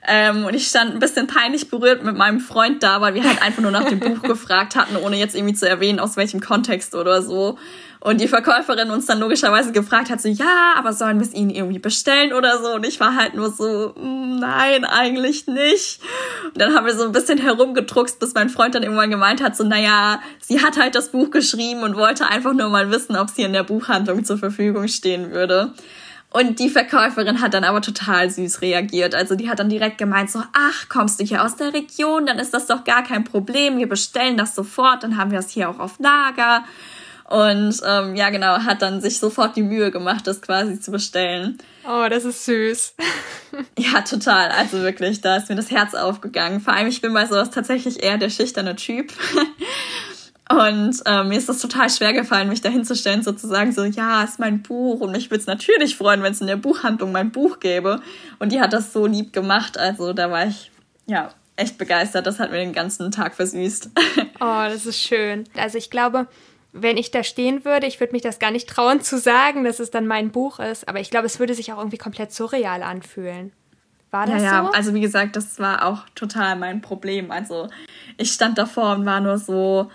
Ähm, 0.08 0.46
und 0.46 0.56
ich 0.56 0.68
stand 0.68 0.94
ein 0.94 1.00
bisschen 1.00 1.28
peinlich 1.28 1.70
berührt 1.70 2.04
mit 2.04 2.16
meinem 2.16 2.40
Freund 2.40 2.82
da, 2.82 3.00
weil 3.02 3.14
wir 3.14 3.24
halt 3.24 3.42
einfach 3.42 3.62
nur 3.62 3.72
nach 3.72 3.86
dem 3.86 4.00
Buch 4.00 4.22
gefragt 4.24 4.76
hatten, 4.76 4.96
ohne 4.96 5.18
jetzt 5.18 5.36
irgendwie 5.36 5.56
zu 5.56 5.70
erwähnen, 5.70 6.00
aus 6.00 6.18
welchem 6.18 6.42
Kontext 6.42 6.96
oder 6.96 7.22
so. 7.22 7.58
Und 8.06 8.22
die 8.22 8.28
Verkäuferin 8.28 8.92
uns 8.92 9.08
dann 9.08 9.20
logischerweise 9.20 9.72
gefragt 9.72 10.12
hat, 10.12 10.22
so, 10.22 10.30
ja, 10.30 10.76
aber 10.78 10.94
sollen 10.94 11.18
wir 11.18 11.26
es 11.26 11.34
ihnen 11.34 11.50
irgendwie 11.50 11.80
bestellen 11.80 12.34
oder 12.34 12.62
so? 12.62 12.76
Und 12.76 12.86
ich 12.86 13.00
war 13.00 13.16
halt 13.16 13.34
nur 13.34 13.50
so, 13.50 13.96
mm, 13.98 14.38
nein, 14.38 14.86
eigentlich 14.86 15.48
nicht. 15.48 16.02
Und 16.44 16.62
dann 16.62 16.76
haben 16.76 16.86
wir 16.86 16.94
so 16.94 17.06
ein 17.06 17.12
bisschen 17.12 17.40
herumgedruckst, 17.40 18.20
bis 18.20 18.36
mein 18.36 18.50
Freund 18.50 18.76
dann 18.76 18.84
irgendwann 18.84 19.10
gemeint 19.10 19.42
hat, 19.42 19.58
so, 19.58 19.64
naja, 19.64 20.22
sie 20.40 20.62
hat 20.62 20.78
halt 20.78 20.94
das 20.94 21.10
Buch 21.10 21.32
geschrieben 21.32 21.82
und 21.82 21.96
wollte 21.96 22.28
einfach 22.28 22.54
nur 22.54 22.70
mal 22.70 22.92
wissen, 22.92 23.16
ob 23.16 23.32
sie 23.32 23.42
in 23.42 23.54
der 23.54 23.64
Buchhandlung 23.64 24.24
zur 24.24 24.38
Verfügung 24.38 24.88
stehen 24.88 25.32
würde. 25.32 25.74
Und 26.30 26.60
die 26.60 26.70
Verkäuferin 26.70 27.42
hat 27.42 27.56
dann 27.56 27.64
aber 27.64 27.82
total 27.82 28.30
süß 28.30 28.62
reagiert. 28.62 29.16
Also 29.16 29.34
die 29.34 29.50
hat 29.50 29.58
dann 29.58 29.70
direkt 29.70 29.98
gemeint 29.98 30.30
so, 30.30 30.44
ach, 30.54 30.90
kommst 30.90 31.20
du 31.20 31.24
hier 31.24 31.44
aus 31.44 31.56
der 31.56 31.74
Region, 31.74 32.28
dann 32.28 32.38
ist 32.38 32.54
das 32.54 32.68
doch 32.68 32.84
gar 32.84 33.02
kein 33.02 33.24
Problem. 33.24 33.80
Wir 33.80 33.90
bestellen 33.90 34.38
das 34.38 34.54
sofort, 34.54 35.02
dann 35.02 35.18
haben 35.18 35.32
wir 35.32 35.40
es 35.40 35.50
hier 35.50 35.72
auch 35.72 35.80
auf 35.80 35.98
Lager. 35.98 36.66
Und 37.28 37.82
ähm, 37.84 38.16
ja, 38.16 38.30
genau, 38.30 38.60
hat 38.60 38.84
dann 38.84 39.02
sich 39.02 39.20
sofort 39.20 39.56
die 39.56 39.64
Mühe 39.64 39.90
gemacht, 39.90 40.28
das 40.28 40.42
quasi 40.42 40.80
zu 40.80 40.92
bestellen. 40.92 41.58
Oh, 41.88 42.08
das 42.08 42.24
ist 42.24 42.46
süß. 42.46 42.96
ja, 43.80 44.02
total. 44.02 44.50
Also 44.50 44.82
wirklich, 44.82 45.22
da 45.22 45.38
ist 45.38 45.50
mir 45.50 45.56
das 45.56 45.72
Herz 45.72 45.96
aufgegangen. 45.96 46.60
Vor 46.60 46.74
allem, 46.74 46.88
ich 46.88 47.02
bin 47.02 47.14
bei 47.14 47.26
sowas 47.26 47.50
tatsächlich 47.50 48.04
eher 48.04 48.20
der 48.20 48.30
schüchterne 48.30 48.76
Typ. 48.76 49.12
Und 50.50 51.02
äh, 51.08 51.24
mir 51.24 51.40
ist 51.40 51.50
das 51.50 51.60
total 51.60 51.90
schwer 51.90 52.14
gefallen, 52.14 52.50
mich 52.50 52.62
dahinzustellen, 52.62 53.24
sozusagen 53.24 53.72
so, 53.72 53.84
ja, 53.84 54.24
ist 54.24 54.38
mein 54.38 54.62
Buch 54.62 55.00
und 55.00 55.12
mich 55.12 55.32
würde 55.32 55.42
es 55.42 55.48
natürlich 55.48 55.96
freuen, 55.96 56.22
wenn 56.22 56.34
es 56.34 56.42
in 56.42 56.46
der 56.46 56.56
Buchhandlung 56.56 57.12
mein 57.12 57.32
Buch 57.32 57.60
gäbe. 57.60 58.00
Und 58.38 58.52
die 58.52 58.62
hat 58.62 58.72
das 58.72 58.94
so 58.94 59.08
lieb 59.08 59.34
gemacht, 59.34 59.80
also 59.80 60.14
da 60.14 60.30
war 60.30 60.46
ich, 60.46 60.70
ja, 61.08 61.32
echt 61.56 61.78
begeistert. 61.78 62.28
Das 62.28 62.40
hat 62.40 62.52
mir 62.52 62.58
den 62.58 62.74
ganzen 62.74 63.12
Tag 63.12 63.36
versüßt. 63.36 63.90
Oh, 64.42 64.66
das 64.68 64.86
ist 64.86 65.00
schön. 65.00 65.46
Also 65.56 65.78
ich 65.78 65.90
glaube, 65.90 66.28
wenn 66.78 66.98
ich 66.98 67.10
da 67.10 67.24
stehen 67.24 67.64
würde, 67.64 67.88
ich 67.88 68.00
würde 68.00 68.14
mich 68.14 68.22
das 68.22 68.38
gar 68.38 68.52
nicht 68.52 68.68
trauen 68.68 69.02
zu 69.02 69.18
sagen, 69.18 69.64
dass 69.64 69.80
es 69.80 69.92
dann 69.92 70.08
mein 70.08 70.32
Buch 70.32 70.60
ist, 70.60 70.88
aber 70.88 71.00
ich 71.00 71.10
glaube, 71.10 71.26
es 71.26 71.40
würde 71.40 71.54
sich 71.54 71.72
auch 71.72 71.78
irgendwie 71.78 71.98
komplett 71.98 72.34
surreal 72.34 72.84
anfühlen. 72.84 73.54
War 74.12 74.26
das 74.26 74.44
ja, 74.44 74.54
ja, 74.54 74.66
so? 74.66 74.72
also 74.72 74.94
wie 74.94 75.02
gesagt, 75.02 75.36
das 75.36 75.60
war 75.60 75.86
auch 75.86 76.04
total 76.16 76.58
mein 76.58 76.82
Problem. 76.82 77.32
Also 77.32 77.70
ich 78.18 78.32
stand 78.32 78.58
davor 78.58 78.94
und 78.94 79.06
war 79.06 79.22
nur 79.22 79.38
so, 79.38 79.90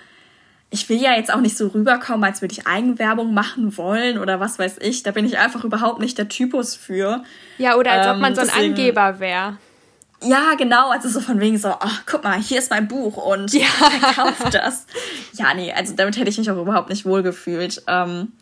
ich 0.71 0.89
will 0.89 1.01
ja 1.01 1.15
jetzt 1.15 1.33
auch 1.33 1.41
nicht 1.41 1.57
so 1.57 1.69
rüberkommen, 1.69 2.25
als 2.25 2.41
würde 2.41 2.53
ich 2.53 2.67
Eigenwerbung 2.67 3.35
machen 3.35 3.77
wollen 3.77 4.19
oder 4.19 4.41
was 4.41 4.59
weiß 4.59 4.79
ich. 4.81 5.03
Da 5.03 5.11
bin 5.11 5.25
ich 5.25 5.39
einfach 5.39 5.65
überhaupt 5.65 6.01
nicht 6.01 6.17
der 6.17 6.29
Typus 6.29 6.77
für. 6.77 7.23
Ja, 7.59 7.77
oder 7.77 7.93
als 7.93 8.07
ähm, 8.07 8.15
ob 8.15 8.21
man 8.21 8.35
so 8.35 8.41
ein 8.41 8.47
deswegen, 8.49 8.75
Angeber 8.75 9.21
wäre. 9.21 9.59
Ja, 10.23 10.55
genau, 10.55 10.91
also 10.91 11.09
so 11.09 11.21
von 11.21 11.41
wegen 11.41 11.57
so, 11.57 11.69
ach, 11.69 12.03
guck 12.05 12.25
mal, 12.25 12.39
hier 12.39 12.59
ist 12.59 12.71
mein 12.71 12.89
Buch 12.89 13.17
und 13.17 13.53
ja. 13.53 13.67
kauft 14.15 14.53
das. 14.53 14.87
Ja, 15.33 15.55
nee, 15.55 15.73
also 15.73 15.95
damit 15.97 16.19
hätte 16.19 16.29
ich 16.29 16.39
mich 16.39 16.51
auch 16.51 16.61
überhaupt 16.61 16.91
nicht 16.91 17.07
wohlgefühlt. 17.07 17.83
Ähm, 17.87 18.33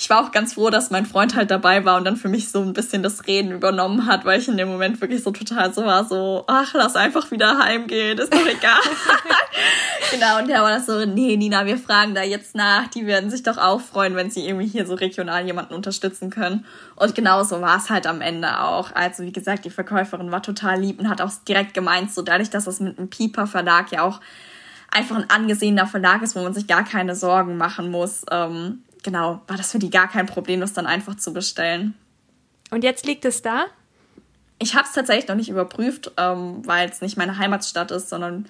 ich 0.00 0.08
war 0.08 0.24
auch 0.24 0.30
ganz 0.30 0.54
froh, 0.54 0.70
dass 0.70 0.90
mein 0.90 1.06
Freund 1.06 1.34
halt 1.34 1.50
dabei 1.50 1.84
war 1.84 1.96
und 1.96 2.04
dann 2.04 2.16
für 2.16 2.28
mich 2.28 2.50
so 2.50 2.62
ein 2.62 2.72
bisschen 2.72 3.02
das 3.02 3.26
Reden 3.26 3.50
übernommen 3.50 4.06
hat, 4.06 4.24
weil 4.24 4.38
ich 4.38 4.46
in 4.46 4.56
dem 4.56 4.68
Moment 4.68 5.00
wirklich 5.00 5.24
so 5.24 5.32
total 5.32 5.74
so 5.74 5.84
war, 5.84 6.04
so, 6.04 6.44
ach, 6.46 6.72
lass 6.74 6.94
einfach 6.94 7.28
wieder 7.32 7.58
heimgehen, 7.58 8.16
ist 8.16 8.32
doch 8.32 8.46
egal. 8.46 8.78
genau, 10.12 10.38
und 10.38 10.46
der 10.46 10.62
war 10.62 10.70
das 10.70 10.86
so, 10.86 11.04
nee, 11.04 11.36
Nina, 11.36 11.66
wir 11.66 11.76
fragen 11.76 12.14
da 12.14 12.22
jetzt 12.22 12.54
nach, 12.54 12.86
die 12.86 13.06
werden 13.06 13.28
sich 13.28 13.42
doch 13.42 13.58
auch 13.58 13.80
freuen, 13.80 14.14
wenn 14.14 14.30
sie 14.30 14.46
irgendwie 14.46 14.68
hier 14.68 14.86
so 14.86 14.94
regional 14.94 15.44
jemanden 15.44 15.74
unterstützen 15.74 16.30
können. 16.30 16.64
Und 16.94 17.16
genau 17.16 17.42
so 17.42 17.60
war 17.60 17.78
es 17.78 17.90
halt 17.90 18.06
am 18.06 18.20
Ende 18.20 18.60
auch. 18.60 18.94
Also, 18.94 19.24
wie 19.24 19.32
gesagt, 19.32 19.64
die 19.64 19.70
Verkäuferin 19.70 20.30
war 20.30 20.42
total 20.42 20.80
lieb 20.80 21.00
und 21.00 21.08
hat 21.08 21.20
auch 21.20 21.32
direkt 21.48 21.74
gemeint, 21.74 22.14
so 22.14 22.22
dadurch, 22.22 22.50
dass 22.50 22.66
das 22.66 22.78
mit 22.78 22.98
einem 22.98 23.10
Pieper 23.10 23.48
Verlag 23.48 23.90
ja 23.90 24.02
auch 24.02 24.20
einfach 24.90 25.16
ein 25.16 25.28
angesehener 25.28 25.88
Verlag 25.88 26.22
ist, 26.22 26.36
wo 26.36 26.42
man 26.42 26.54
sich 26.54 26.68
gar 26.68 26.84
keine 26.84 27.16
Sorgen 27.16 27.56
machen 27.56 27.90
muss, 27.90 28.24
ähm, 28.30 28.84
genau, 29.02 29.40
war 29.46 29.56
das 29.56 29.72
für 29.72 29.78
die 29.78 29.90
gar 29.90 30.08
kein 30.08 30.26
Problem, 30.26 30.60
das 30.60 30.72
dann 30.72 30.86
einfach 30.86 31.16
zu 31.16 31.32
bestellen. 31.32 31.94
Und 32.70 32.84
jetzt 32.84 33.06
liegt 33.06 33.24
es 33.24 33.42
da? 33.42 33.66
Ich 34.58 34.74
habe 34.74 34.86
es 34.86 34.92
tatsächlich 34.92 35.28
noch 35.28 35.36
nicht 35.36 35.48
überprüft, 35.48 36.12
ähm, 36.16 36.66
weil 36.66 36.88
es 36.88 37.00
nicht 37.00 37.16
meine 37.16 37.38
Heimatstadt 37.38 37.90
ist, 37.90 38.08
sondern 38.08 38.46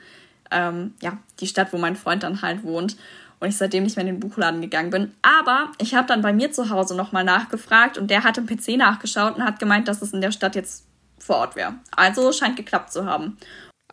ähm, 0.51 0.95
ja, 1.03 1.19
die 1.41 1.47
Stadt, 1.47 1.73
wo 1.73 1.79
mein 1.79 1.97
Freund 1.97 2.23
dann 2.23 2.43
halt 2.43 2.63
wohnt. 2.65 2.97
Und 3.41 3.49
ich 3.49 3.57
seitdem 3.57 3.85
nicht 3.85 3.97
mehr 3.97 4.07
in 4.07 4.15
den 4.15 4.21
Buchladen 4.21 4.61
gegangen 4.61 4.91
bin. 4.91 5.15
Aber 5.23 5.71
ich 5.79 5.95
habe 5.95 6.09
dann 6.09 6.23
bei 6.23 6.33
mir 6.33 6.51
zu 6.51 6.71
Hause 6.71 6.97
nochmal 6.97 7.23
nachgefragt 7.23 7.97
und 7.97 8.11
der 8.11 8.25
hat 8.25 8.37
im 8.37 8.47
PC 8.47 8.77
nachgeschaut 8.77 9.37
und 9.37 9.45
hat 9.45 9.61
gemeint, 9.61 9.87
dass 9.87 10.03
es 10.03 10.13
in 10.13 10.21
der 10.21 10.33
Stadt 10.33 10.57
jetzt 10.57 10.85
vor 11.19 11.37
Ort 11.37 11.55
wäre. 11.55 11.75
Also 11.95 12.33
scheint 12.33 12.57
geklappt 12.57 12.93
zu 12.93 13.07
haben. 13.07 13.37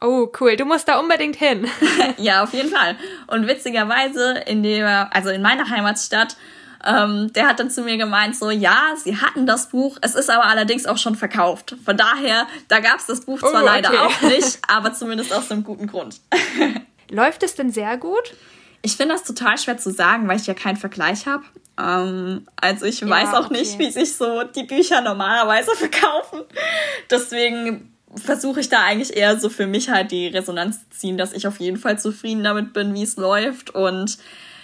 Oh, 0.06 0.32
cool. 0.40 0.56
Du 0.56 0.66
musst 0.66 0.88
da 0.88 1.00
unbedingt 1.00 1.36
hin. 1.36 1.68
ja, 2.18 2.44
auf 2.44 2.54
jeden 2.54 2.70
Fall. 2.70 2.96
Und 3.28 3.48
witzigerweise 3.48 4.36
in 4.46 4.62
der, 4.62 5.10
also 5.14 5.30
in 5.30 5.42
meiner 5.42 5.68
Heimatstadt, 5.70 6.38
ähm, 6.86 7.34
der 7.34 7.48
hat 7.48 7.60
dann 7.60 7.72
zu 7.72 7.82
mir 7.82 7.98
gemeint, 7.98 8.36
so, 8.36 8.52
ja, 8.52 8.94
sie 8.96 9.18
hatten 9.18 9.48
das 9.48 9.70
Buch, 9.70 9.98
es 10.02 10.14
ist 10.14 10.30
aber 10.30 10.46
allerdings 10.46 10.86
auch 10.86 11.00
schon 11.00 11.16
verkauft. 11.16 11.76
Von 11.84 11.98
daher, 11.98 12.46
da 12.68 12.80
gab 12.80 13.00
es 13.00 13.08
das 13.08 13.22
Buch 13.22 13.40
zwar 13.40 13.54
oh, 13.54 13.56
okay. 13.58 13.66
leider 13.66 14.06
auch 14.06 14.22
nicht, 14.22 14.60
aber 14.68 14.94
zumindest 14.94 15.34
aus 15.34 15.50
einem 15.50 15.64
guten 15.64 15.88
Grund. 15.88 16.22
Läuft 17.10 17.42
es 17.42 17.56
denn 17.56 17.72
sehr 17.72 17.98
gut? 17.98 18.36
Ich 18.84 18.98
finde 18.98 19.16
das 19.16 19.24
total 19.24 19.58
schwer 19.58 19.80
zu 19.80 19.90
sagen, 19.90 20.28
weil 20.28 20.40
ich 20.40 20.46
ja 20.46 20.54
keinen 20.54 20.78
Vergleich 20.78 21.26
habe. 21.26 21.44
Ähm, 21.80 22.46
also 22.56 22.86
ich 22.86 23.00
ja, 23.00 23.10
weiß 23.10 23.34
auch 23.34 23.46
okay. 23.46 23.60
nicht, 23.60 23.80
wie 23.80 23.90
sich 23.90 24.16
so 24.16 24.44
die 24.44 24.64
Bücher 24.64 25.02
normalerweise 25.02 25.72
verkaufen. 25.76 26.42
Deswegen 27.10 27.95
versuche 28.16 28.60
ich 28.60 28.70
da 28.70 28.84
eigentlich 28.84 29.16
eher 29.16 29.40
so 29.40 29.50
für 29.50 29.68
mich 29.68 29.90
halt 29.90 30.12
die 30.12 30.28
Resonanz 30.28 30.80
zu 30.90 30.98
ziehen, 30.98 31.18
dass 31.18 31.34
ich 31.34 31.48
auf 31.48 31.60
jeden 31.60 31.78
Fall 31.78 32.00
zufrieden 32.00 32.44
damit 32.44 32.74
bin, 32.74 32.94
wie 32.94 33.04
es 33.04 33.18
läuft. 33.18 33.72
Und 33.72 34.18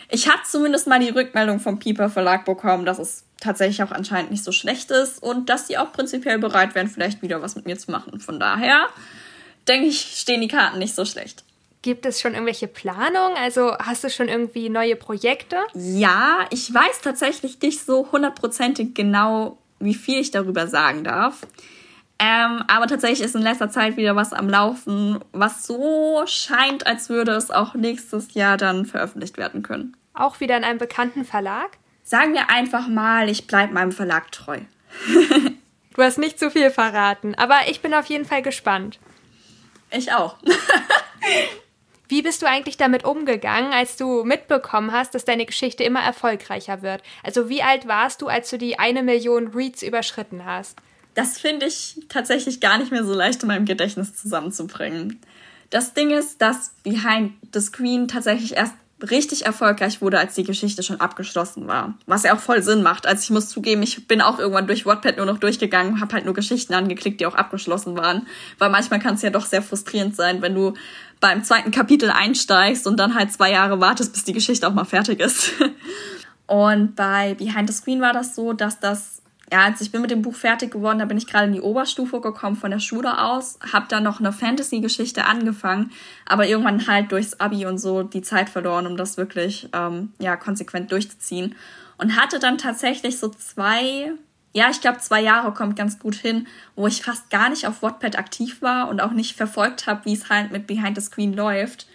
ich 0.09 0.27
habe 0.27 0.41
zumindest 0.49 0.87
mal 0.87 0.99
die 0.99 1.09
Rückmeldung 1.09 1.59
vom 1.59 1.79
Pieper 1.79 2.09
Verlag 2.09 2.45
bekommen, 2.45 2.85
dass 2.85 2.99
es 2.99 3.23
tatsächlich 3.39 3.81
auch 3.83 3.91
anscheinend 3.91 4.31
nicht 4.31 4.43
so 4.43 4.51
schlecht 4.51 4.91
ist 4.91 5.21
und 5.21 5.49
dass 5.49 5.67
sie 5.67 5.77
auch 5.77 5.91
prinzipiell 5.91 6.37
bereit 6.37 6.75
wären, 6.75 6.87
vielleicht 6.87 7.21
wieder 7.21 7.41
was 7.41 7.55
mit 7.55 7.65
mir 7.65 7.77
zu 7.77 7.91
machen. 7.91 8.19
Von 8.19 8.39
daher 8.39 8.87
denke 9.67 9.87
ich, 9.87 9.99
stehen 10.17 10.41
die 10.41 10.47
Karten 10.47 10.79
nicht 10.79 10.95
so 10.95 11.05
schlecht. 11.05 11.43
Gibt 11.81 12.05
es 12.05 12.21
schon 12.21 12.33
irgendwelche 12.33 12.67
Planungen? 12.67 13.35
Also 13.37 13.75
hast 13.79 14.03
du 14.03 14.09
schon 14.09 14.29
irgendwie 14.29 14.69
neue 14.69 14.95
Projekte? 14.95 15.57
Ja, 15.73 16.45
ich 16.51 16.71
weiß 16.71 17.01
tatsächlich 17.01 17.59
nicht 17.59 17.83
so 17.83 18.11
hundertprozentig 18.11 18.93
genau, 18.93 19.57
wie 19.79 19.95
viel 19.95 20.19
ich 20.19 20.29
darüber 20.29 20.67
sagen 20.67 21.03
darf. 21.03 21.47
Ähm, 22.23 22.63
aber 22.67 22.85
tatsächlich 22.85 23.21
ist 23.21 23.35
in 23.35 23.41
letzter 23.41 23.71
Zeit 23.71 23.97
wieder 23.97 24.15
was 24.15 24.31
am 24.31 24.47
Laufen, 24.47 25.17
was 25.31 25.65
so 25.65 26.21
scheint, 26.27 26.85
als 26.85 27.09
würde 27.09 27.31
es 27.31 27.49
auch 27.49 27.73
nächstes 27.73 28.35
Jahr 28.35 28.57
dann 28.57 28.85
veröffentlicht 28.85 29.39
werden 29.39 29.63
können. 29.63 29.97
Auch 30.13 30.39
wieder 30.39 30.55
in 30.55 30.63
einem 30.63 30.77
bekannten 30.77 31.25
Verlag? 31.25 31.79
Sagen 32.03 32.33
wir 32.33 32.51
einfach 32.51 32.87
mal, 32.87 33.27
ich 33.27 33.47
bleibe 33.47 33.73
meinem 33.73 33.91
Verlag 33.91 34.31
treu. 34.31 34.59
du 35.95 36.01
hast 36.01 36.19
nicht 36.19 36.37
zu 36.37 36.51
viel 36.51 36.69
verraten, 36.69 37.33
aber 37.35 37.61
ich 37.69 37.81
bin 37.81 37.95
auf 37.95 38.05
jeden 38.05 38.25
Fall 38.25 38.43
gespannt. 38.43 38.99
Ich 39.89 40.13
auch. 40.13 40.37
Wie 42.07 42.21
bist 42.21 42.43
du 42.43 42.45
eigentlich 42.45 42.77
damit 42.77 43.03
umgegangen, 43.03 43.73
als 43.73 43.97
du 43.97 44.23
mitbekommen 44.25 44.91
hast, 44.91 45.15
dass 45.15 45.25
deine 45.25 45.47
Geschichte 45.47 45.83
immer 45.83 46.01
erfolgreicher 46.01 46.83
wird? 46.83 47.01
Also 47.23 47.47
wie 47.47 47.63
alt 47.63 47.87
warst 47.87 48.21
du, 48.21 48.27
als 48.27 48.49
du 48.49 48.57
die 48.57 48.77
eine 48.77 49.01
Million 49.01 49.47
Reads 49.47 49.81
überschritten 49.81 50.45
hast? 50.45 50.77
Das 51.13 51.37
finde 51.37 51.65
ich 51.65 51.99
tatsächlich 52.09 52.59
gar 52.59 52.77
nicht 52.77 52.91
mehr 52.91 53.03
so 53.03 53.13
leicht 53.13 53.41
in 53.43 53.47
meinem 53.47 53.65
Gedächtnis 53.65 54.15
zusammenzubringen. 54.15 55.19
Das 55.69 55.93
Ding 55.93 56.11
ist, 56.11 56.41
dass 56.41 56.71
Behind 56.83 57.33
the 57.53 57.61
Screen 57.61 58.07
tatsächlich 58.07 58.55
erst 58.55 58.73
richtig 59.09 59.45
erfolgreich 59.45 60.01
wurde, 60.01 60.19
als 60.19 60.35
die 60.35 60.43
Geschichte 60.43 60.83
schon 60.83 60.99
abgeschlossen 60.99 61.67
war. 61.67 61.95
Was 62.05 62.23
ja 62.23 62.35
auch 62.35 62.39
voll 62.39 62.61
Sinn 62.61 62.83
macht. 62.83 63.07
Also 63.07 63.23
ich 63.23 63.29
muss 63.31 63.49
zugeben, 63.49 63.81
ich 63.81 64.07
bin 64.07 64.21
auch 64.21 64.37
irgendwann 64.37 64.67
durch 64.67 64.85
Wattpad 64.85 65.17
nur 65.17 65.25
noch 65.25 65.39
durchgegangen, 65.39 65.99
habe 65.99 66.13
halt 66.13 66.25
nur 66.25 66.33
Geschichten 66.33 66.73
angeklickt, 66.73 67.19
die 67.19 67.25
auch 67.25 67.35
abgeschlossen 67.35 67.97
waren. 67.97 68.27
Weil 68.59 68.69
manchmal 68.69 68.99
kann 68.99 69.15
es 69.15 69.21
ja 69.21 69.29
doch 69.29 69.45
sehr 69.45 69.61
frustrierend 69.61 70.15
sein, 70.15 70.41
wenn 70.41 70.53
du 70.53 70.73
beim 71.19 71.43
zweiten 71.43 71.71
Kapitel 71.71 72.09
einsteigst 72.09 72.85
und 72.85 72.99
dann 72.99 73.15
halt 73.15 73.31
zwei 73.31 73.51
Jahre 73.51 73.79
wartest, 73.79 74.13
bis 74.13 74.23
die 74.23 74.33
Geschichte 74.33 74.67
auch 74.67 74.73
mal 74.73 74.85
fertig 74.85 75.19
ist. 75.19 75.51
Und 76.47 76.97
bei 76.97 77.35
Behind 77.35 77.69
the 77.69 77.73
Screen 77.73 78.01
war 78.01 78.11
das 78.11 78.35
so, 78.35 78.51
dass 78.51 78.81
das 78.81 79.20
ja, 79.51 79.65
als 79.65 79.81
ich 79.81 79.91
bin 79.91 80.01
mit 80.01 80.11
dem 80.11 80.21
Buch 80.21 80.35
fertig 80.35 80.71
geworden, 80.71 80.99
da 80.99 81.05
bin 81.05 81.17
ich 81.17 81.27
gerade 81.27 81.47
in 81.47 81.53
die 81.53 81.61
Oberstufe 81.61 82.21
gekommen 82.21 82.55
von 82.55 82.71
der 82.71 82.79
Schule 82.79 83.21
aus, 83.21 83.59
habe 83.73 83.87
dann 83.89 84.03
noch 84.03 84.19
eine 84.19 84.31
Fantasy-Geschichte 84.31 85.25
angefangen, 85.25 85.91
aber 86.25 86.47
irgendwann 86.47 86.87
halt 86.87 87.11
durchs 87.11 87.39
Abi 87.39 87.65
und 87.65 87.77
so 87.77 88.03
die 88.03 88.21
Zeit 88.21 88.49
verloren, 88.49 88.87
um 88.87 88.95
das 88.95 89.17
wirklich 89.17 89.67
ähm, 89.73 90.13
ja 90.19 90.37
konsequent 90.37 90.91
durchzuziehen. 90.91 91.55
Und 91.97 92.15
hatte 92.15 92.39
dann 92.39 92.57
tatsächlich 92.57 93.19
so 93.19 93.27
zwei, 93.27 94.13
ja, 94.53 94.69
ich 94.71 94.79
glaube 94.79 94.99
zwei 94.99 95.21
Jahre 95.21 95.53
kommt 95.53 95.75
ganz 95.75 95.99
gut 95.99 96.15
hin, 96.15 96.47
wo 96.75 96.87
ich 96.87 97.03
fast 97.03 97.29
gar 97.29 97.49
nicht 97.49 97.67
auf 97.67 97.83
Wattpad 97.83 98.17
aktiv 98.17 98.61
war 98.61 98.87
und 98.87 99.01
auch 99.01 99.11
nicht 99.11 99.35
verfolgt 99.35 99.85
habe, 99.85 100.05
wie 100.05 100.13
es 100.13 100.29
halt 100.29 100.51
mit 100.51 100.65
Behind 100.65 100.95
the 100.95 101.03
Screen 101.03 101.33
läuft 101.33 101.87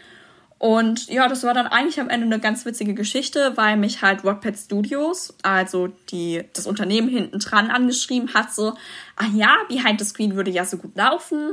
und 0.58 1.08
ja, 1.08 1.28
das 1.28 1.42
war 1.42 1.52
dann 1.52 1.66
eigentlich 1.66 2.00
am 2.00 2.08
Ende 2.08 2.26
eine 2.26 2.40
ganz 2.40 2.64
witzige 2.64 2.94
Geschichte, 2.94 3.52
weil 3.56 3.76
mich 3.76 4.00
halt 4.00 4.24
Wattpad 4.24 4.56
Studios, 4.56 5.34
also 5.42 5.88
die, 6.10 6.44
das 6.54 6.66
Unternehmen 6.66 7.08
hinten 7.08 7.40
dran 7.40 7.70
angeschrieben 7.70 8.32
hat, 8.32 8.54
so, 8.54 8.74
ah 9.16 9.26
ja, 9.34 9.54
Behind 9.68 10.00
the 10.00 10.06
Screen 10.06 10.34
würde 10.34 10.50
ja 10.50 10.64
so 10.64 10.78
gut 10.78 10.96
laufen 10.96 11.52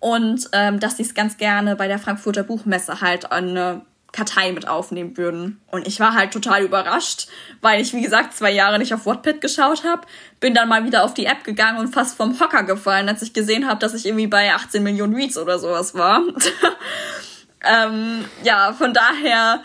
und 0.00 0.48
ähm, 0.52 0.80
dass 0.80 0.96
sie 0.96 1.04
es 1.04 1.14
ganz 1.14 1.36
gerne 1.36 1.76
bei 1.76 1.86
der 1.86 2.00
Frankfurter 2.00 2.42
Buchmesse 2.42 3.00
halt 3.00 3.30
eine 3.30 3.82
Kartei 4.12 4.50
mit 4.50 4.66
aufnehmen 4.66 5.16
würden. 5.16 5.60
Und 5.70 5.86
ich 5.86 6.00
war 6.00 6.14
halt 6.14 6.32
total 6.32 6.64
überrascht, 6.64 7.28
weil 7.60 7.80
ich, 7.80 7.94
wie 7.94 8.02
gesagt, 8.02 8.34
zwei 8.34 8.50
Jahre 8.50 8.80
nicht 8.80 8.92
auf 8.92 9.06
Wattpad 9.06 9.40
geschaut 9.40 9.84
habe. 9.84 10.02
Bin 10.40 10.52
dann 10.52 10.68
mal 10.68 10.84
wieder 10.84 11.04
auf 11.04 11.14
die 11.14 11.26
App 11.26 11.44
gegangen 11.44 11.78
und 11.78 11.94
fast 11.94 12.16
vom 12.16 12.40
Hocker 12.40 12.64
gefallen, 12.64 13.08
als 13.08 13.22
ich 13.22 13.32
gesehen 13.32 13.68
habe, 13.68 13.78
dass 13.78 13.94
ich 13.94 14.06
irgendwie 14.06 14.26
bei 14.26 14.52
18 14.52 14.82
Millionen 14.82 15.14
Reads 15.14 15.38
oder 15.38 15.60
sowas 15.60 15.94
war. 15.94 16.22
Ähm, 17.64 18.24
ja, 18.42 18.72
von 18.72 18.94
daher, 18.94 19.62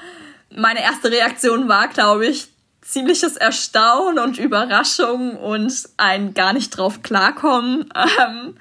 meine 0.53 0.81
erste 0.81 1.12
Reaktion 1.12 1.67
war, 1.67 1.88
glaube 1.88 2.27
ich, 2.27 2.49
ziemliches 2.81 3.36
Erstaunen 3.36 4.19
und 4.19 4.38
Überraschung 4.38 5.38
und 5.38 5.73
ein 5.97 6.34
gar 6.34 6.53
nicht 6.53 6.69
drauf 6.69 7.01
klarkommen. 7.01 7.89
Ähm, 7.95 8.58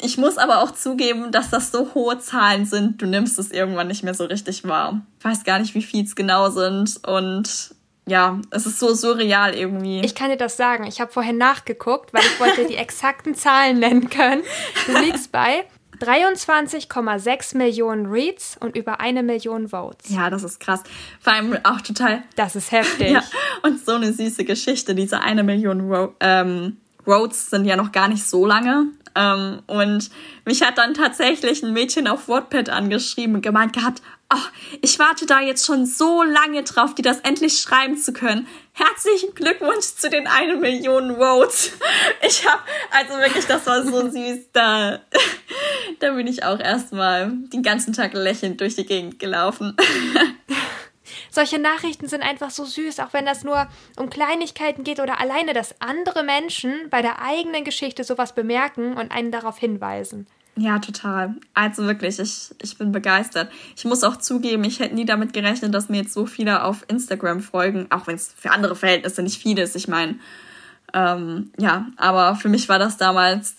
ich 0.00 0.16
muss 0.16 0.38
aber 0.38 0.62
auch 0.62 0.72
zugeben, 0.72 1.32
dass 1.32 1.50
das 1.50 1.72
so 1.72 1.94
hohe 1.94 2.18
Zahlen 2.18 2.64
sind, 2.64 3.02
du 3.02 3.06
nimmst 3.06 3.38
es 3.38 3.50
irgendwann 3.50 3.88
nicht 3.88 4.04
mehr 4.04 4.14
so 4.14 4.24
richtig 4.24 4.64
wahr. 4.64 5.00
Ich 5.18 5.24
weiß 5.24 5.44
gar 5.44 5.58
nicht, 5.58 5.74
wie 5.74 5.82
viel 5.82 6.04
es 6.04 6.14
genau 6.14 6.50
sind 6.50 7.06
und 7.06 7.74
ja, 8.06 8.40
es 8.50 8.64
ist 8.64 8.78
so 8.78 8.94
surreal 8.94 9.54
irgendwie. 9.54 10.00
Ich 10.00 10.14
kann 10.14 10.30
dir 10.30 10.36
das 10.36 10.56
sagen. 10.56 10.84
Ich 10.84 11.00
habe 11.00 11.12
vorhin 11.12 11.36
nachgeguckt, 11.36 12.14
weil 12.14 12.22
ich 12.22 12.40
wollte 12.40 12.66
die 12.66 12.76
exakten 12.76 13.34
Zahlen 13.34 13.78
nennen 13.78 14.08
können. 14.08 14.42
Du 14.86 14.98
liegst 14.98 15.30
bei 15.30 15.64
23,6 16.00 17.56
Millionen 17.56 18.06
Reads 18.06 18.56
und 18.58 18.76
über 18.76 19.00
eine 19.00 19.22
Million 19.22 19.68
Votes. 19.68 20.10
Ja, 20.10 20.30
das 20.30 20.42
ist 20.42 20.60
krass. 20.60 20.82
Vor 21.20 21.32
allem 21.32 21.58
auch 21.64 21.80
total. 21.80 22.22
Das 22.36 22.56
ist 22.56 22.72
heftig. 22.72 23.08
Ja, 23.18 23.22
und 23.62 23.84
so 23.84 23.92
eine 23.92 24.12
süße 24.12 24.44
Geschichte. 24.44 24.94
Diese 24.94 25.20
eine 25.20 25.42
Million 25.42 25.80
Ro 25.90 26.14
ähm, 26.20 26.76
Votes 27.08 27.50
sind 27.50 27.64
ja 27.64 27.76
noch 27.76 27.90
gar 27.90 28.08
nicht 28.08 28.24
so 28.24 28.46
lange. 28.46 28.88
Ähm, 29.14 29.62
und 29.66 30.10
mich 30.44 30.62
hat 30.62 30.78
dann 30.78 30.94
tatsächlich 30.94 31.62
ein 31.62 31.72
Mädchen 31.72 32.06
auf 32.06 32.28
Wattpad 32.28 32.68
angeschrieben 32.68 33.36
und 33.36 33.42
gemeint 33.42 33.72
gehabt, 33.72 34.02
oh, 34.32 34.36
ich 34.82 34.98
warte 34.98 35.26
da 35.26 35.40
jetzt 35.40 35.64
schon 35.66 35.86
so 35.86 36.22
lange 36.22 36.62
drauf, 36.62 36.94
dir 36.94 37.02
das 37.02 37.20
endlich 37.20 37.60
schreiben 37.60 37.96
zu 37.96 38.12
können. 38.12 38.46
Herzlichen 38.72 39.34
Glückwunsch 39.34 39.86
zu 39.96 40.10
den 40.10 40.26
eine 40.26 40.56
Million 40.56 41.16
Votes. 41.16 41.72
Ich 42.26 42.46
hab, 42.46 42.64
also 42.90 43.16
wirklich, 43.18 43.46
das 43.46 43.66
war 43.66 43.82
so 43.84 44.10
süß. 44.10 44.52
Da, 44.52 45.00
da 46.00 46.12
bin 46.12 46.26
ich 46.26 46.44
auch 46.44 46.60
erstmal 46.60 47.32
den 47.52 47.62
ganzen 47.62 47.92
Tag 47.92 48.12
lächelnd 48.12 48.60
durch 48.60 48.76
die 48.76 48.84
Gegend 48.84 49.18
gelaufen. 49.18 49.76
Solche 51.30 51.58
Nachrichten 51.58 52.08
sind 52.08 52.22
einfach 52.22 52.50
so 52.50 52.64
süß, 52.64 53.00
auch 53.00 53.12
wenn 53.12 53.26
das 53.26 53.44
nur 53.44 53.68
um 53.96 54.10
Kleinigkeiten 54.10 54.84
geht 54.84 55.00
oder 55.00 55.20
alleine, 55.20 55.52
dass 55.52 55.80
andere 55.80 56.22
Menschen 56.22 56.88
bei 56.90 57.02
der 57.02 57.22
eigenen 57.22 57.64
Geschichte 57.64 58.04
sowas 58.04 58.34
bemerken 58.34 58.94
und 58.94 59.10
einen 59.10 59.32
darauf 59.32 59.58
hinweisen. 59.58 60.26
Ja, 60.56 60.80
total. 60.80 61.36
Also 61.54 61.86
wirklich, 61.86 62.18
ich, 62.18 62.50
ich 62.60 62.76
bin 62.78 62.90
begeistert. 62.90 63.50
Ich 63.76 63.84
muss 63.84 64.02
auch 64.02 64.16
zugeben, 64.16 64.64
ich 64.64 64.80
hätte 64.80 64.94
nie 64.94 65.04
damit 65.04 65.32
gerechnet, 65.32 65.72
dass 65.72 65.88
mir 65.88 65.98
jetzt 65.98 66.12
so 66.12 66.26
viele 66.26 66.64
auf 66.64 66.84
Instagram 66.88 67.40
folgen, 67.40 67.86
auch 67.90 68.08
wenn 68.08 68.16
es 68.16 68.34
für 68.36 68.50
andere 68.50 68.74
Verhältnisse 68.74 69.22
nicht 69.22 69.40
viel 69.40 69.58
ist. 69.58 69.76
Ich 69.76 69.86
meine, 69.86 70.18
ähm, 70.92 71.52
ja, 71.58 71.86
aber 71.96 72.34
für 72.34 72.48
mich 72.48 72.68
war 72.68 72.80
das 72.80 72.96
damals 72.96 73.54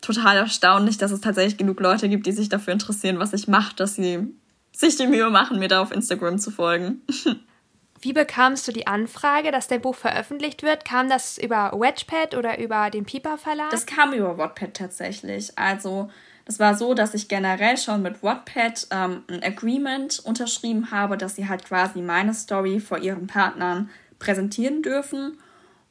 total 0.00 0.38
erstaunlich, 0.38 0.98
dass 0.98 1.12
es 1.12 1.20
tatsächlich 1.20 1.58
genug 1.58 1.78
Leute 1.78 2.08
gibt, 2.08 2.26
die 2.26 2.32
sich 2.32 2.48
dafür 2.48 2.72
interessieren, 2.72 3.20
was 3.20 3.32
ich 3.32 3.46
mache, 3.46 3.76
dass 3.76 3.94
sie 3.94 4.34
sich 4.72 4.96
die 4.96 5.06
Mühe 5.06 5.30
machen, 5.30 5.58
mir 5.58 5.68
da 5.68 5.80
auf 5.82 5.92
Instagram 5.92 6.38
zu 6.38 6.50
folgen. 6.50 7.02
Wie 8.02 8.14
bekamst 8.14 8.66
du 8.66 8.72
die 8.72 8.86
Anfrage, 8.86 9.52
dass 9.52 9.68
dein 9.68 9.82
Buch 9.82 9.94
veröffentlicht 9.94 10.62
wird? 10.62 10.86
Kam 10.86 11.10
das 11.10 11.36
über 11.36 11.72
Wattpad 11.74 12.34
oder 12.34 12.58
über 12.58 12.88
den 12.88 13.04
Piper 13.04 13.36
Verlag? 13.36 13.70
Das 13.70 13.84
kam 13.84 14.14
über 14.14 14.38
Wattpad 14.38 14.72
tatsächlich. 14.72 15.58
Also 15.58 16.08
das 16.46 16.58
war 16.58 16.74
so, 16.74 16.94
dass 16.94 17.12
ich 17.12 17.28
generell 17.28 17.76
schon 17.76 18.00
mit 18.00 18.22
Wattpad 18.22 18.86
ähm, 18.90 19.22
ein 19.28 19.42
Agreement 19.42 20.18
unterschrieben 20.20 20.90
habe, 20.90 21.18
dass 21.18 21.36
sie 21.36 21.48
halt 21.48 21.66
quasi 21.66 22.00
meine 22.00 22.32
Story 22.32 22.80
vor 22.80 22.98
ihren 22.98 23.26
Partnern 23.26 23.90
präsentieren 24.18 24.82
dürfen. 24.82 25.36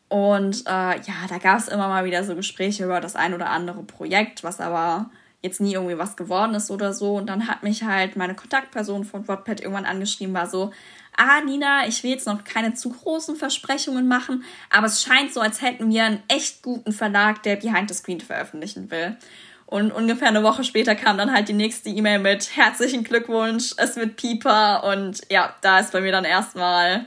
Und 0.08 0.66
äh, 0.66 0.98
ja, 1.00 1.28
da 1.30 1.38
gab 1.38 1.60
es 1.60 1.68
immer 1.68 1.88
mal 1.88 2.06
wieder 2.06 2.24
so 2.24 2.36
Gespräche 2.36 2.86
über 2.86 3.00
das 3.00 3.16
ein 3.16 3.36
oder 3.36 3.52
andere 3.52 3.84
Projekt, 3.84 4.44
was 4.44 4.60
aber 4.60 5.12
jetzt 5.42 5.62
nie 5.62 5.74
irgendwie 5.74 5.98
was 5.98 6.18
geworden 6.18 6.54
ist 6.54 6.72
oder 6.72 6.94
so. 6.94 7.16
Und 7.16 7.28
dann 7.28 7.48
hat 7.48 7.64
mich 7.64 7.84
halt 7.84 8.16
meine 8.16 8.36
Kontaktperson 8.36 9.06
von 9.06 9.28
Wattpad 9.28 9.62
irgendwann 9.62 9.86
angeschrieben, 9.86 10.34
war 10.34 10.48
so, 10.48 10.72
ah, 11.20 11.42
Nina, 11.42 11.88
ich 11.88 12.04
will 12.04 12.12
jetzt 12.12 12.28
noch 12.28 12.44
keine 12.44 12.74
zu 12.74 12.90
großen 12.90 13.36
Versprechungen 13.36 14.08
machen, 14.08 14.44
aber 14.70 14.88
es 14.88 15.04
scheint 15.04 15.34
so, 15.34 15.42
als 15.42 15.62
hätten 15.62 15.90
wir 15.92 16.06
einen 16.06 16.24
echt 16.28 16.62
guten 16.62 16.94
Verlag, 16.94 17.44
der 17.44 17.58
Behind 17.58 17.90
the 17.90 17.96
Screen 17.96 18.22
veröffentlichen 18.22 18.90
will. 18.90 19.18
Und 19.66 19.92
ungefähr 19.92 20.30
eine 20.30 20.44
Woche 20.44 20.64
später 20.64 20.96
kam 20.96 21.18
dann 21.18 21.32
halt 21.32 21.48
die 21.48 21.54
nächste 21.54 21.90
E-Mail 21.90 22.20
mit 22.20 22.56
herzlichen 22.56 23.04
Glückwunsch, 23.04 23.74
es 23.78 23.98
wird 23.98 24.16
Pieper 24.16 24.84
und 24.84 25.22
ja, 25.30 25.54
da 25.62 25.80
ist 25.80 25.92
bei 25.92 26.02
mir 26.02 26.12
dann 26.12 26.26
erstmal 26.26 27.06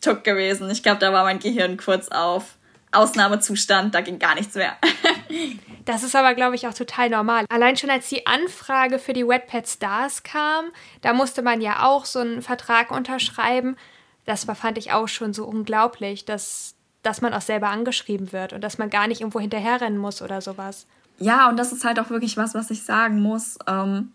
Tuck 0.00 0.24
gewesen. 0.24 0.68
Ich 0.70 0.82
glaube, 0.82 0.98
da 0.98 1.12
war 1.12 1.22
mein 1.22 1.38
Gehirn 1.38 1.76
kurz 1.76 2.08
auf 2.08 2.56
Ausnahmezustand, 2.90 3.94
da 3.94 4.00
ging 4.00 4.18
gar 4.18 4.34
nichts 4.34 4.54
mehr. 4.54 4.76
Das 5.84 6.02
ist 6.02 6.14
aber, 6.14 6.34
glaube 6.34 6.54
ich, 6.54 6.68
auch 6.68 6.74
total 6.74 7.10
normal. 7.10 7.44
Allein 7.48 7.76
schon 7.76 7.90
als 7.90 8.08
die 8.08 8.26
Anfrage 8.26 8.98
für 8.98 9.12
die 9.12 9.26
Wetpad 9.26 9.68
Stars 9.68 10.22
kam, 10.22 10.66
da 11.00 11.12
musste 11.12 11.42
man 11.42 11.60
ja 11.60 11.86
auch 11.86 12.04
so 12.04 12.20
einen 12.20 12.42
Vertrag 12.42 12.90
unterschreiben. 12.90 13.76
Das 14.24 14.44
fand 14.44 14.78
ich 14.78 14.92
auch 14.92 15.08
schon 15.08 15.34
so 15.34 15.44
unglaublich, 15.44 16.24
dass, 16.24 16.74
dass 17.02 17.20
man 17.20 17.34
auch 17.34 17.40
selber 17.40 17.68
angeschrieben 17.68 18.32
wird 18.32 18.52
und 18.52 18.60
dass 18.62 18.78
man 18.78 18.90
gar 18.90 19.08
nicht 19.08 19.20
irgendwo 19.20 19.40
hinterherrennen 19.40 19.98
muss 19.98 20.22
oder 20.22 20.40
sowas. 20.40 20.86
Ja, 21.18 21.48
und 21.48 21.56
das 21.56 21.72
ist 21.72 21.84
halt 21.84 21.98
auch 21.98 22.10
wirklich 22.10 22.36
was, 22.36 22.54
was 22.54 22.70
ich 22.70 22.84
sagen 22.84 23.20
muss. 23.20 23.58
Ähm, 23.66 24.12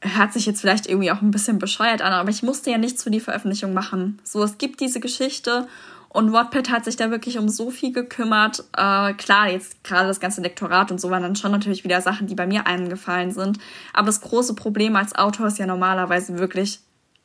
hört 0.00 0.32
sich 0.32 0.46
jetzt 0.46 0.60
vielleicht 0.60 0.86
irgendwie 0.88 1.12
auch 1.12 1.22
ein 1.22 1.30
bisschen 1.30 1.58
bescheuert 1.58 2.02
an, 2.02 2.12
aber 2.12 2.30
ich 2.30 2.42
musste 2.42 2.70
ja 2.70 2.78
nichts 2.78 3.04
für 3.04 3.10
die 3.10 3.20
Veröffentlichung 3.20 3.72
machen. 3.72 4.20
So, 4.24 4.42
es 4.42 4.58
gibt 4.58 4.80
diese 4.80 5.00
Geschichte 5.00 5.68
und 6.12 6.30
Wattpad 6.30 6.68
hat 6.68 6.84
sich 6.84 6.96
da 6.96 7.10
wirklich 7.10 7.38
um 7.38 7.48
so 7.48 7.70
viel 7.70 7.90
gekümmert. 7.90 8.64
Äh, 8.76 9.14
klar, 9.14 9.48
jetzt 9.48 9.82
gerade 9.82 10.08
das 10.08 10.20
ganze 10.20 10.42
Lektorat 10.42 10.90
und 10.90 11.00
so 11.00 11.08
waren 11.08 11.22
dann 11.22 11.36
schon 11.36 11.52
natürlich 11.52 11.84
wieder 11.84 12.02
Sachen, 12.02 12.26
die 12.26 12.34
bei 12.34 12.46
mir 12.46 12.66
eingefallen 12.66 13.30
sind. 13.30 13.58
Aber 13.94 14.06
das 14.06 14.20
große 14.20 14.54
Problem 14.54 14.94
als 14.94 15.14
Autor 15.14 15.46
ist 15.46 15.58
ja 15.58 15.64
normalerweise 15.64 16.38
wirklich, 16.38 16.80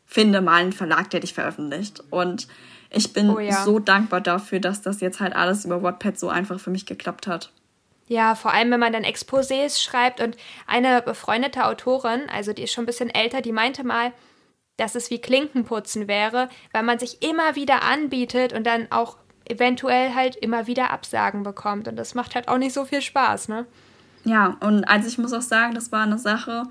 finde 0.06 0.40
mal 0.40 0.62
einen 0.62 0.72
Verlag, 0.72 1.10
der 1.10 1.20
dich 1.20 1.34
veröffentlicht. 1.34 2.02
Und 2.12 2.48
ich 2.90 3.12
bin 3.12 3.30
oh 3.30 3.40
ja. 3.40 3.66
so 3.66 3.80
dankbar 3.80 4.22
dafür, 4.22 4.62
dass 4.62 4.82
das 4.82 5.02
jetzt 5.02 5.20
halt 5.20 5.36
alles 5.36 5.66
über 5.66 5.84
Wattpad 5.84 6.18
so 6.18 6.30
einfach 6.30 6.58
für 6.58 6.70
mich 6.70 6.86
geklappt 6.86 7.28
hat. 7.28 7.52
Ja, 8.08 8.36
vor 8.36 8.54
allem, 8.54 8.72
wenn 8.72 8.80
man 8.80 8.94
dann 8.94 9.04
Exposés 9.04 9.84
schreibt 9.84 10.22
und 10.22 10.38
eine 10.66 11.02
befreundete 11.02 11.66
Autorin, 11.66 12.22
also 12.34 12.54
die 12.54 12.64
ist 12.64 12.72
schon 12.72 12.86
ein 12.86 12.88
bisschen 12.88 13.10
älter, 13.10 13.42
die 13.42 13.52
meinte 13.52 13.84
mal, 13.84 14.14
dass 14.78 14.96
es 14.96 15.10
wie 15.10 15.20
Klinkenputzen 15.20 16.08
wäre, 16.08 16.50
weil 16.72 16.84
man 16.84 17.00
sich 17.00 17.22
immer 17.24 17.56
wieder 17.56 17.84
anbietet 17.84 18.54
und 18.54 18.66
dann 18.66 18.88
auch 18.92 19.18
eventuell 19.46 20.14
halt 20.14 20.36
immer 20.36 20.68
wieder 20.68 20.92
Absagen 20.92 21.44
bekommt. 21.44 21.88
Und 21.88 21.96
das 21.96 22.16
macht 22.16 22.36
halt 22.36 22.48
auch 22.48 22.58
nicht 22.58 22.74
so 22.74 22.86
viel 22.86 23.02
Spaß, 23.02 23.48
ne? 23.50 23.66
Ja, 24.24 24.58
und 24.60 24.84
also 24.86 25.08
ich 25.08 25.18
muss 25.18 25.34
auch 25.34 25.42
sagen, 25.42 25.74
das 25.74 25.92
war 25.92 26.04
eine 26.04 26.18
Sache. 26.18 26.64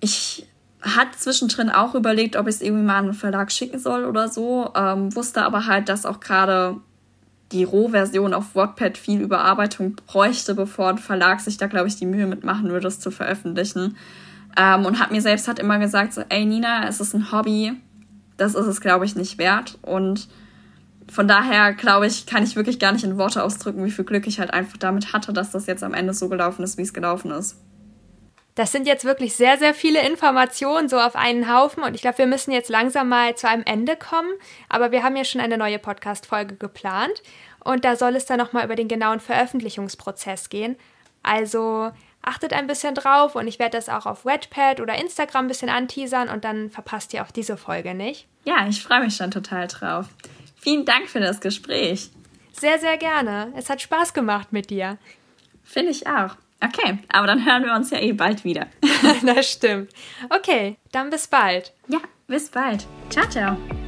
Ich 0.00 0.46
hatte 0.82 1.16
zwischendrin 1.16 1.70
auch 1.70 1.94
überlegt, 1.94 2.36
ob 2.36 2.46
ich 2.46 2.56
es 2.56 2.60
irgendwie 2.60 2.84
mal 2.84 2.98
an 2.98 3.04
einen 3.06 3.14
Verlag 3.14 3.50
schicken 3.50 3.78
soll 3.78 4.04
oder 4.04 4.28
so, 4.28 4.70
ähm, 4.76 5.14
wusste 5.16 5.42
aber 5.42 5.66
halt, 5.66 5.88
dass 5.88 6.04
auch 6.04 6.20
gerade 6.20 6.76
die 7.52 7.64
Rohversion 7.64 8.34
auf 8.34 8.54
Wattpad 8.54 8.98
viel 8.98 9.20
Überarbeitung 9.20 9.96
bräuchte, 10.06 10.54
bevor 10.54 10.90
ein 10.90 10.98
Verlag 10.98 11.40
sich 11.40 11.56
da, 11.56 11.66
glaube 11.66 11.88
ich, 11.88 11.96
die 11.96 12.06
Mühe 12.06 12.26
mitmachen 12.26 12.70
würde, 12.70 12.88
es 12.88 13.00
zu 13.00 13.10
veröffentlichen. 13.10 13.96
Ähm, 14.56 14.86
und 14.86 15.00
hat 15.00 15.10
mir 15.10 15.20
selbst 15.20 15.48
hat 15.48 15.58
immer 15.58 15.78
gesagt, 15.78 16.14
so, 16.14 16.22
ey 16.28 16.44
Nina, 16.44 16.86
es 16.86 17.00
ist 17.00 17.14
ein 17.14 17.32
Hobby, 17.32 17.72
das 18.36 18.54
ist 18.54 18.66
es, 18.66 18.80
glaube 18.80 19.04
ich, 19.04 19.16
nicht 19.16 19.38
wert. 19.38 19.78
Und 19.82 20.28
von 21.10 21.28
daher, 21.28 21.72
glaube 21.72 22.06
ich, 22.06 22.26
kann 22.26 22.44
ich 22.44 22.56
wirklich 22.56 22.78
gar 22.78 22.92
nicht 22.92 23.04
in 23.04 23.18
Worte 23.18 23.42
ausdrücken, 23.42 23.84
wie 23.84 23.90
viel 23.90 24.04
Glück 24.04 24.26
ich 24.26 24.40
halt 24.40 24.52
einfach 24.52 24.78
damit 24.78 25.12
hatte, 25.12 25.32
dass 25.32 25.50
das 25.50 25.66
jetzt 25.66 25.84
am 25.84 25.94
Ende 25.94 26.14
so 26.14 26.28
gelaufen 26.28 26.62
ist, 26.62 26.78
wie 26.78 26.82
es 26.82 26.94
gelaufen 26.94 27.30
ist. 27.30 27.56
Das 28.54 28.70
sind 28.70 28.86
jetzt 28.86 29.04
wirklich 29.04 29.34
sehr, 29.34 29.58
sehr 29.58 29.74
viele 29.74 30.06
Informationen 30.06 30.88
so 30.88 31.00
auf 31.00 31.16
einen 31.16 31.52
Haufen 31.52 31.82
und 31.82 31.94
ich 31.94 32.02
glaube, 32.02 32.18
wir 32.18 32.26
müssen 32.28 32.52
jetzt 32.52 32.70
langsam 32.70 33.08
mal 33.08 33.34
zu 33.34 33.48
einem 33.48 33.64
Ende 33.64 33.96
kommen. 33.96 34.30
Aber 34.68 34.92
wir 34.92 35.02
haben 35.02 35.16
ja 35.16 35.24
schon 35.24 35.40
eine 35.40 35.58
neue 35.58 35.80
Podcast-Folge 35.80 36.54
geplant 36.54 37.22
und 37.64 37.84
da 37.84 37.96
soll 37.96 38.14
es 38.14 38.26
dann 38.26 38.38
nochmal 38.38 38.64
über 38.64 38.76
den 38.76 38.86
genauen 38.86 39.18
Veröffentlichungsprozess 39.18 40.50
gehen. 40.50 40.76
Also 41.24 41.90
achtet 42.26 42.52
ein 42.52 42.66
bisschen 42.66 42.94
drauf 42.94 43.34
und 43.34 43.46
ich 43.46 43.58
werde 43.58 43.76
das 43.76 43.88
auch 43.88 44.06
auf 44.06 44.24
Wattpad 44.24 44.80
oder 44.80 44.96
Instagram 44.96 45.44
ein 45.44 45.48
bisschen 45.48 45.68
anteasern 45.68 46.28
und 46.28 46.44
dann 46.44 46.70
verpasst 46.70 47.14
ihr 47.14 47.22
auch 47.22 47.30
diese 47.30 47.56
Folge 47.56 47.94
nicht. 47.94 48.26
Ja, 48.44 48.66
ich 48.68 48.82
freue 48.82 49.00
mich 49.00 49.16
schon 49.16 49.30
total 49.30 49.68
drauf. 49.68 50.06
Vielen 50.56 50.84
Dank 50.84 51.08
für 51.08 51.20
das 51.20 51.40
Gespräch. 51.40 52.10
Sehr, 52.52 52.78
sehr 52.78 52.96
gerne. 52.96 53.52
Es 53.56 53.68
hat 53.68 53.82
Spaß 53.82 54.14
gemacht 54.14 54.52
mit 54.52 54.70
dir. 54.70 54.98
Finde 55.62 55.90
ich 55.90 56.06
auch. 56.06 56.36
Okay, 56.64 56.98
aber 57.08 57.26
dann 57.26 57.44
hören 57.44 57.64
wir 57.64 57.74
uns 57.74 57.90
ja 57.90 57.98
eh 57.98 58.12
bald 58.12 58.44
wieder. 58.44 58.66
das 59.22 59.50
stimmt. 59.50 59.90
Okay, 60.30 60.76
dann 60.92 61.10
bis 61.10 61.26
bald. 61.26 61.72
Ja, 61.88 61.98
bis 62.26 62.48
bald. 62.48 62.86
Ciao, 63.10 63.28
ciao. 63.28 63.83